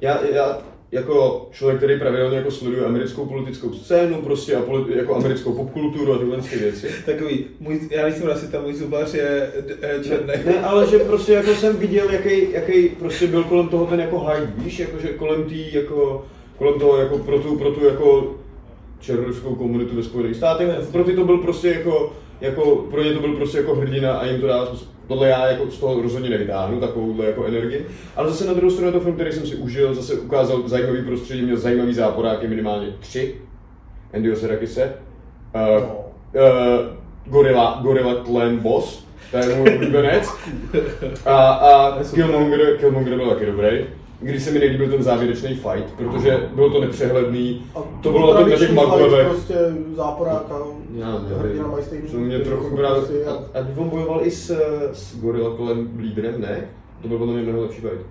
[0.00, 0.58] já, já
[0.92, 6.12] jako člověk, který pravidelně jako sleduje americkou politickou scénu, prostě a politi- jako americkou popkulturu
[6.12, 6.88] a tyhle ty věci.
[7.06, 9.52] Takový, můj, já nejsem rasista, můj zubař je
[10.04, 10.32] černý.
[10.46, 14.20] Ne, ale že prostě jako jsem viděl, jaký, jaký prostě byl kolem toho ten jako
[14.20, 16.24] hype, víš, jako že kolem tý, jako,
[16.58, 18.34] kolem toho jako pro tu, pro tu jako
[19.00, 23.20] černošskou komunitu ve Spojených státech, pro ty to byl prostě jako, jako, pro ně to
[23.20, 24.93] byl prostě jako hrdina a jim to dává smysl.
[25.08, 27.86] Tohle já jako z toho rozhodně nevytáhnu, takovouhle jako energii.
[28.16, 31.42] Ale zase na druhou stranu to film, který jsem si užil, zase ukázal zajímavý prostředí,
[31.42, 33.34] měl zajímavý záporáky, minimálně tři.
[34.14, 34.92] Andyho Serakise.
[35.54, 36.04] Uh, No.
[36.34, 40.28] uh, Gorilla, Gorilla Clan Boss, to je můj oblíbenec.
[41.26, 43.86] A, a Killmonger, Killmonger byl taky dobrý.
[44.24, 47.62] Když se mi nelíbil ten závěrečný fight, protože bylo to nepřehledný,
[48.02, 49.26] to bylo na, těch- maglevech.
[49.28, 49.54] Prostě
[49.96, 50.58] záporáka,
[50.94, 52.08] Já hrdina mají stejný.
[52.08, 53.50] to mě stejný trochu schopnosti brát.
[53.54, 54.50] A, a on bojoval i s,
[54.92, 56.68] s Gorilla Clan lídrem, ne?
[57.02, 58.06] To byl podle mě mnohem lepší fight.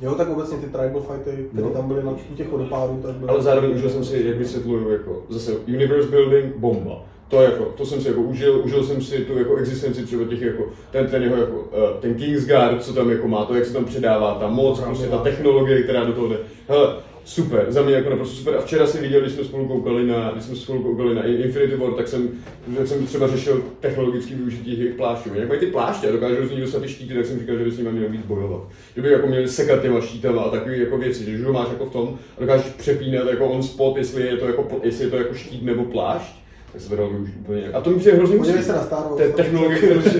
[0.00, 1.70] Jo, tak obecně ty tribal fighty, které No.
[1.70, 3.30] tam byly na těch odepádů, tak byly.
[3.30, 7.02] Ale zároveň užil jsem si, jak vysvětluju, jako zase universe building, bomba.
[7.28, 10.42] To, jako, to jsem si jako užil, užil jsem si tu jako existenci třeba těch
[10.42, 13.72] jako, ten, ten jeho jako, uh, ten Kingsguard, co tam jako má, to jak se
[13.72, 16.36] tam předává, ta moc, prostě ta technologie, která do toho jde.
[16.68, 18.56] Hele, super, za mě jako naprosto super.
[18.56, 21.76] A včera si viděl, když jsme spolu koukali na, když jsme spolu koukali na Infinity
[21.76, 22.28] War, tak jsem,
[22.76, 25.30] tak jsem třeba řešil technologické využití těch plášťů.
[25.34, 27.64] Jak mají ty pláště a dokážou z nich dostat ty štíty, tak jsem říkal, že
[27.64, 28.62] by s nimi měl víc bojovat.
[28.96, 31.86] Že by jako měli sekat těma štítama a takové jako věci, že ho máš jako
[31.86, 35.16] v tom a dokážeš přepínat jako on spot, jestli je to jako, jestli je to
[35.16, 36.38] jako štít nebo plášť,
[36.72, 37.68] tak se to využít úplně.
[37.72, 38.72] A to mi přijde hrozně Podívej hustý.
[38.72, 39.16] se na starou.
[39.16, 40.18] To je technologie, kterou si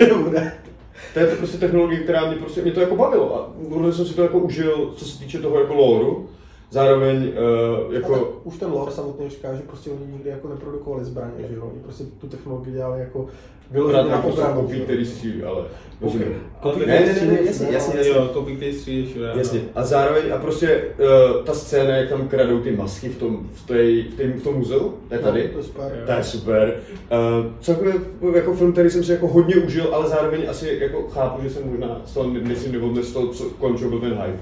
[1.15, 4.07] to je to prostě technologie, která mě prostě, mě to jako bavilo a hrozně jsem
[4.07, 6.29] si to jako užil, co se týče toho jako lore.
[6.71, 8.13] Zároveň uh, Jako...
[8.13, 8.41] jako...
[8.45, 11.63] už ten lore samotný říká, že prostě oni nikdy jako neprodukovali zbraně, že jo?
[11.73, 13.27] Oni prostě tu technologii dělali jako
[13.71, 14.61] vyloženě na jako obranu.
[14.63, 15.63] kopí, který střílí, ale
[16.01, 16.25] Kopí, Ne,
[16.63, 17.99] tak- ne, který ne, ne, střílí, jasně, ne?
[17.99, 19.33] jasně, Jo, kopí, který střílí všude.
[19.37, 19.61] Jasně.
[19.75, 23.67] A zároveň, a prostě uh, ta scéna, jak tam kradou ty masky v tom, v
[23.67, 26.03] tej, v tém, v tom muzeu, to je tady, No, to je super.
[26.07, 26.75] To je super.
[27.13, 27.95] Uh, celkově
[28.35, 31.71] jako film, který jsem si jako hodně užil, ale zároveň asi jako chápu, že jsem
[31.71, 34.39] možná z toho nejsem nevodne z toho, co končil byl ten hype.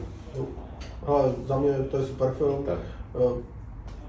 [1.07, 2.63] Ale za mě to je super film.
[2.67, 2.79] Tak.
[3.15, 3.43] Eh,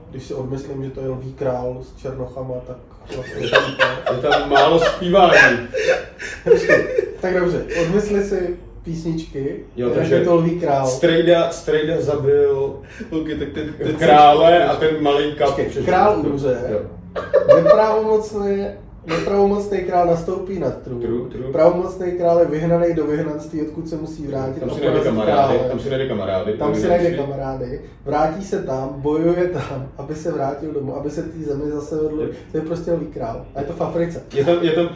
[0.09, 2.77] Když si odmyslím, že to je Lví král s Černochama, tak
[3.15, 3.87] vlastně je to super.
[4.15, 5.57] Je tam málo zpívání.
[7.21, 10.87] Tak dobře, odmysli si písničky, Jo, takže je to Lví král.
[10.87, 12.79] Strejda, Strejda zabil
[13.11, 16.57] Ok, tak ten, ten krále a ten malý kap král umře.
[16.71, 16.79] Jo.
[19.07, 21.01] Nepravomocný, král nastoupí na trůn.
[21.01, 21.51] True, true.
[21.51, 24.59] Pravomocný král je vyhnaný do vyhnanství, odkud se musí vrátit.
[24.59, 25.69] Tam si najde kamarády, krále.
[25.69, 26.53] tam si najde kamarády.
[26.53, 31.23] Tam si najde kamarády, vrátí se tam, bojuje tam, aby se vrátil domů, aby se
[31.23, 32.29] té zemi zase vedl.
[32.51, 33.45] To je prostě Lví král.
[33.55, 34.23] A je to v Africe.
[34.33, 34.89] Je tam, je tam,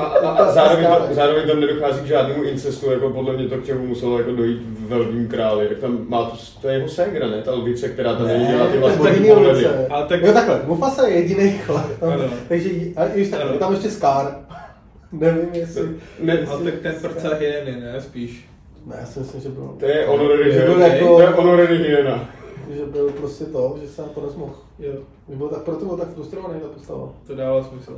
[0.00, 3.58] a, a, a zároveň, tam, zároveň tam nedochází k žádnému incestu, jako podle mě to
[3.58, 5.68] k čemu muselo jako dojít v Velvým králi.
[5.68, 7.42] Tak tam má to, to je jeho ségra, ne?
[7.42, 9.66] Ta lvice, která tam Ne, dělá ty to je vlastní pohledy.
[9.66, 11.90] Ale tak- Jo takhle, Mufasa je jediný chlap.
[12.02, 12.24] Ano.
[12.48, 13.52] Takže, a ještě, Ano.
[13.52, 14.34] je tam ještě Scar.
[15.12, 15.88] Nevím jestli...
[16.20, 18.48] Ne, Ale tak ten prca hyeny, ne, spíš.
[18.86, 19.74] Ne, já si myslím, že byl...
[19.80, 20.86] to je honorary hyena.
[20.86, 22.28] jako- To je honorary hyena.
[22.76, 24.54] Že byl prostě to, že se nakonec mohl.
[24.78, 24.92] Jo,
[25.28, 27.08] Že byl tak, proto byl tak frustrovaný ta postava.
[27.26, 27.92] to dává smysl.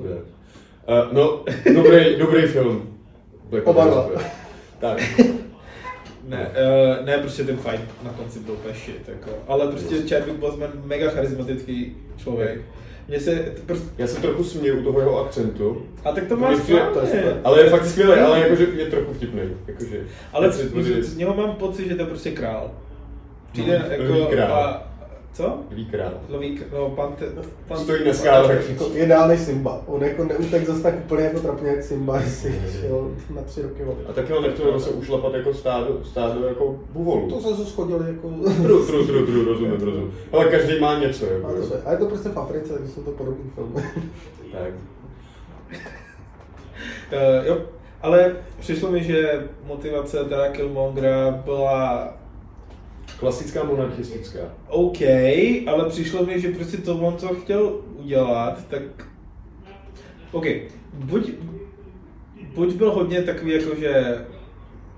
[0.89, 2.89] Uh, no, dobrý, dobrý film.
[3.51, 4.11] Black Oba dva.
[4.81, 4.99] Tak.
[6.29, 6.51] Ne,
[7.01, 9.31] uh, ne, prostě ten fight na konci byl úplně shit, jako.
[9.49, 12.61] Ale prostě Chadwick Boseman mega charismatický člověk.
[13.09, 16.55] Mně se, prostě, Já se trochu směju u toho jeho akcentu, a tak to má
[16.55, 19.41] Když je- ale je fakt skvělý, ale jakože je trochu vpitný.
[19.67, 20.01] Jakože,
[20.33, 22.71] Ale se z, tvoří- z, z něho mám pocit, že to je prostě král.
[23.53, 24.27] Přijde No, jako...
[24.27, 24.53] král.
[24.55, 24.94] A,
[25.35, 25.59] co?
[25.71, 26.13] Lví král.
[26.29, 27.27] Loví, k- no, pan, te,
[27.69, 28.69] pan Stojí na skálách.
[28.71, 29.83] Jako je dál než Simba.
[29.87, 33.85] On jako neutek zase tak úplně jako trapně jak Simba, jestli šel na tři roky
[33.85, 34.01] vody.
[34.09, 37.31] A taky on nechtěl se ušlapat jako stádo, stádo jako buvolů.
[37.31, 38.29] To se schodili jako...
[38.63, 40.13] Tru, tru, tru, tru, rozumím, rozumím.
[40.33, 41.53] Ale každý má něco, A, jako.
[41.55, 43.83] to se, a je to prostě v Africe, takže jsou to podobné filmy.
[44.53, 44.71] Tak.
[47.13, 47.59] Uh, jo,
[48.03, 52.09] ale přišlo mi, že motivace teda Killmongera byla
[53.19, 54.39] Klasická monarchistická.
[54.69, 55.01] OK,
[55.67, 58.83] ale přišlo mi, že prostě to on, co chtěl udělat, tak...
[60.33, 60.45] OK,
[60.95, 61.31] buď,
[62.55, 64.25] buď byl hodně takový jako, že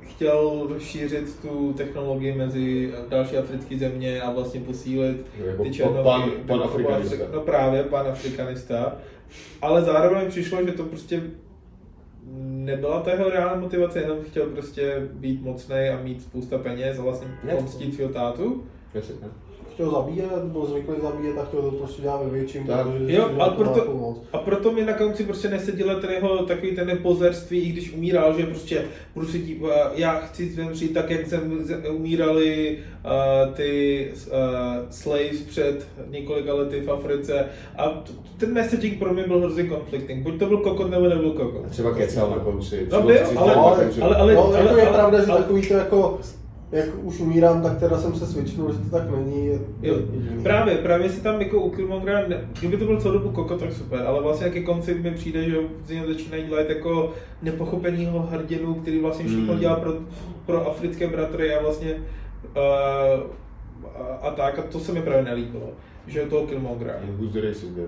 [0.00, 6.02] chtěl rozšířit tu technologii mezi další africké země a vlastně posílit Jako ty pan- černochy.
[6.04, 7.16] pan- jako pan afrikanista.
[7.16, 8.96] Afri- No právě, pan afrikanista.
[9.62, 11.22] Ale zároveň přišlo, že to prostě
[12.41, 17.03] nebyla ta jeho reálná motivace, jenom chtěl prostě být mocný a mít spousta peněz a
[17.03, 18.64] vlastně pomstit svého tátu.
[18.95, 19.14] Jasně?
[19.77, 22.87] Chtěl zabíjet, byl zvyklý zabíjet a chtěl to prostě dělat ve větším, Tak.
[22.87, 24.14] protože Jo, ale že to má proto-.
[24.33, 28.35] A proto mi na konci prostě nesedělo ten jeho takový ten pozerství, i když umíral,
[28.39, 29.62] že prostě budu si dít,
[29.95, 32.79] já chci zemřít tak, jak zem, zem, umírali
[33.49, 34.33] uh, ty uh,
[34.91, 37.45] slaves před několika lety v Africe.
[37.79, 40.22] A t- ten messaging pro mě byl hrozně conflicting.
[40.22, 41.64] Buď to byl kokot, nebo nebyl kokot.
[41.66, 42.81] A třeba kecal na konci.
[42.81, 45.24] No třeba byl, si ale- ten ale- konci- ale- ale- no, jako je ale- pravda,
[45.24, 46.18] že ale- takový to jako,
[46.73, 49.47] jak už umírám, tak teda jsem se switchnul, že to tak není.
[49.47, 50.43] Je, Jo, jediný.
[50.43, 53.73] právě, právě si tam jako u Killmongera, ne- kdyby to byl celou dobu Koko, tak
[53.73, 55.57] super, ale vlastně ke konci mi přijde, že
[55.87, 57.12] z něj začínají dělat jako
[57.43, 59.61] nepochopenýho hrdinu, který vlastně všechno Hmm.
[59.61, 59.93] dělá pro,
[60.47, 63.23] pro africké bratry a vlastně uh,
[64.01, 65.69] a, a tak, a to se mi právě nelíbilo,
[66.07, 66.93] že je toho Killmongera.
[67.19, 67.87] Who's the?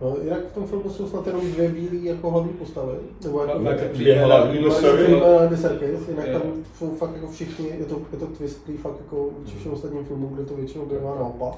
[0.00, 2.92] No, jinak v tom filmu jsou snad jenom dvě bílé jako hlavní postavy.
[3.24, 5.22] Nebo jako No, Dvě hlavní postavy.
[5.22, 6.42] Andy Serkis, jinak tam
[6.78, 10.34] jsou fakt jako všichni, je to, je to twistlý fakt jako vůči všem ostatním filmům,
[10.34, 11.54] kde to většinou bývá naopak.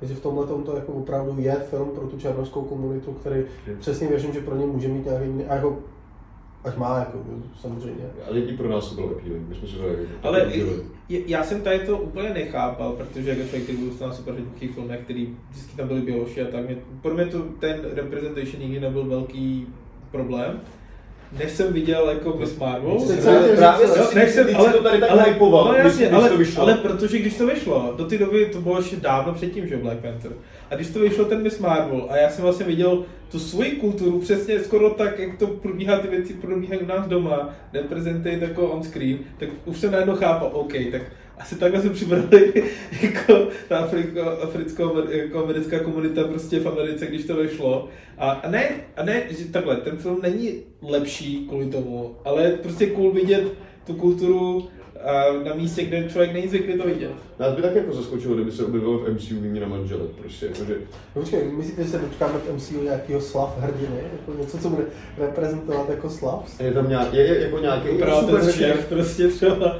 [0.00, 3.42] Takže v tomhle to jako opravdu je film pro tu černovskou komunitu, který
[3.78, 5.78] přesně věřím, že pro ně může mít nějaký, a jako,
[6.64, 7.18] ať má, jako,
[7.60, 8.04] samozřejmě.
[8.28, 10.52] Ale i pro nás to bylo appealing, my jsme se to jako Ale
[11.08, 15.36] já jsem tady to úplně nechápal, protože jako člověk, který byl na superhrdinských filmech, který
[15.50, 19.66] vždycky tam byly běloši a tak, mě, pro mě to ten representation nikdy nebyl velký
[20.10, 20.60] problém.
[21.38, 24.82] Než jsem viděl jako Miss Marvel, Právě- jsem chtěl právě si- než jsem, ale, to
[24.82, 26.62] tady tak ale, hypoval, no jasně, když ale, to vyšlo.
[26.62, 29.98] ale protože když to vyšlo, do té doby to bylo ještě dávno předtím, že Black
[29.98, 30.32] Panther.
[30.70, 34.18] A když to vyšlo ten Miss Marvel a já jsem vlastně viděl tu svoji kulturu
[34.18, 38.82] přesně skoro tak, jak to probíhá, ty věci probíhají u nás doma, representate jako on
[38.82, 41.02] screen, tak už jsem najednou chápal, OK, tak
[41.40, 42.52] asi takhle se přibrali
[43.02, 47.88] jako ta afriko, africko jako americká komunita prostě v Americe, když to vyšlo.
[48.18, 52.50] A, a ne, a ne, že takhle, ten film není lepší kvůli tomu, ale je
[52.50, 53.52] prostě cool vidět
[53.86, 54.68] tu kulturu
[55.44, 57.29] na místě, kde člověk není zvyklý to vidět.
[57.40, 60.74] Nás by tak jako zaskočilo, kdyby se objevilo v MCU výměna manželek, prostě, jakože,
[61.16, 63.96] No, počkej, myslíte, že se dočkáme v MCU nějakého slav hrdiny?
[64.12, 64.82] Jako něco, co bude
[65.18, 66.60] reprezentovat jako slav?
[66.60, 68.52] je tam nějak, je, je jako nějaký, Právě super ten.
[68.52, 69.76] Čech prostě třeba.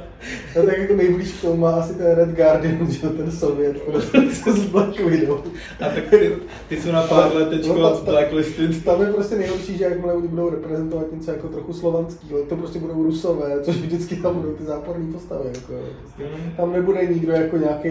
[0.55, 4.21] No, tak jako nejblíž k tomu má asi ten Red Guardian, že ten Sovět, prostě
[4.51, 5.39] z Black Widow.
[5.81, 6.33] A tak ty,
[6.69, 8.83] ty jsou na pár let teďko No, ta- ta- blacklisted.
[8.85, 12.55] Tam je prostě nejlepší, že jakmile oni budou reprezentovat něco jako trochu slovanský, ale to
[12.55, 15.47] prostě budou rusové, což vždycky tam budou ty záporní postavy.
[15.47, 16.23] Jako, prostě.
[16.57, 17.89] Tam nebude nikdo jako nějaký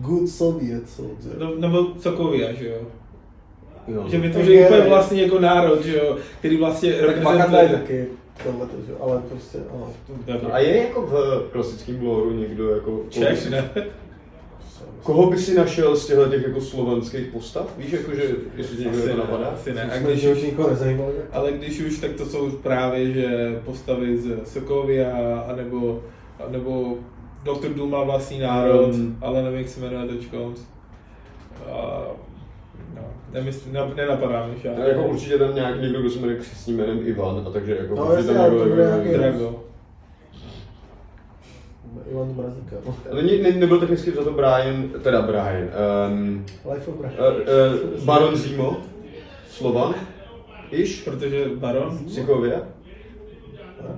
[0.00, 1.38] good Soviet soldier.
[1.38, 2.76] No, nebo Sokovia, že jo?
[3.88, 4.04] jo.
[4.08, 4.88] Že Tak vytvoří je, úplně ne.
[4.88, 6.16] vlastní jako národ, že jo?
[6.38, 7.68] Který vlastně Tak reprezentuje.
[7.68, 8.06] taky
[8.44, 9.92] tohle, že jo, ale prostě, ano.
[10.42, 13.00] No a je jako v klasickém loru někdo jako...
[13.08, 13.70] Čech, ne?
[15.02, 17.74] Koho by si našel z těchto těch jako slovanských postav?
[17.78, 18.22] Víš, jako, že
[18.56, 19.46] jestli tě někdo Asi jako ne, napadá?
[19.46, 19.82] asi ne.
[19.92, 23.58] A když už už, nikoho nezajímalo, tak ale když už, tak to jsou právě, že
[23.64, 26.02] postavy z Sokovia, anebo,
[26.46, 26.98] anebo
[27.48, 29.18] Doktor Doom má vlastní národ, Mm.
[29.20, 30.52] ale nevím, jak se jmenuje teďko.
[31.72, 32.02] A,
[32.96, 33.02] no,
[33.32, 34.84] nemyslím, ne, nenapadá mi No, žádný.
[34.88, 38.06] jako určitě tam nějak někdo, kdo se jmenuje křesním jménem Ivan, a takže jako No,
[38.12, 39.60] určitě tam někdo, to bude jako- nějaký- Drago.
[42.12, 42.76] Ivan Mrazíka.
[42.86, 42.94] no.
[43.12, 45.68] Ale ne, ne, nebyl hezky za to Brian, teda Brian,
[46.12, 46.44] um,
[46.74, 47.14] Life of Brian.
[47.18, 48.76] uh, uh, Baron Zimo,
[49.48, 49.94] Slovan,
[50.70, 51.98] Iš, Protože Baron?
[52.08, 52.60] Sikovia.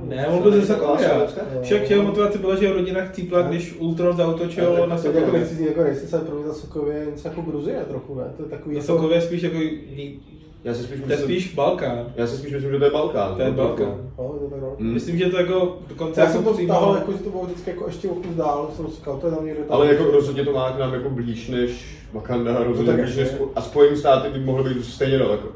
[0.05, 1.09] Ne, on byl ze Sokovia.
[1.09, 1.41] Slovenská?
[1.63, 5.41] Však jeho motivace byla, že rodina chcípla, když Ultron zautočil na Tak jako Sokově.
[5.41, 5.81] nechci jako
[6.13, 8.25] ale pro mě ta Sokově něco jako Gruzie trochu, ne?
[8.37, 8.93] To je takový Na jako...
[8.93, 9.57] Sokově spíš jako,
[10.65, 12.13] Já si spíš to je myslím, spíš Balkán.
[12.17, 13.35] já si spíš myslím, že to je Balkán.
[13.35, 14.11] To je no, Balkán.
[14.19, 14.75] No, je to tak, no.
[14.79, 14.93] Mm.
[14.93, 17.71] Myslím, že to jako dokonce Já jako jsem to vtáhl, jako, že to bylo vždycky
[17.71, 19.63] jako ještě o kus dál, jsem říkal, to je tam někde.
[19.69, 23.29] Ale jako rozhodně to má k nám jako blíž než Wakanda, rozhodně tak blíž než,
[23.55, 25.49] a Spojený státy by mohly být stejně daleko.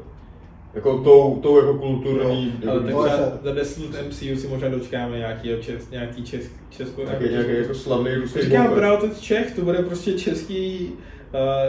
[0.75, 4.47] Jako tou, tou jako kulturní, Ale jako, tak No, za, za 10 let MCU si
[4.47, 9.11] možná dočkáme nějaký, čes, nějaký čes, česko, taky nějaký jako slavný ruský Říkám právě ten
[9.21, 10.91] Čech, to bude prostě český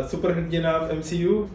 [0.01, 1.49] uh, superhrdina v MCU.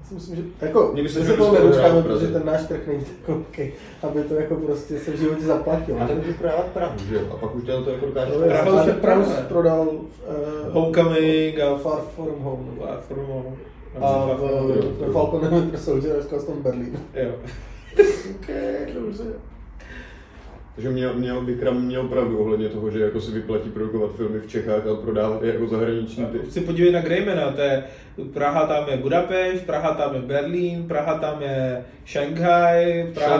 [0.00, 2.46] Já si myslím, že jako, Mně by se my se toho to nedočkáme, protože ten
[2.46, 6.00] náš trh není takový, aby to jako prostě se v životě zaplatilo.
[6.00, 7.20] A ten by prodávat Prahu, že jo?
[7.32, 8.32] A pak už dělal to jako dokáže.
[8.32, 12.78] To ale už je Prahu prodal uh, Homecoming a Far From Home.
[12.78, 13.56] Far From Home.
[14.00, 16.98] A v, ve Falcon and Winter Soldier a Custom Berlin.
[17.14, 17.32] Jo.
[18.30, 18.46] Ok,
[18.94, 19.24] dobře.
[20.74, 24.46] Takže měl, měl Vikram měl pravdu ohledně toho, že jako si vyplatí produkovat filmy v
[24.46, 26.50] Čechách a prodávat je jako zahraniční ty.
[26.50, 27.84] Si podívej na Greymana, to je
[28.32, 33.36] Praha tam je Budapešť, Praha tam je Berlín, Praha tam je Šanghaj, Praha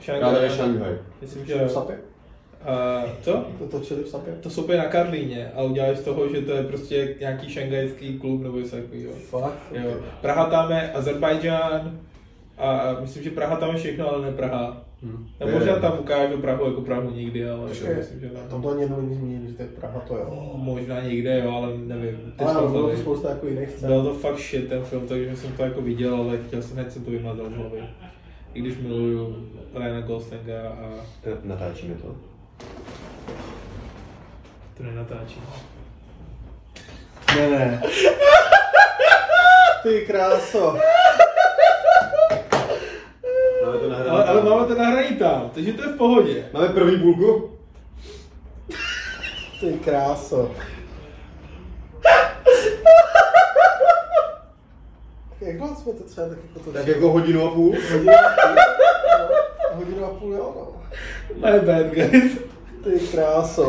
[0.00, 0.98] Šanghaj, tam je Šanghaj.
[1.22, 1.68] Myslím, V že...
[1.68, 1.96] Sapě?
[2.64, 3.44] Uh, co?
[3.58, 4.34] To točili v Sapě?
[4.40, 8.42] To jsou na Karlíně a udělali z toho, že to je prostě nějaký šangajský klub
[8.42, 9.12] nebo něco takového.
[9.12, 9.58] Fakt?
[9.72, 9.90] Jo.
[10.20, 11.98] Praha tam je Azerbajdžán
[12.58, 14.84] a, a myslím, že Praha tam je všechno, ale ne Praha.
[15.02, 15.26] Hmm.
[15.40, 18.62] A možná tam ukážu Prahu jako Prahu nikdy, ale Počkej, myslím, že tam ne.
[18.62, 20.52] to ani jednou není zmínili, že to je Praha, to jo.
[20.54, 22.32] Možná někde, jo, ale nevím.
[22.38, 23.88] Teď Ale to bylo to spousta jako jiných scén.
[23.88, 26.92] Byl to fakt shit ten film, takže jsem to jako viděl, ale chtěl jsem, hned
[26.92, 27.78] jsem to vymazal z hlavy.
[28.54, 29.36] I když miluju
[29.74, 30.90] Ryana Goslinga a
[31.44, 32.14] Natáčíme to.
[34.76, 35.42] To nenatáčím.
[37.36, 37.82] Ne, ne.
[39.82, 40.78] Ty kráso.
[43.66, 44.10] Máme to.
[44.10, 46.48] Ale, ale máme to nahraní tam, takže to je v pohodě.
[46.52, 47.58] Máme první půlku?
[49.60, 50.54] Ty kráso.
[55.40, 57.74] Jak dlouho jsme to třeba tak jako to Tak jako hodinu a půl.
[57.92, 58.50] Hodinu a půl,
[59.18, 59.74] no.
[59.74, 60.83] Hodinu a půl, jo, no.
[61.36, 62.38] My bad, guys.
[62.84, 63.62] Ty kráso.